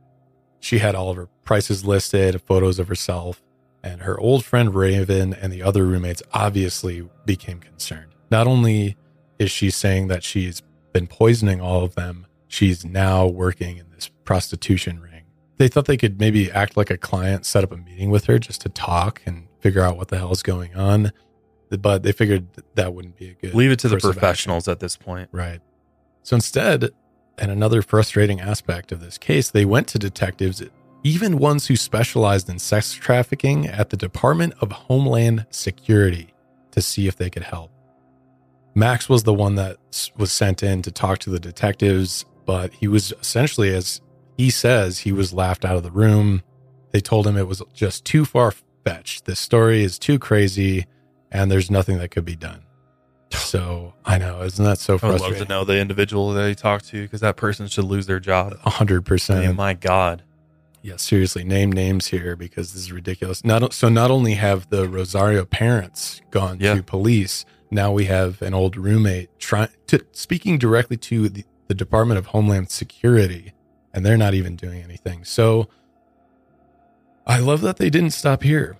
[0.58, 3.44] She had all of her prices listed, photos of herself,
[3.84, 8.12] and her old friend Raven and the other roommates obviously became concerned.
[8.32, 8.96] Not only
[9.38, 10.62] is she saying that she's
[10.92, 15.22] been poisoning all of them, she's now working in this prostitution ring.
[15.58, 18.40] They thought they could maybe act like a client, set up a meeting with her
[18.40, 21.12] just to talk and figure out what the hell is going on.
[21.68, 24.20] But they figured that, wouldn't be a good Leave it to the course of action.
[24.20, 25.28] professionals at this point.
[25.32, 25.60] Right.
[26.22, 26.90] So instead,
[27.38, 30.62] and another frustrating aspect of this case, they went to detectives,
[31.02, 36.32] even ones who specialized in sex trafficking at the Department of Homeland Security,
[36.70, 37.70] to see if they could help.
[38.74, 39.78] Max was the one that
[40.16, 44.00] was sent in to talk to the detectives, but he was essentially, as
[44.36, 46.42] he says, he was laughed out of the room.
[46.90, 48.52] They told him it was just too far
[48.84, 49.24] fetched.
[49.24, 50.86] This story is too crazy,
[51.32, 52.62] and there's nothing that could be done.
[53.32, 55.46] So I know, isn't that so I would love frustrating?
[55.46, 58.54] to know the individual that he talked to because that person should lose their job.
[58.64, 59.56] A hundred I percent.
[59.56, 60.22] my God.
[60.82, 63.44] Yeah, seriously, name names here because this is ridiculous.
[63.44, 63.88] Not so.
[63.88, 66.74] Not only have the Rosario parents gone Yeah.
[66.76, 71.74] to police, now we have an old roommate trying to speaking directly to the, the
[71.74, 73.52] Department of Homeland Security,
[73.92, 75.24] and they're not even doing anything.
[75.24, 75.68] So,
[77.26, 78.76] I love that they didn't stop here.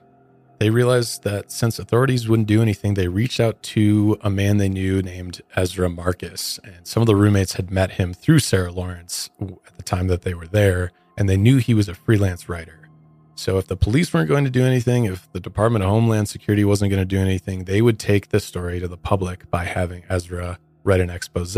[0.59, 4.71] They realized that since authorities wouldn't do anything, they reached out to a man they
[4.71, 6.59] knew named Ezra Marcus.
[6.65, 10.23] And some of the roommates had met him through Sarah Lawrence at the time that
[10.23, 12.89] they were there, and they knew he was a freelance writer.
[13.35, 16.65] So if the police weren't going to do anything, if the Department of Homeland Security
[16.65, 20.05] wasn't going to do anything, they would take the story to the public by having
[20.09, 21.57] Ezra write an expose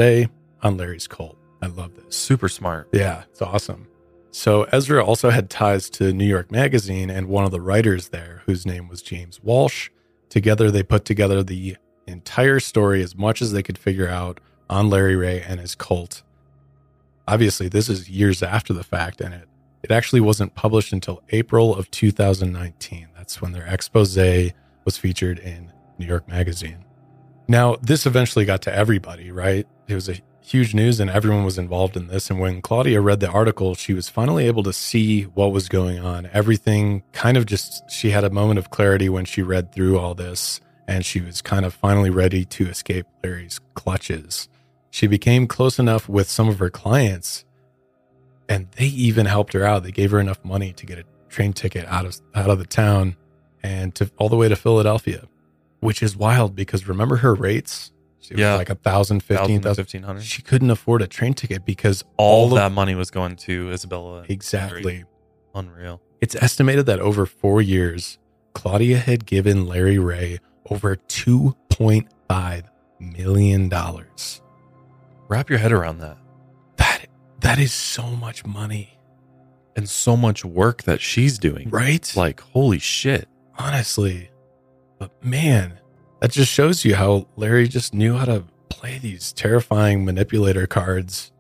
[0.63, 1.39] on Larry's cult.
[1.63, 2.17] I love this.
[2.17, 2.89] Super smart.
[2.93, 3.87] Yeah, it's awesome.
[4.31, 8.43] So Ezra also had ties to New York Magazine and one of the writers there,
[8.47, 9.91] whose name was James Walsh.
[10.29, 11.77] Together, they put together the
[12.07, 16.23] entire story as much as they could figure out on Larry Ray and his cult.
[17.27, 19.49] Obviously, this is years after the fact, and it,
[19.83, 23.09] it actually wasn't published until April of 2019.
[23.17, 24.19] That's when their expose
[24.85, 26.85] was featured in New York Magazine.
[27.49, 29.67] Now, this eventually got to everybody, right?
[29.87, 32.31] It was a huge news and everyone was involved in this.
[32.31, 35.99] And when Claudia read the article, she was finally able to see what was going
[35.99, 36.31] on.
[36.33, 40.15] Everything kind of just, she had a moment of clarity when she read through all
[40.15, 44.49] this and she was kind of finally ready to escape Larry's clutches.
[44.91, 47.45] She became close enough with some of her clients
[48.49, 49.83] and they even helped her out.
[49.83, 52.67] They gave her enough money to get a train ticket out of out of the
[52.67, 53.17] town
[53.63, 55.29] and to all the way to Philadelphia,
[55.81, 57.93] which is wild because remember her rates?
[58.29, 58.57] She was Yeah.
[58.57, 59.83] like a thousand, fifteen thousand.
[59.85, 60.23] 1500.
[60.23, 63.73] She couldn't afford a train ticket because All, all, of that money was going to
[63.73, 64.25] Isabella.
[64.29, 65.05] Exactly.
[65.55, 66.03] Unreal.
[66.21, 68.19] It's estimated that over four years,
[68.53, 70.41] Claudia had given Larry Ray
[70.71, 72.65] over $2.5
[73.01, 73.71] million.
[75.29, 76.19] Wrap your head around that.
[76.77, 77.07] That
[77.41, 78.99] That is so much money.
[79.77, 81.71] And so much work that she's doing.
[81.71, 82.13] Right?
[82.17, 83.29] Like, holy shit.
[83.57, 84.31] Honestly.
[84.99, 85.79] But man,
[86.21, 91.33] that just shows you how Larry just knew how to play these terrifying manipulator cards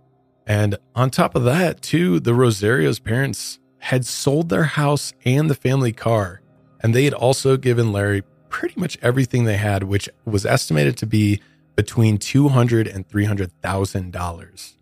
[0.49, 5.55] And on top of that, too, the Rosario's parents had sold their house and the
[5.55, 6.41] family car.
[6.81, 11.07] And they had also given Larry pretty much everything they had, which was estimated to
[11.07, 11.43] be
[11.77, 14.75] between two hundred and three hundred thousand dollars.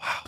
[0.00, 0.24] Wow.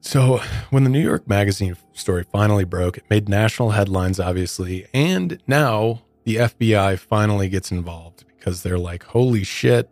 [0.00, 0.40] So
[0.70, 6.00] when the New York Magazine story finally broke, it made national headlines, obviously, and now
[6.28, 9.88] the FBI finally gets involved because they're like, "Holy shit,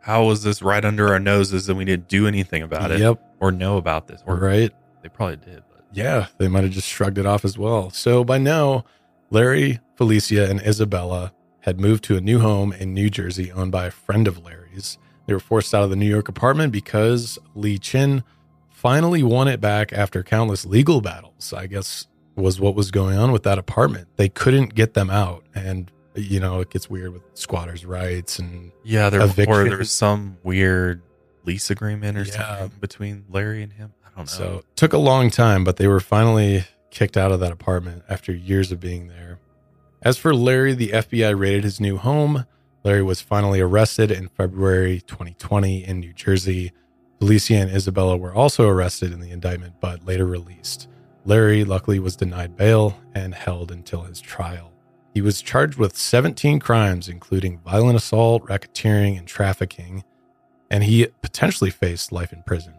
[0.00, 3.00] How was this right under our noses and we didn't do anything about it?
[3.00, 3.20] Yep.
[3.40, 4.22] Or know about this?
[4.26, 4.72] Or right?"
[5.02, 5.62] they probably did.
[5.70, 7.90] But Yeah, they might have just shrugged it off as well.
[7.90, 8.84] So by now,
[9.30, 13.86] Larry, Felicia, and Isabella had moved to a new home in New Jersey owned by
[13.86, 14.98] a friend of Larry's.
[15.26, 18.22] They were forced out of the New York apartment because Lee Chin
[18.70, 22.06] finally won it back after countless legal battles, I guess
[22.36, 24.08] was what was going on with that apartment.
[24.16, 25.44] They couldn't get them out.
[25.54, 29.68] And, you know, it gets weird with squatters' rights and yeah, there or eviction.
[29.68, 31.02] there was some weird
[31.44, 32.58] lease agreement or Yeah.
[32.58, 33.92] something between Larry and him.
[34.04, 34.24] I don't know.
[34.24, 38.02] So it took a long time, but they were finally kicked out of that apartment
[38.08, 39.38] after years of being there.
[40.02, 42.44] As for Larry, the FBI raided his new home.
[42.84, 46.72] Larry was finally arrested in February 2020 in New Jersey.
[47.18, 50.86] Felicia and Isabella were also arrested in the indictment, but later released.
[51.26, 54.72] Larry luckily was denied bail and held until his trial.
[55.12, 60.04] He was charged with 17 crimes, including violent assault, racketeering, and trafficking,
[60.70, 62.74] and he potentially faced life in prison.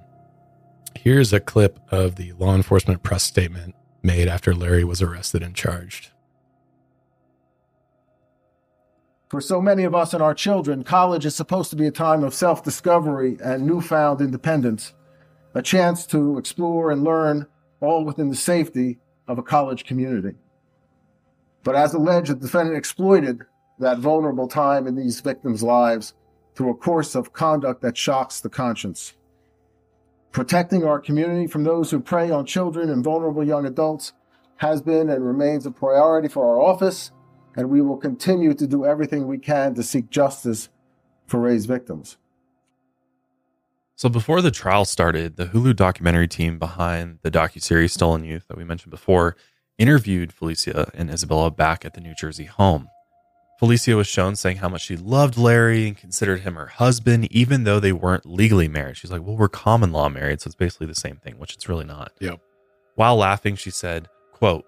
[0.95, 5.53] Here's a clip of the law enforcement press statement made after Larry was arrested and
[5.53, 6.11] charged.
[9.27, 12.23] For so many of us and our children, college is supposed to be a time
[12.23, 14.93] of self discovery and newfound independence,
[15.53, 17.45] a chance to explore and learn
[17.81, 20.35] all within the safety of a college community.
[21.63, 23.41] But as alleged, the defendant exploited
[23.79, 26.13] that vulnerable time in these victims' lives
[26.55, 29.13] through a course of conduct that shocks the conscience.
[30.31, 34.13] Protecting our community from those who prey on children and vulnerable young adults
[34.57, 37.11] has been and remains a priority for our office,
[37.55, 40.69] and we will continue to do everything we can to seek justice
[41.27, 42.17] for Ray's victims.
[43.97, 48.55] So before the trial started, the Hulu documentary team behind the docuseries Stolen Youth that
[48.55, 49.35] we mentioned before
[49.79, 52.89] interviewed Felicia and Isabella back at the New Jersey home.
[53.59, 57.63] Felicia was shown saying how much she loved Larry and considered him her husband, even
[57.63, 58.97] though they weren't legally married.
[58.97, 61.67] She's like, Well, we're common law married, so it's basically the same thing, which it's
[61.67, 62.11] really not.
[62.19, 62.39] Yep.
[62.93, 64.63] While laughing, she said, quote,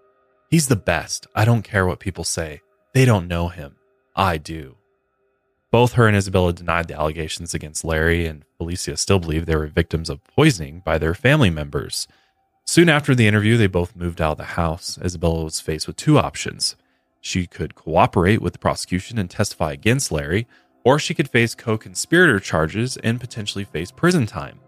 [0.50, 1.28] He's the best.
[1.36, 2.62] I don't care what people say.
[2.96, 3.76] They don't know him.
[4.16, 4.79] I do.
[5.72, 9.68] Both her and Isabella denied the allegations against Larry, and Felicia still believed they were
[9.68, 12.08] victims of poisoning by their family members.
[12.66, 14.98] Soon after the interview, they both moved out of the house.
[15.04, 16.76] Isabella was faced with two options.
[17.22, 20.48] She could cooperate with the prosecution and testify against Larry,
[20.84, 24.60] or she could face co conspirator charges and potentially face prison time.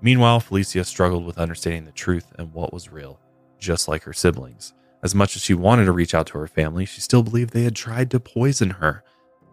[0.00, 3.18] Meanwhile, Felicia struggled with understanding the truth and what was real,
[3.58, 4.72] just like her siblings.
[5.02, 7.64] As much as she wanted to reach out to her family, she still believed they
[7.64, 9.02] had tried to poison her,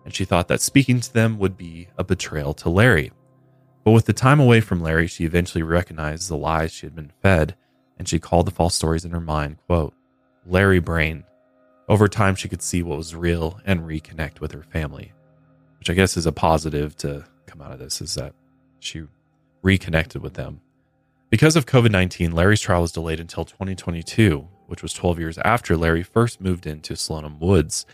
[0.05, 3.11] and she thought that speaking to them would be a betrayal to Larry.
[3.83, 7.11] But with the time away from Larry, she eventually recognized the lies she had been
[7.21, 7.55] fed,
[7.97, 9.93] and she called the false stories in her mind, quote,
[10.45, 11.23] Larry Brain.
[11.89, 15.11] Over time, she could see what was real and reconnect with her family,
[15.79, 18.33] which I guess is a positive to come out of this, is that
[18.79, 19.03] she
[19.61, 20.61] reconnected with them.
[21.29, 25.75] Because of COVID 19, Larry's trial was delayed until 2022, which was 12 years after
[25.75, 27.85] Larry first moved into Slonim Woods.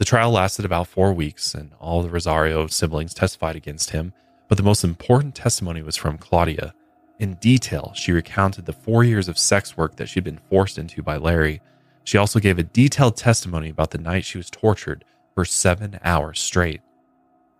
[0.00, 4.14] The trial lasted about four weeks, and all the Rosario siblings testified against him.
[4.48, 6.72] But the most important testimony was from Claudia.
[7.18, 11.02] In detail, she recounted the four years of sex work that she'd been forced into
[11.02, 11.60] by Larry.
[12.02, 15.04] She also gave a detailed testimony about the night she was tortured
[15.34, 16.80] for seven hours straight.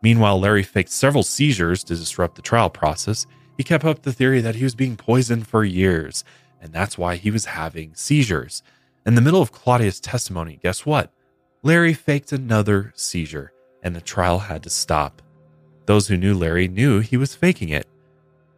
[0.00, 3.26] Meanwhile, Larry faked several seizures to disrupt the trial process.
[3.58, 6.24] He kept up the theory that he was being poisoned for years,
[6.58, 8.62] and that's why he was having seizures.
[9.04, 11.12] In the middle of Claudia's testimony, guess what?
[11.62, 15.22] Larry faked another seizure, and the trial had to stop.
[15.86, 17.86] Those who knew Larry knew he was faking it,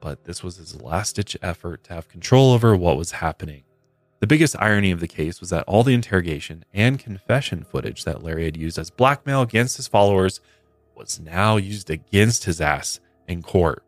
[0.00, 3.62] but this was his last ditch effort to have control over what was happening.
[4.20, 8.22] The biggest irony of the case was that all the interrogation and confession footage that
[8.22, 10.40] Larry had used as blackmail against his followers
[10.94, 13.82] was now used against his ass in court.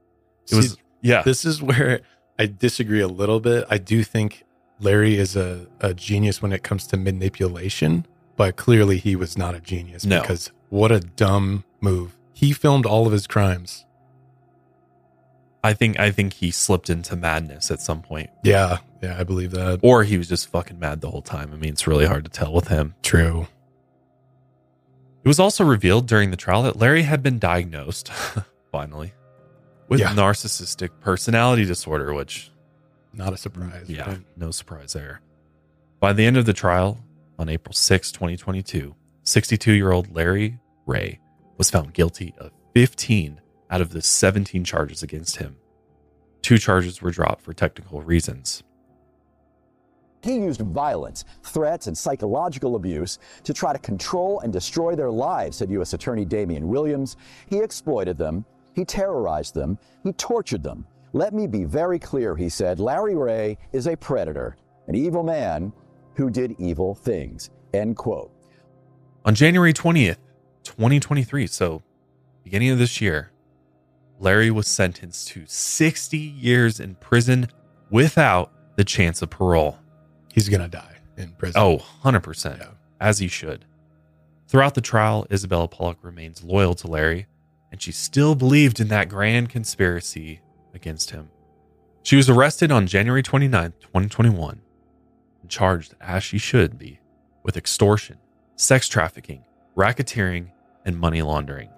[0.51, 1.23] It was See, yeah.
[1.23, 2.01] This is where
[2.36, 3.65] I disagree a little bit.
[3.70, 4.43] I do think
[4.81, 9.55] Larry is a, a genius when it comes to manipulation, but clearly he was not
[9.55, 10.20] a genius No.
[10.20, 12.16] because what a dumb move.
[12.32, 13.85] He filmed all of his crimes.
[15.62, 18.28] I think I think he slipped into madness at some point.
[18.43, 19.81] Yeah, yeah, I believe that.
[19.82, 21.52] Or he was just fucking mad the whole time.
[21.55, 22.94] I mean, it's really hard to tell with him.
[23.02, 23.47] True.
[25.24, 28.11] It was also revealed during the trial that Larry had been diagnosed,
[28.73, 29.15] finally,
[29.89, 30.09] with Yeah.
[30.11, 32.51] narcissistic personality disorder, which
[33.15, 33.89] Not a surprise.
[33.89, 34.20] yeah, right?
[34.36, 35.23] no surprise there.
[35.98, 36.98] By the end of the trial
[37.39, 41.20] on April 6, 2022, 62 year old Larry Ray
[41.56, 43.40] was found guilty of 15
[43.70, 45.56] out of the 17 charges against him.
[46.43, 48.62] Two charges were dropped for technical reasons.
[50.23, 55.59] He used violence, threats, and psychological abuse to try to control and destroy their lives,
[55.59, 55.93] said U.S.
[55.93, 57.16] Attorney Damian Williams.
[57.47, 58.44] He exploited them,
[58.74, 60.86] he terrorized them, he tortured them.
[61.12, 62.81] Let me be very clear, he said.
[62.81, 64.56] Larry Ray is a predator,
[64.89, 65.73] an evil man
[66.15, 67.51] who did evil things.
[67.73, 68.31] End quote.
[69.24, 70.19] On January 20th,
[70.65, 71.82] 2023, so
[72.43, 73.31] beginning of this year,
[74.19, 77.49] Larry was sentenced to 60 years in prison
[77.91, 79.78] without the chance of parole.
[80.32, 81.61] He's going to die in prison.
[81.61, 82.69] Oh, 100%.
[83.01, 83.65] As he should.
[84.47, 87.27] Throughout the trial, Isabella Pollok remains loyal to Larry,
[87.73, 90.41] and she still believed in that grand conspiracy
[90.74, 91.31] against him.
[92.03, 94.61] She was arrested on January 29th, 2021,
[95.45, 96.99] and charged, as she should be,
[97.43, 98.16] with extortion,
[98.57, 99.45] sex trafficking,
[99.77, 100.47] racketeering,
[100.87, 101.69] and money laundering.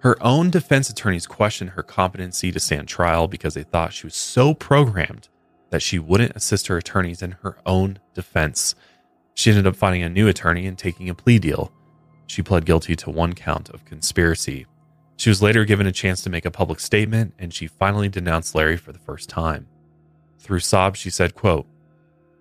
[0.00, 4.16] Her own defense attorneys questioned her competency to stand trial because they thought she was
[4.16, 5.28] so programmed
[5.70, 8.74] that she wouldn't assist her attorneys in her own defense.
[9.34, 11.72] She ended up finding a new attorney and taking a plea deal.
[12.26, 14.66] She pled guilty to one count of conspiracy.
[15.16, 18.56] She was later given a chance to make a public statement and she finally denounced
[18.56, 19.68] Larry for the first time.
[20.40, 21.66] Through sobs, she said, quote,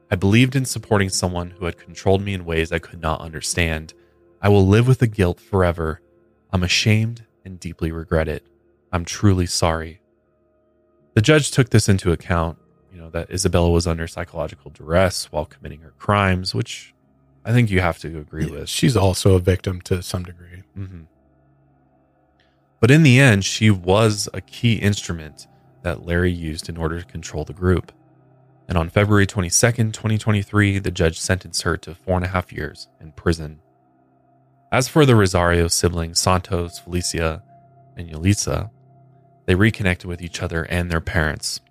[0.09, 3.93] I believed in supporting someone who had controlled me in ways I could not understand.
[4.41, 6.01] I will live with the guilt forever.
[6.51, 8.47] I'm ashamed and deeply regret it.
[8.91, 9.99] I'm truly sorry.
[11.13, 12.57] The judge took this into account,
[12.93, 16.93] you know, that Isabella was under psychological duress while committing her crimes, which
[17.43, 18.69] I think you have to agree with.
[18.69, 20.63] She's also a victim to some degree.
[20.73, 21.03] hmm
[22.79, 25.47] But in the end, she was a key instrument
[25.81, 27.91] that Larry used in order to control the group.
[28.67, 32.87] And on February 22nd, 2023, the judge sentenced her to four and a half years
[32.99, 33.59] in prison.
[34.71, 37.41] As for the Rosario siblings, Santos, Felicia,
[37.95, 38.69] and Yalitza,
[39.45, 41.61] they reconnected with each other and their parents.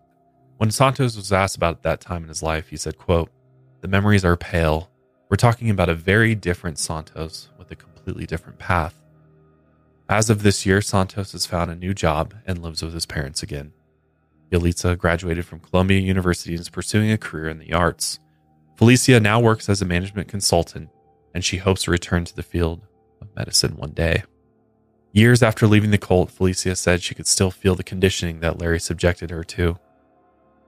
[0.57, 3.31] When Santos was asked about that time in his life, he said, quote,
[3.83, 4.91] The memories are pale.
[5.29, 8.95] We're talking about a very different Santos with a completely different path.
[10.09, 13.43] As of this year, Santos has found a new job and lives with his parents
[13.43, 13.73] again.
[14.51, 18.19] Yalitza graduated from Columbia University and is pursuing a career in the arts.
[18.77, 20.91] Felicia now works as a management consultant,
[21.35, 22.87] and she hopes to return to the field
[23.21, 24.23] of medicine one day.
[25.13, 28.79] Years after leaving the cult, Felicia said she could still feel the conditioning that Larry
[28.79, 29.79] subjected her to.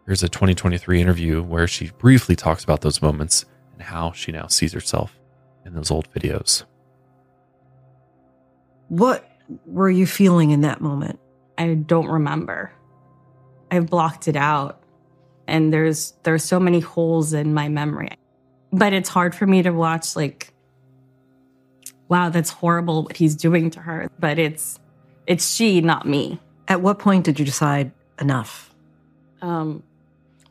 [0.06, 3.44] Here's a 2023 interview where she briefly talks about those moments
[3.74, 5.20] and how she now sees herself
[5.66, 6.64] in those old videos.
[8.88, 9.30] What
[9.66, 11.20] were you feeling in that moment?
[11.58, 12.72] I don't remember.
[13.70, 14.82] I've blocked it out.
[15.46, 18.10] And there's there's so many holes in my memory.
[18.72, 20.52] But it's hard for me to watch like
[22.08, 24.10] wow, that's horrible what he's doing to her.
[24.18, 24.78] But it's
[25.26, 26.40] it's she, not me.
[26.66, 28.74] At what point did you decide enough?
[29.40, 29.82] Um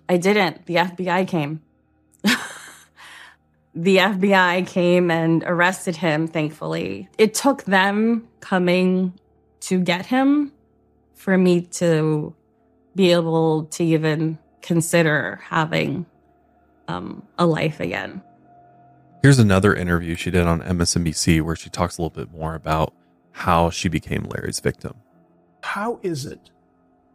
[0.09, 0.65] I didn't.
[0.65, 1.61] The FBI came.
[3.75, 7.09] the FBI came and arrested him, thankfully.
[7.17, 9.13] It took them coming
[9.61, 10.53] to get him
[11.13, 12.33] for me to
[12.97, 16.05] be able to even consider having
[16.89, 18.21] um, a life again.
[19.21, 22.93] Here's another interview she did on MSNBC where she talks a little bit more about
[23.31, 24.95] how she became Larry's victim.
[25.61, 26.49] How is it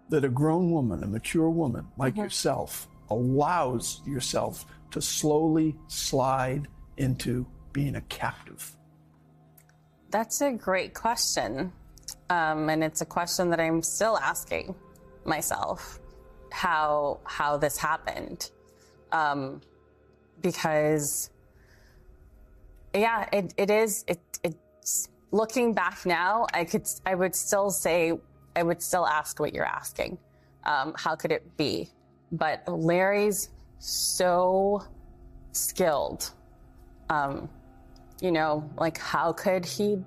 [0.08, 7.46] that a grown woman, a mature woman like yourself, allows yourself to slowly slide into
[7.72, 8.76] being a captive?
[10.10, 11.72] That's a great question.
[12.30, 14.74] Um, and it's a question that I'm still asking
[15.24, 16.00] myself
[16.52, 18.50] how how this happened.
[19.10, 19.60] Um,
[20.40, 21.30] because
[22.94, 28.12] yeah, it, it is it it's looking back now, I could I would still say
[28.54, 30.18] I would still ask what you're asking.
[30.64, 31.88] Um, how could it be?
[32.30, 34.82] But Larry's so
[35.52, 36.30] skilled.
[37.10, 37.48] Um,
[38.20, 39.98] you know, like how could he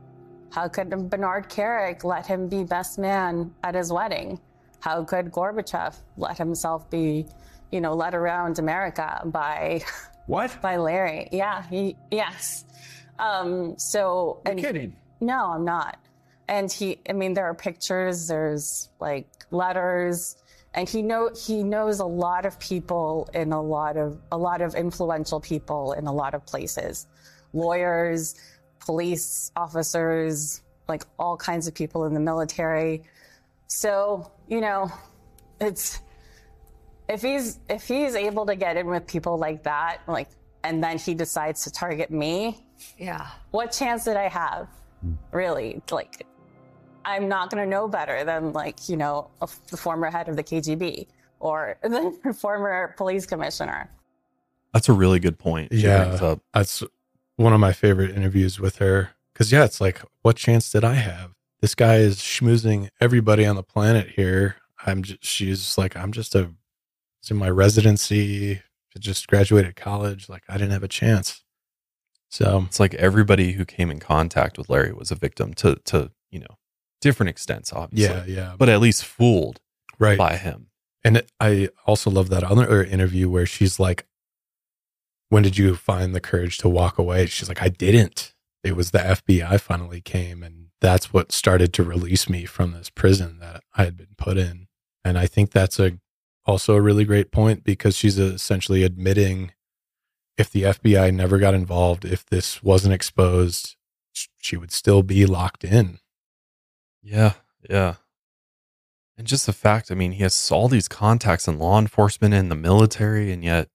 [0.51, 4.39] how could Bernard Kerik let him be best man at his wedding?
[4.85, 7.25] How could Gorbachev let himself be,
[7.71, 9.81] you know, led around America by
[10.27, 10.55] what?
[10.61, 11.27] By Larry.
[11.31, 12.65] Yeah, he yes.
[13.17, 14.95] Um, so You're and- kidding.
[15.19, 15.97] No, I'm not.
[16.47, 20.35] And he I mean there are pictures, there's like letters,
[20.75, 24.61] and he know he knows a lot of people in a lot of a lot
[24.61, 27.07] of influential people in a lot of places.
[27.53, 28.35] Lawyers,
[28.85, 33.01] police officers, like all kinds of people in the military.
[33.67, 34.91] So, you know,
[35.59, 35.99] it's
[37.07, 40.29] if he's if he's able to get in with people like that, like
[40.63, 42.65] and then he decides to target me,
[42.97, 43.27] yeah.
[43.51, 44.67] what chance did I have?
[45.31, 45.81] Really?
[45.91, 46.25] Like
[47.05, 50.35] I'm not going to know better than like, you know, a, the former head of
[50.35, 51.07] the KGB
[51.39, 53.89] or the former police commissioner.
[54.73, 55.71] That's a really good point.
[55.71, 56.83] Yeah, that's
[57.37, 59.11] one of my favorite interviews with her.
[59.31, 61.34] Because yeah, it's like, what chance did I have?
[61.65, 64.57] This guy is schmoozing everybody on the planet here.
[64.85, 66.51] I'm just, she's like, I'm just a,
[67.19, 68.61] it's in my residency.
[68.99, 70.29] Just graduated college.
[70.29, 71.43] Like, I didn't have a chance.
[72.29, 76.11] So It's like everybody who came in contact with Larry was a victim to to
[76.29, 76.59] you know
[77.01, 78.31] different extents, obviously.
[78.35, 78.55] Yeah, yeah.
[78.55, 79.59] But at least fooled
[79.97, 80.67] right by him.
[81.03, 84.05] And I also love that other interview where she's like,
[85.29, 88.35] "When did you find the courage to walk away?" She's like, "I didn't.
[88.63, 92.91] It was the FBI finally came, and that's what started to release me from this
[92.91, 94.67] prison that I had been put in."
[95.03, 95.97] And I think that's a
[96.45, 99.51] also a really great point because she's essentially admitting
[100.37, 103.75] if the FBI never got involved, if this wasn't exposed,
[104.39, 105.97] she would still be locked in.
[107.01, 107.33] Yeah,
[107.67, 107.95] yeah.
[109.17, 112.51] And just the fact, I mean, he has all these contacts in law enforcement and
[112.51, 113.69] the military, and yet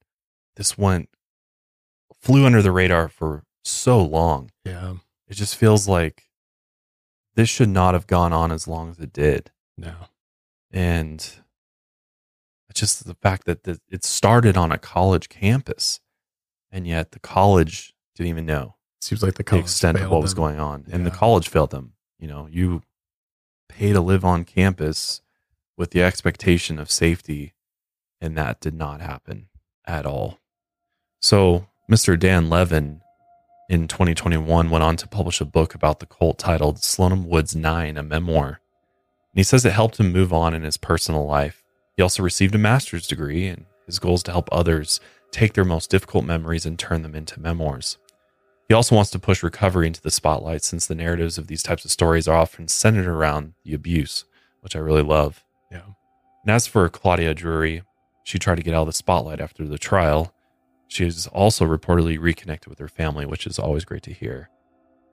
[0.55, 1.09] this went
[2.21, 4.51] flew under the radar for so long.
[4.65, 4.95] Yeah.
[5.27, 6.30] It just feels like
[7.41, 9.51] this should not have gone on as long as it did.
[9.79, 9.95] No.
[10.71, 11.27] And
[12.75, 16.01] just the fact that the, it started on a college campus,
[16.71, 18.77] and yet the college didn't even know.
[19.01, 20.45] Seems like the the extent of what was them.
[20.45, 21.95] going on, and the college failed them.
[22.19, 22.83] You know, you
[23.71, 25.23] pay to live on campus
[25.79, 27.55] with the expectation of safety,
[28.21, 29.49] and that did not happen
[29.87, 30.39] at all.
[31.23, 32.19] So, Mr.
[32.19, 33.01] Dan Levin
[33.71, 37.97] in 2021 went on to publish a book about the cult titled Slonim Woods 9,
[37.97, 38.49] a memoir.
[38.49, 38.59] And
[39.37, 41.63] he says it helped him move on in his personal life.
[41.97, 44.99] He also received a master's degree, and his goal is to help others
[45.31, 47.97] take their most difficult memories and turn them into memoirs.
[48.69, 51.85] He also wants to push recovery into the spotlight since the narratives of these types
[51.85, 54.25] of stories are often centered around the abuse,
[54.63, 55.45] which I really love.
[55.71, 55.83] Yeah.
[56.43, 57.85] And as for Claudia Drury,
[58.25, 60.35] she tried to get out of the spotlight after the trial.
[60.91, 64.51] She is also reportedly reconnected with her family, which is always great to hear.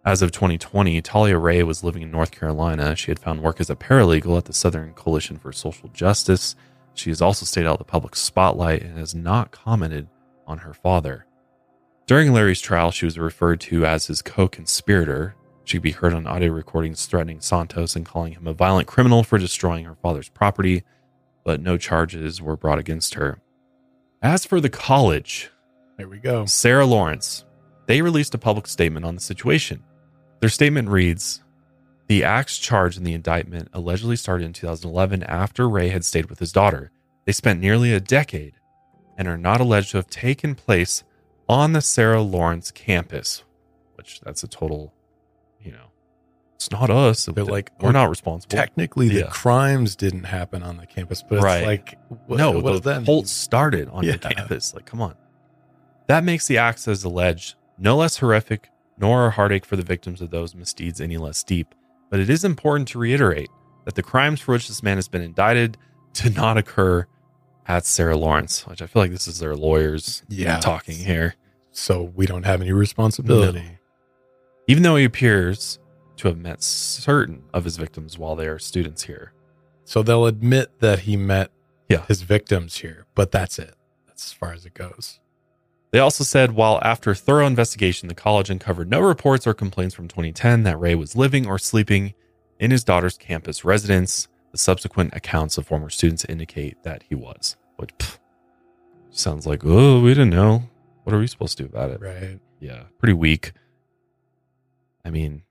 [0.04, 2.96] As of 2020, Talia Ray was living in North Carolina.
[2.96, 6.56] She had found work as a paralegal at the Southern Coalition for Social Justice.
[6.96, 10.08] She has also stayed out of the public spotlight and has not commented
[10.48, 11.28] on her father.
[12.08, 15.36] During Larry's trial, she was referred to as his co conspirator.
[15.64, 19.22] She could be heard on audio recordings threatening Santos and calling him a violent criminal
[19.22, 20.82] for destroying her father's property,
[21.44, 23.42] but no charges were brought against her.
[24.24, 25.52] As for the college,
[25.98, 26.46] there we go.
[26.46, 27.46] Sarah Lawrence,
[27.88, 29.84] they released a public statement on the situation.
[30.40, 31.44] Their statement reads
[32.08, 36.40] The acts charged in the indictment allegedly started in 2011 after Ray had stayed with
[36.40, 36.92] his daughter.
[37.26, 38.54] They spent nearly a decade
[39.18, 41.04] and are not alleged to have taken place
[41.50, 43.44] on the Sarah Lawrence campus,
[43.96, 44.94] which that's a total,
[45.62, 45.88] you know,
[46.56, 47.26] it's not us.
[47.26, 48.56] They're like we're not responsible.
[48.56, 49.28] Technically, the Yeah.
[49.30, 51.58] crimes didn't happen on the campus, but Right.
[51.58, 51.96] it's like
[52.28, 54.14] what, no, what the that cult started on Yeah.
[54.14, 54.74] the campus.
[54.74, 55.16] Like, come on.
[56.08, 60.22] That makes the acts as alleged no less horrific, nor a heartache for the victims
[60.22, 61.76] of those misdeeds any less deep.
[62.10, 63.50] But it is important to reiterate
[63.86, 65.78] that the crimes for which this man has been indicted
[66.14, 67.06] did not occur
[67.68, 70.60] at Sarah Lawrence, which I feel like this is their lawyers Yeah.
[70.60, 71.36] talking here.
[71.72, 73.60] So we don't have any responsibility.
[73.62, 73.70] No.
[74.68, 75.78] Even though he appears
[76.18, 79.34] to have met certain of his victims while they are students here.
[79.84, 81.52] So they'll admit that he met
[81.90, 82.06] Yeah.
[82.08, 83.76] his victims here, but that's it.
[84.08, 85.20] That's as far as it goes.
[85.92, 90.08] They also said while after thorough investigation, the college uncovered no reports or complaints from
[90.08, 92.14] 2010 that Ray was living or sleeping
[92.60, 97.56] in his daughter's campus residence, the subsequent accounts of former students indicate that he was.
[97.78, 98.18] Which pff,
[99.12, 100.64] sounds like, oh, we didn't know.
[101.04, 102.02] What are we supposed to do about it?
[102.02, 102.40] Right.
[102.60, 103.54] Yeah, pretty weak.
[105.06, 105.44] I mean,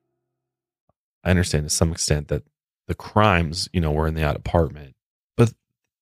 [1.25, 2.43] I understand to some extent that
[2.89, 4.96] the crimes, you know, were in that apartment,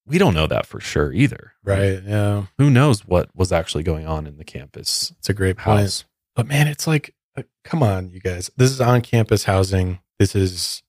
[0.07, 1.53] we don't know that for sure either.
[1.63, 2.01] Right.
[2.05, 2.45] Yeah.
[2.57, 5.13] Who knows what was actually going on in the campus?
[5.17, 5.81] It's a great point.
[5.81, 6.05] house.
[6.35, 8.51] But man, it's like, uh, come on, you guys.
[8.55, 9.99] This is on campus housing.
[10.19, 10.83] This is,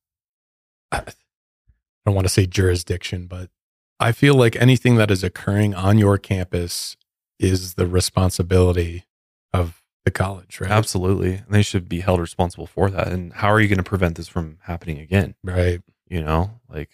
[0.93, 3.51] I I don't want to say jurisdiction, but
[3.99, 6.97] I feel like anything that is occurring on your campus
[7.41, 9.05] is the responsibility
[9.53, 10.71] of the college, right?
[10.71, 11.35] Absolutely.
[11.35, 13.09] And they should be held responsible for that.
[13.09, 15.35] And how are you going to prevent this from happening again?
[15.43, 15.81] Right.
[16.09, 16.91] You know, like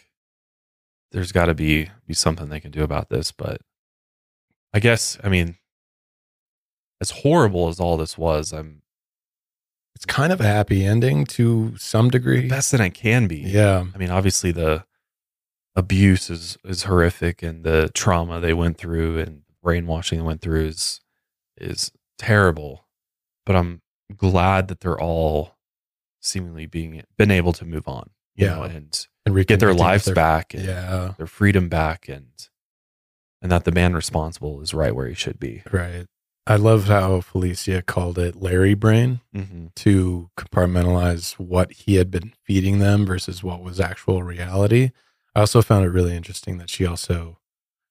[1.13, 3.61] there's got to be be something they can do about this, but
[4.75, 5.57] I guess I mean
[7.01, 8.83] as horrible as all this was, I'm
[9.95, 12.49] It's kind of a happy ending to some degree.
[12.49, 13.39] best that I can be.
[13.39, 13.85] Yeah.
[13.95, 14.85] I mean, obviously the
[15.75, 20.67] abuse is is horrific and the trauma they went through and brainwashing they went through
[20.67, 21.01] is
[21.57, 22.87] is terrible.
[23.45, 23.83] But I'm
[24.17, 25.57] glad that they're all
[26.21, 28.11] seemingly being been able to move on.
[28.37, 28.55] Yeah.
[28.57, 31.15] know, and And get their lives their- back and Yeah.
[31.17, 32.27] their freedom back and
[33.41, 35.63] and that the man responsible is right where he should be.
[35.73, 36.07] Right.
[36.47, 39.75] I love how Felicia called it Larry brain Mhm.
[39.77, 44.91] to compartmentalize what he had been feeding them versus what was actual reality.
[45.35, 47.39] I also found it really interesting that she also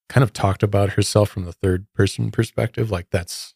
[0.08, 2.90] kind of talked about herself from the third person perspective.
[2.90, 3.54] Like that's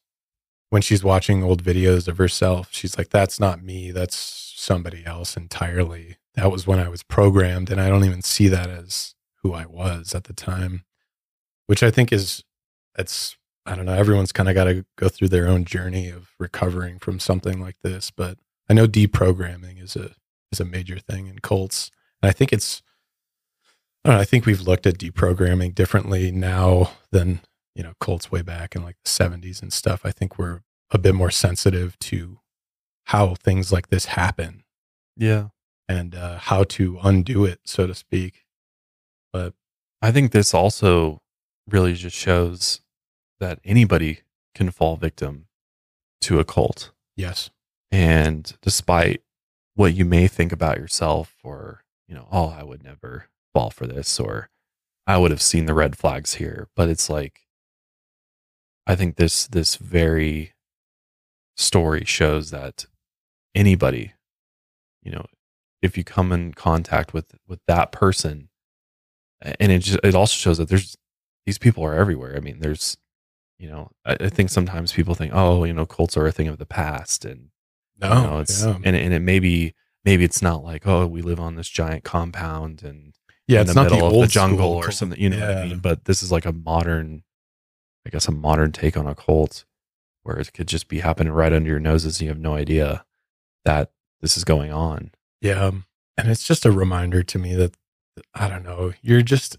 [0.69, 3.91] when she's watching old videos of herself, she's like, that's not me.
[3.91, 6.17] That's somebody else entirely.
[6.37, 7.71] That was when I was programmed.
[7.71, 10.85] And I don't even see that as who I was at the time,
[11.67, 12.45] which I think is,
[12.99, 16.31] it's, I don't know, everyone's kind of got to go through their own journey of
[16.39, 18.11] recovering from something like this.
[18.11, 18.39] But
[18.69, 20.13] I know deprogramming is a,
[20.53, 21.91] is a major thing in cults.
[22.23, 22.83] And I think it's,
[24.05, 27.41] I know, I think we've looked at deprogramming differently now than,
[27.75, 30.03] you know, cults way back in like the 70s and stuff.
[30.05, 30.61] I think we're
[30.91, 32.39] a bit more sensitive to
[33.07, 34.65] how things like this happen
[35.17, 35.49] Yeah.
[35.89, 38.45] And uh, how to undo it, so to speak.
[39.33, 39.55] But
[40.03, 41.23] I think this also
[41.69, 42.81] really just shows
[43.41, 44.21] that anybody
[44.55, 45.47] can fall victim
[46.23, 46.93] to a cult.
[47.15, 47.51] yes,
[47.91, 49.23] And despite
[49.75, 53.87] what you may think about yourself, or, you know, oh, I would never fall for
[53.87, 54.49] this, or
[55.07, 56.69] I would have seen the red flags here.
[56.75, 57.43] But it's like,
[58.87, 60.55] I think this, this very
[61.57, 62.87] story shows that
[63.55, 64.15] anybody,
[65.03, 65.27] you know,
[65.87, 68.49] if you come in contact with, with that person,
[69.41, 70.97] and it just, it also shows that there's,
[71.47, 72.37] these people are everywhere.
[72.37, 72.97] I mean, there's,
[73.59, 76.49] you know, I, I think sometimes people think, oh, you know, cults are a thing
[76.49, 77.51] of the past, and
[78.03, 78.77] you No, know, it's yeah.
[78.85, 82.05] and and it may be maybe it's not like oh, we live on this giant
[82.05, 83.15] compound and
[83.47, 85.57] Yeah, in it's the not the middle of the jungle or something, you know what
[85.57, 85.79] I mean?
[85.79, 87.23] But this is like a modern,
[88.07, 89.65] I guess, a modern take on a cult
[90.23, 93.05] where it could just be happening right under your noses, and you have no idea
[93.65, 95.13] that this is going on.
[95.47, 95.71] Yeah.
[96.19, 97.75] And it's just a reminder to me that,
[98.35, 99.57] I don't know, you're just,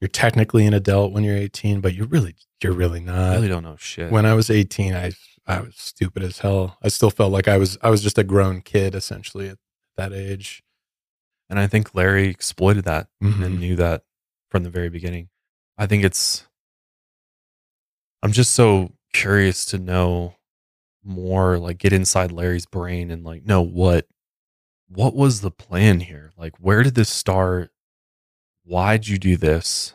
[0.00, 3.32] you're technically an adult when you're 18, but you're really, you're really not.
[3.32, 4.10] I really don't know shit.
[4.10, 5.12] When I was 18, I,
[5.46, 6.78] I was stupid as hell.
[6.82, 9.58] I still felt like I was, I was just a grown kid essentially at
[9.96, 10.62] that age.
[11.48, 13.44] And I think Larry exploited that Mhm.
[13.44, 14.04] and knew that
[14.50, 15.28] from the very beginning.
[15.76, 16.46] I think it's,
[18.22, 20.36] I'm just so curious to know
[21.02, 24.06] more, like get inside Larry's brain and like know what,
[24.92, 26.32] what was the plan here?
[26.36, 27.70] Like, where did this start?
[28.64, 29.94] Why'd you do this?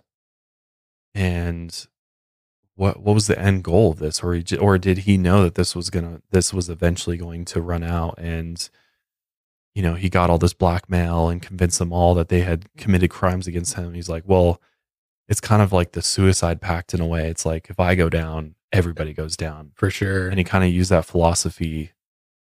[1.13, 1.87] And
[2.75, 4.23] what, what was the end goal of this?
[4.23, 7.61] Or, he, or did he know that this was gonna, this was eventually going to
[7.61, 8.69] run out and,
[9.73, 13.09] you know, he got all this blackmail and convinced them all that they had committed
[13.09, 13.93] crimes against him.
[13.93, 14.61] He's like, well,
[15.27, 17.27] it's kind of like the suicide pact in a way.
[17.27, 19.71] It's like if I go down, everybody goes down.
[19.75, 20.29] For sure.
[20.29, 21.91] And he kind of used that philosophy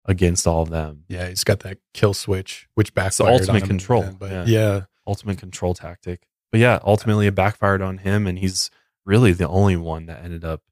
[0.09, 1.05] against all of them.
[1.09, 3.29] Yeah, he's got that kill switch, which It's backfired.
[3.29, 4.03] on ultimate him control.
[4.03, 4.45] end, but yeah.
[4.47, 6.27] yeah, Ultimate control tactic.
[6.51, 8.71] But yeah, ultimately it backfired on him and he's
[9.07, 10.63] really the only one that ended up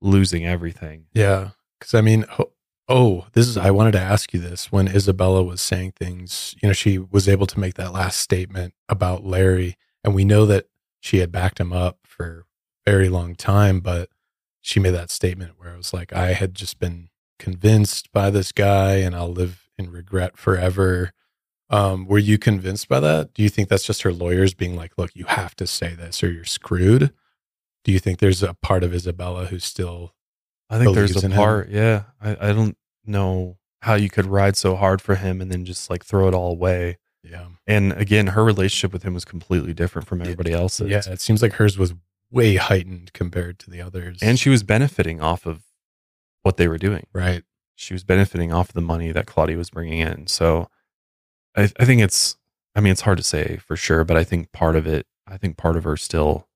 [0.00, 1.06] losing everything.
[1.12, 1.50] Yeah.
[1.80, 2.52] Cause I mean, oh,
[2.88, 6.68] oh, this is, I wanted to ask you this when Isabella was saying things, you
[6.68, 9.76] know, she was able to make that last statement about Larry.
[10.04, 10.66] And we know that
[11.00, 12.46] she had backed him up for
[12.86, 14.08] a very long time, but
[14.60, 18.52] she made that statement where it was like, I had just been convinced by this
[18.52, 21.12] guy and I'll live in regret forever.
[21.68, 23.34] Um, were you convinced by that?
[23.34, 26.22] Do you think that's just her lawyers being like, look, you have to say this
[26.22, 27.12] or you're screwed?
[27.84, 30.14] Do you think there's a part of Isabella who's still
[30.70, 31.38] I think there's a in him?
[31.38, 32.04] part, yeah.
[32.20, 35.90] I, I don't know how you could ride so hard for him and then just
[35.90, 36.98] like throw it all away.
[37.22, 37.46] Yeah.
[37.66, 40.88] And again, her relationship with him was completely different from everybody else's.
[40.88, 41.94] Yeah, it seems like hers was
[42.30, 44.18] way heightened compared to the others.
[44.22, 45.62] And she was benefiting off of
[46.46, 47.06] what they were doing.
[47.12, 47.42] right.
[47.74, 50.28] She was benefiting off the money that Claudia was bringing in.
[50.28, 50.70] So
[51.54, 52.36] I, I think it's,
[52.74, 55.36] I mean, it's hard to say for sure, but I think part of it, I
[55.36, 56.48] think part of her still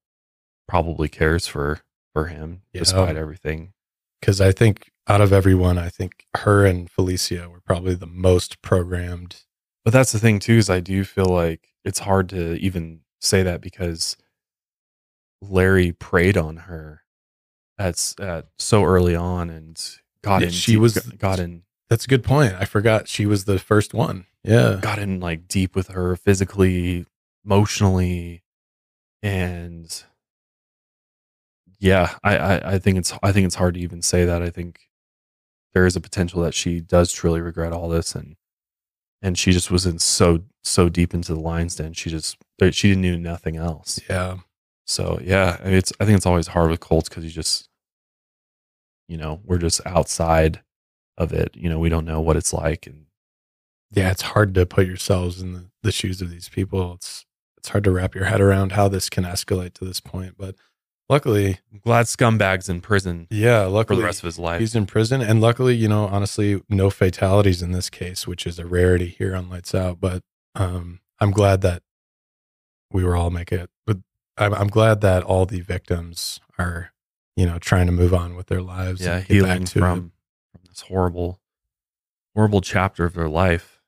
[0.66, 1.80] probably cares for
[2.14, 2.78] for him Yeah.
[2.80, 3.72] despite everything.
[4.20, 8.62] Because I think out of everyone, I think her and Felicia were probably the most
[8.62, 9.42] programmed.
[9.84, 13.42] But that's the thing too, is I do feel like it's hard to even say
[13.42, 14.16] that because
[15.42, 17.02] Larry preyed on her
[17.80, 19.80] at, at uh, so early on and
[20.22, 20.52] got Yeah, in.
[20.52, 22.54] she deep- was- got in That's a good point.
[22.54, 24.26] I forgot she was the first one.
[24.44, 24.78] Yeah.
[24.80, 27.06] got in like deep with her physically,
[27.44, 28.42] emotionally,
[29.22, 30.02] and
[31.78, 34.42] yeah, I, I I think it's I think it's hard to even say that.
[34.42, 34.88] I think
[35.74, 38.36] there is a potential that she does truly regret all this, and
[39.22, 41.92] and she just was in so so deep into the lion's den.
[41.94, 42.36] She just
[42.70, 44.00] she didn't knew nothing else.
[44.08, 44.38] Yeah.
[44.86, 47.68] So yeah, I mean, it's I think it's always hard with cults because you just,
[49.10, 50.60] you know, we're just outside
[51.18, 51.54] of it.
[51.54, 53.06] You know, we don't know what it's like, and
[53.90, 56.94] Yeah, it's hard to put yourselves in the, the shoes of these people.
[56.94, 57.26] It's
[57.58, 60.36] it's hard to wrap your head around how this can escalate to this point.
[60.38, 60.54] But
[61.10, 63.26] luckily, I'm glad scumbag's in prison.
[63.30, 64.60] yeah, luckily for the rest of his life.
[64.60, 68.58] he's in prison, and luckily, you know, honestly, no fatalities in this case, which is
[68.58, 70.00] a rarity here on Lights Out.
[70.00, 70.22] But
[70.54, 71.82] um, I'm glad that
[72.92, 73.70] we were all make it.
[73.86, 73.98] But
[74.38, 76.92] I'm, I'm glad that all the victims are,
[77.36, 79.00] you know, trying to move on with their lives.
[79.00, 80.12] yeah, and get back healing to from
[80.52, 81.40] from this horrible,
[82.34, 83.80] horrible chapter of their life.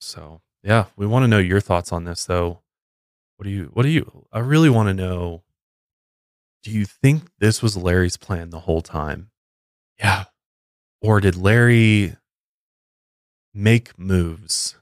[0.00, 2.60] So yeah, we want to know your thoughts on this, though.
[3.36, 3.70] What do you?
[3.72, 4.26] What do you?
[4.32, 5.42] I really want to know.
[6.62, 9.30] Do you think this was Larry's plan the whole time?
[10.00, 10.24] Yeah.
[11.00, 12.16] Or did Larry
[13.54, 14.76] make moves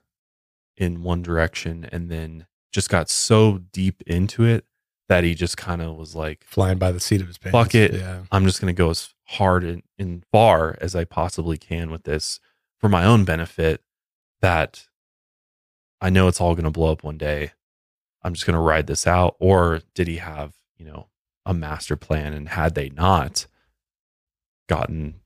[0.76, 4.64] in one direction and then just got so deep into it
[5.09, 7.52] that he just kind of was like flying by the seat of his pants.
[7.52, 7.94] fuck it.
[7.94, 8.22] Yeah.
[8.32, 12.05] I'm just going to go as hard and, and far as I possibly can with
[12.05, 12.40] this
[12.78, 13.82] for my own benefit
[14.40, 14.86] that
[16.01, 17.52] I know it's all going to blow up one day.
[18.22, 19.36] I'm just going to ride this out.
[19.39, 21.09] Or did he have, you know,
[21.44, 22.32] a master plan?
[22.32, 23.47] And had they not
[24.68, 25.20] gotten,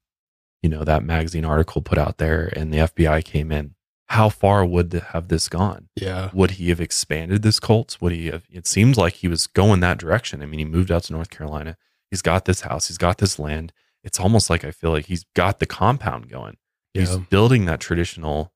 [0.63, 3.75] you know, that magazine article put out there and the FBI came in,
[4.09, 5.89] how far would have this gone?
[5.97, 6.31] Yeah.
[6.33, 7.99] Would he have expanded this cult?
[8.01, 8.45] Would he have?
[8.51, 10.43] It seems like he was going that direction.
[10.43, 11.77] I mean, he moved out to North Carolina.
[12.11, 12.89] He's got this house.
[12.89, 13.73] He's got this land.
[14.03, 16.57] It's almost like I feel like he's got the compound going.
[16.95, 17.19] He's Yeah.
[17.29, 18.53] building that traditional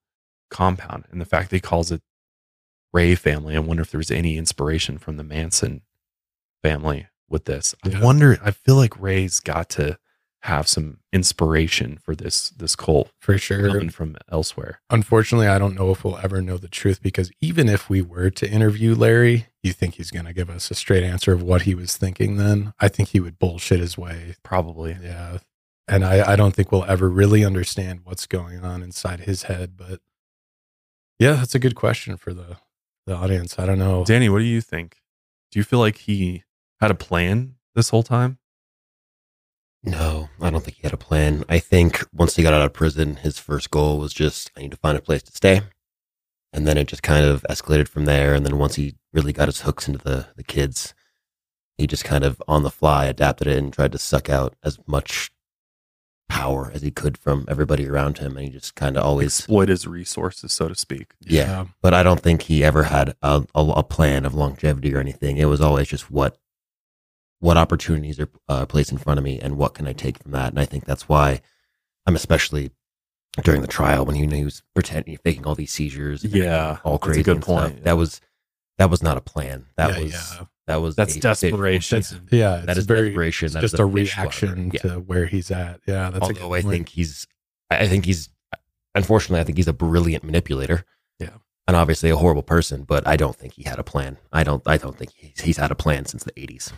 [0.50, 1.04] compound.
[1.10, 2.00] And the fact that he calls it
[2.92, 5.82] Ray family, I wonder if there's any inspiration from the Manson
[6.62, 7.74] family with this.
[7.84, 9.98] I wonder, I feel like Ray's got to
[10.42, 13.68] have some inspiration for this this cult For sure.
[13.68, 14.80] coming from elsewhere.
[14.90, 18.28] Unfortunately, I don't know if we'll ever know the truth because even if we were
[18.30, 21.62] to interview Larry, you think he's going to give us a straight answer of what
[21.62, 22.74] he was thinking then?
[22.80, 24.34] I think he would bullshit his way.
[24.42, 24.96] Probably.
[25.00, 25.38] Yeah.
[25.86, 29.76] And I, I don't think we'll ever really understand what's going on inside his head.
[29.76, 30.00] But
[31.18, 32.56] yeah, that's a good question for the,
[33.06, 33.58] the audience.
[33.58, 34.04] I don't know.
[34.04, 34.98] Danny, what do you think?
[35.52, 36.42] Do you feel like he
[36.80, 38.38] had a plan this whole time?
[39.84, 41.44] No, I don't think he had a plan.
[41.48, 44.70] I think once he got out of prison, his first goal was just, I need
[44.70, 45.62] to find a place to stay.
[46.52, 48.34] And then it just kind of escalated from there.
[48.34, 50.94] And then once he really got his hooks into the, the kids,
[51.78, 54.78] he just kind of on the fly adapted it and tried to suck out as
[54.86, 55.32] much
[56.28, 58.36] power as he could from everybody around him.
[58.36, 61.14] And he just kind of always Exploit his resources, so to speak.
[61.22, 61.66] yeah.
[61.80, 65.38] But I don't think he ever had a, a, a plan of longevity or anything.
[65.38, 66.36] It was always just what
[67.42, 70.30] what opportunities are uh, placed in front of me and what can I take from
[70.30, 70.50] that.
[70.50, 71.40] And I think that's why
[72.06, 72.70] I'm especially
[73.42, 76.22] during the trial when he, he was pretending faking all these seizures.
[76.22, 77.22] and Yeah, all that's a crazy.
[77.24, 77.70] good and stuff.
[77.72, 77.82] point.
[77.84, 78.20] That was
[78.78, 79.66] that was not a plan.
[79.76, 80.44] That Yeah, was yeah.
[80.68, 81.96] that was That's desperation.
[81.98, 82.58] That's, Yeah.
[82.58, 83.46] that it's is very, desperation.
[83.46, 84.78] It's That just is a fish reaction water.
[84.78, 85.80] to where he's at.
[85.86, 86.10] Yeah.
[86.10, 86.66] That's a Although good I point.
[86.72, 87.26] think he's,
[87.70, 88.28] I I think he's,
[88.94, 90.84] unfortunately, I think he's a brilliant manipulator.
[91.18, 91.30] Yeah.
[91.66, 94.18] And obviously a horrible person, but I don't think he had a plan.
[94.32, 96.72] I don't, I don't think he's, he's had a plan since the 80s.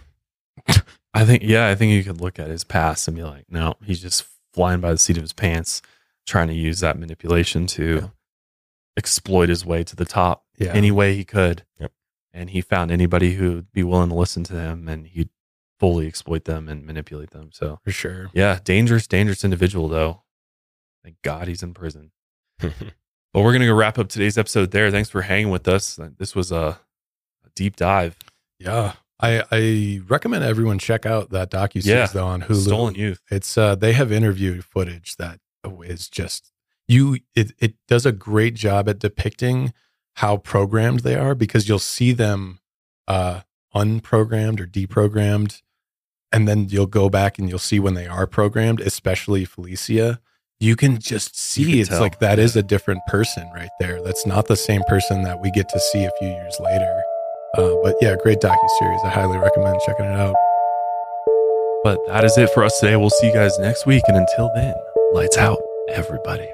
[1.15, 3.75] I think, yeah, I think you could look at his past and be like, no,
[3.85, 5.81] he's just flying by the seat of his pants,
[6.27, 8.11] trying to use that manipulation to
[8.97, 10.73] exploit his way to the top Yeah.
[10.73, 11.65] any way he could.
[11.79, 11.93] Yep.
[12.33, 15.29] And he found anybody who'd be willing to listen to him and he'd
[15.79, 17.51] fully exploit them and manipulate them.
[17.53, 18.31] So, For sure.
[18.33, 20.23] yeah, dangerous, dangerous individual, though.
[21.05, 22.11] Thank God he's in prison.
[23.33, 24.93] But we're going to go wrap up today's episode there.
[24.93, 25.99] Thanks for hanging with us.
[26.19, 26.79] This was a,
[27.45, 28.17] a deep dive.
[28.61, 28.93] Yeah.
[29.20, 32.07] I, I recommend everyone check out that docu series Yeah.
[32.07, 32.65] though on Hulu.
[32.65, 33.20] Stolen Youth.
[33.31, 35.39] It's uh they have interview footage that
[35.85, 36.53] is just
[36.89, 39.73] you it it does a great job at depicting
[40.15, 42.59] how programmed they are because you'll see them
[43.09, 43.41] uh
[43.74, 45.62] unprogrammed or deprogrammed
[46.32, 50.20] and then you'll go back and you'll see when they are programmed, especially Felicia.
[50.59, 54.03] You can just see can it's tell, like that is a different person right there.
[54.03, 57.04] That's not the same person that we get to see a few years later.
[57.57, 59.01] Uh, but yeah, great docu series.
[59.05, 60.35] I highly recommend checking it out.
[61.85, 62.97] But that is it for us today.
[62.97, 64.03] We'll see you guys next week.
[64.09, 64.75] And until then,
[65.13, 65.59] lights out,
[65.91, 66.49] everybody.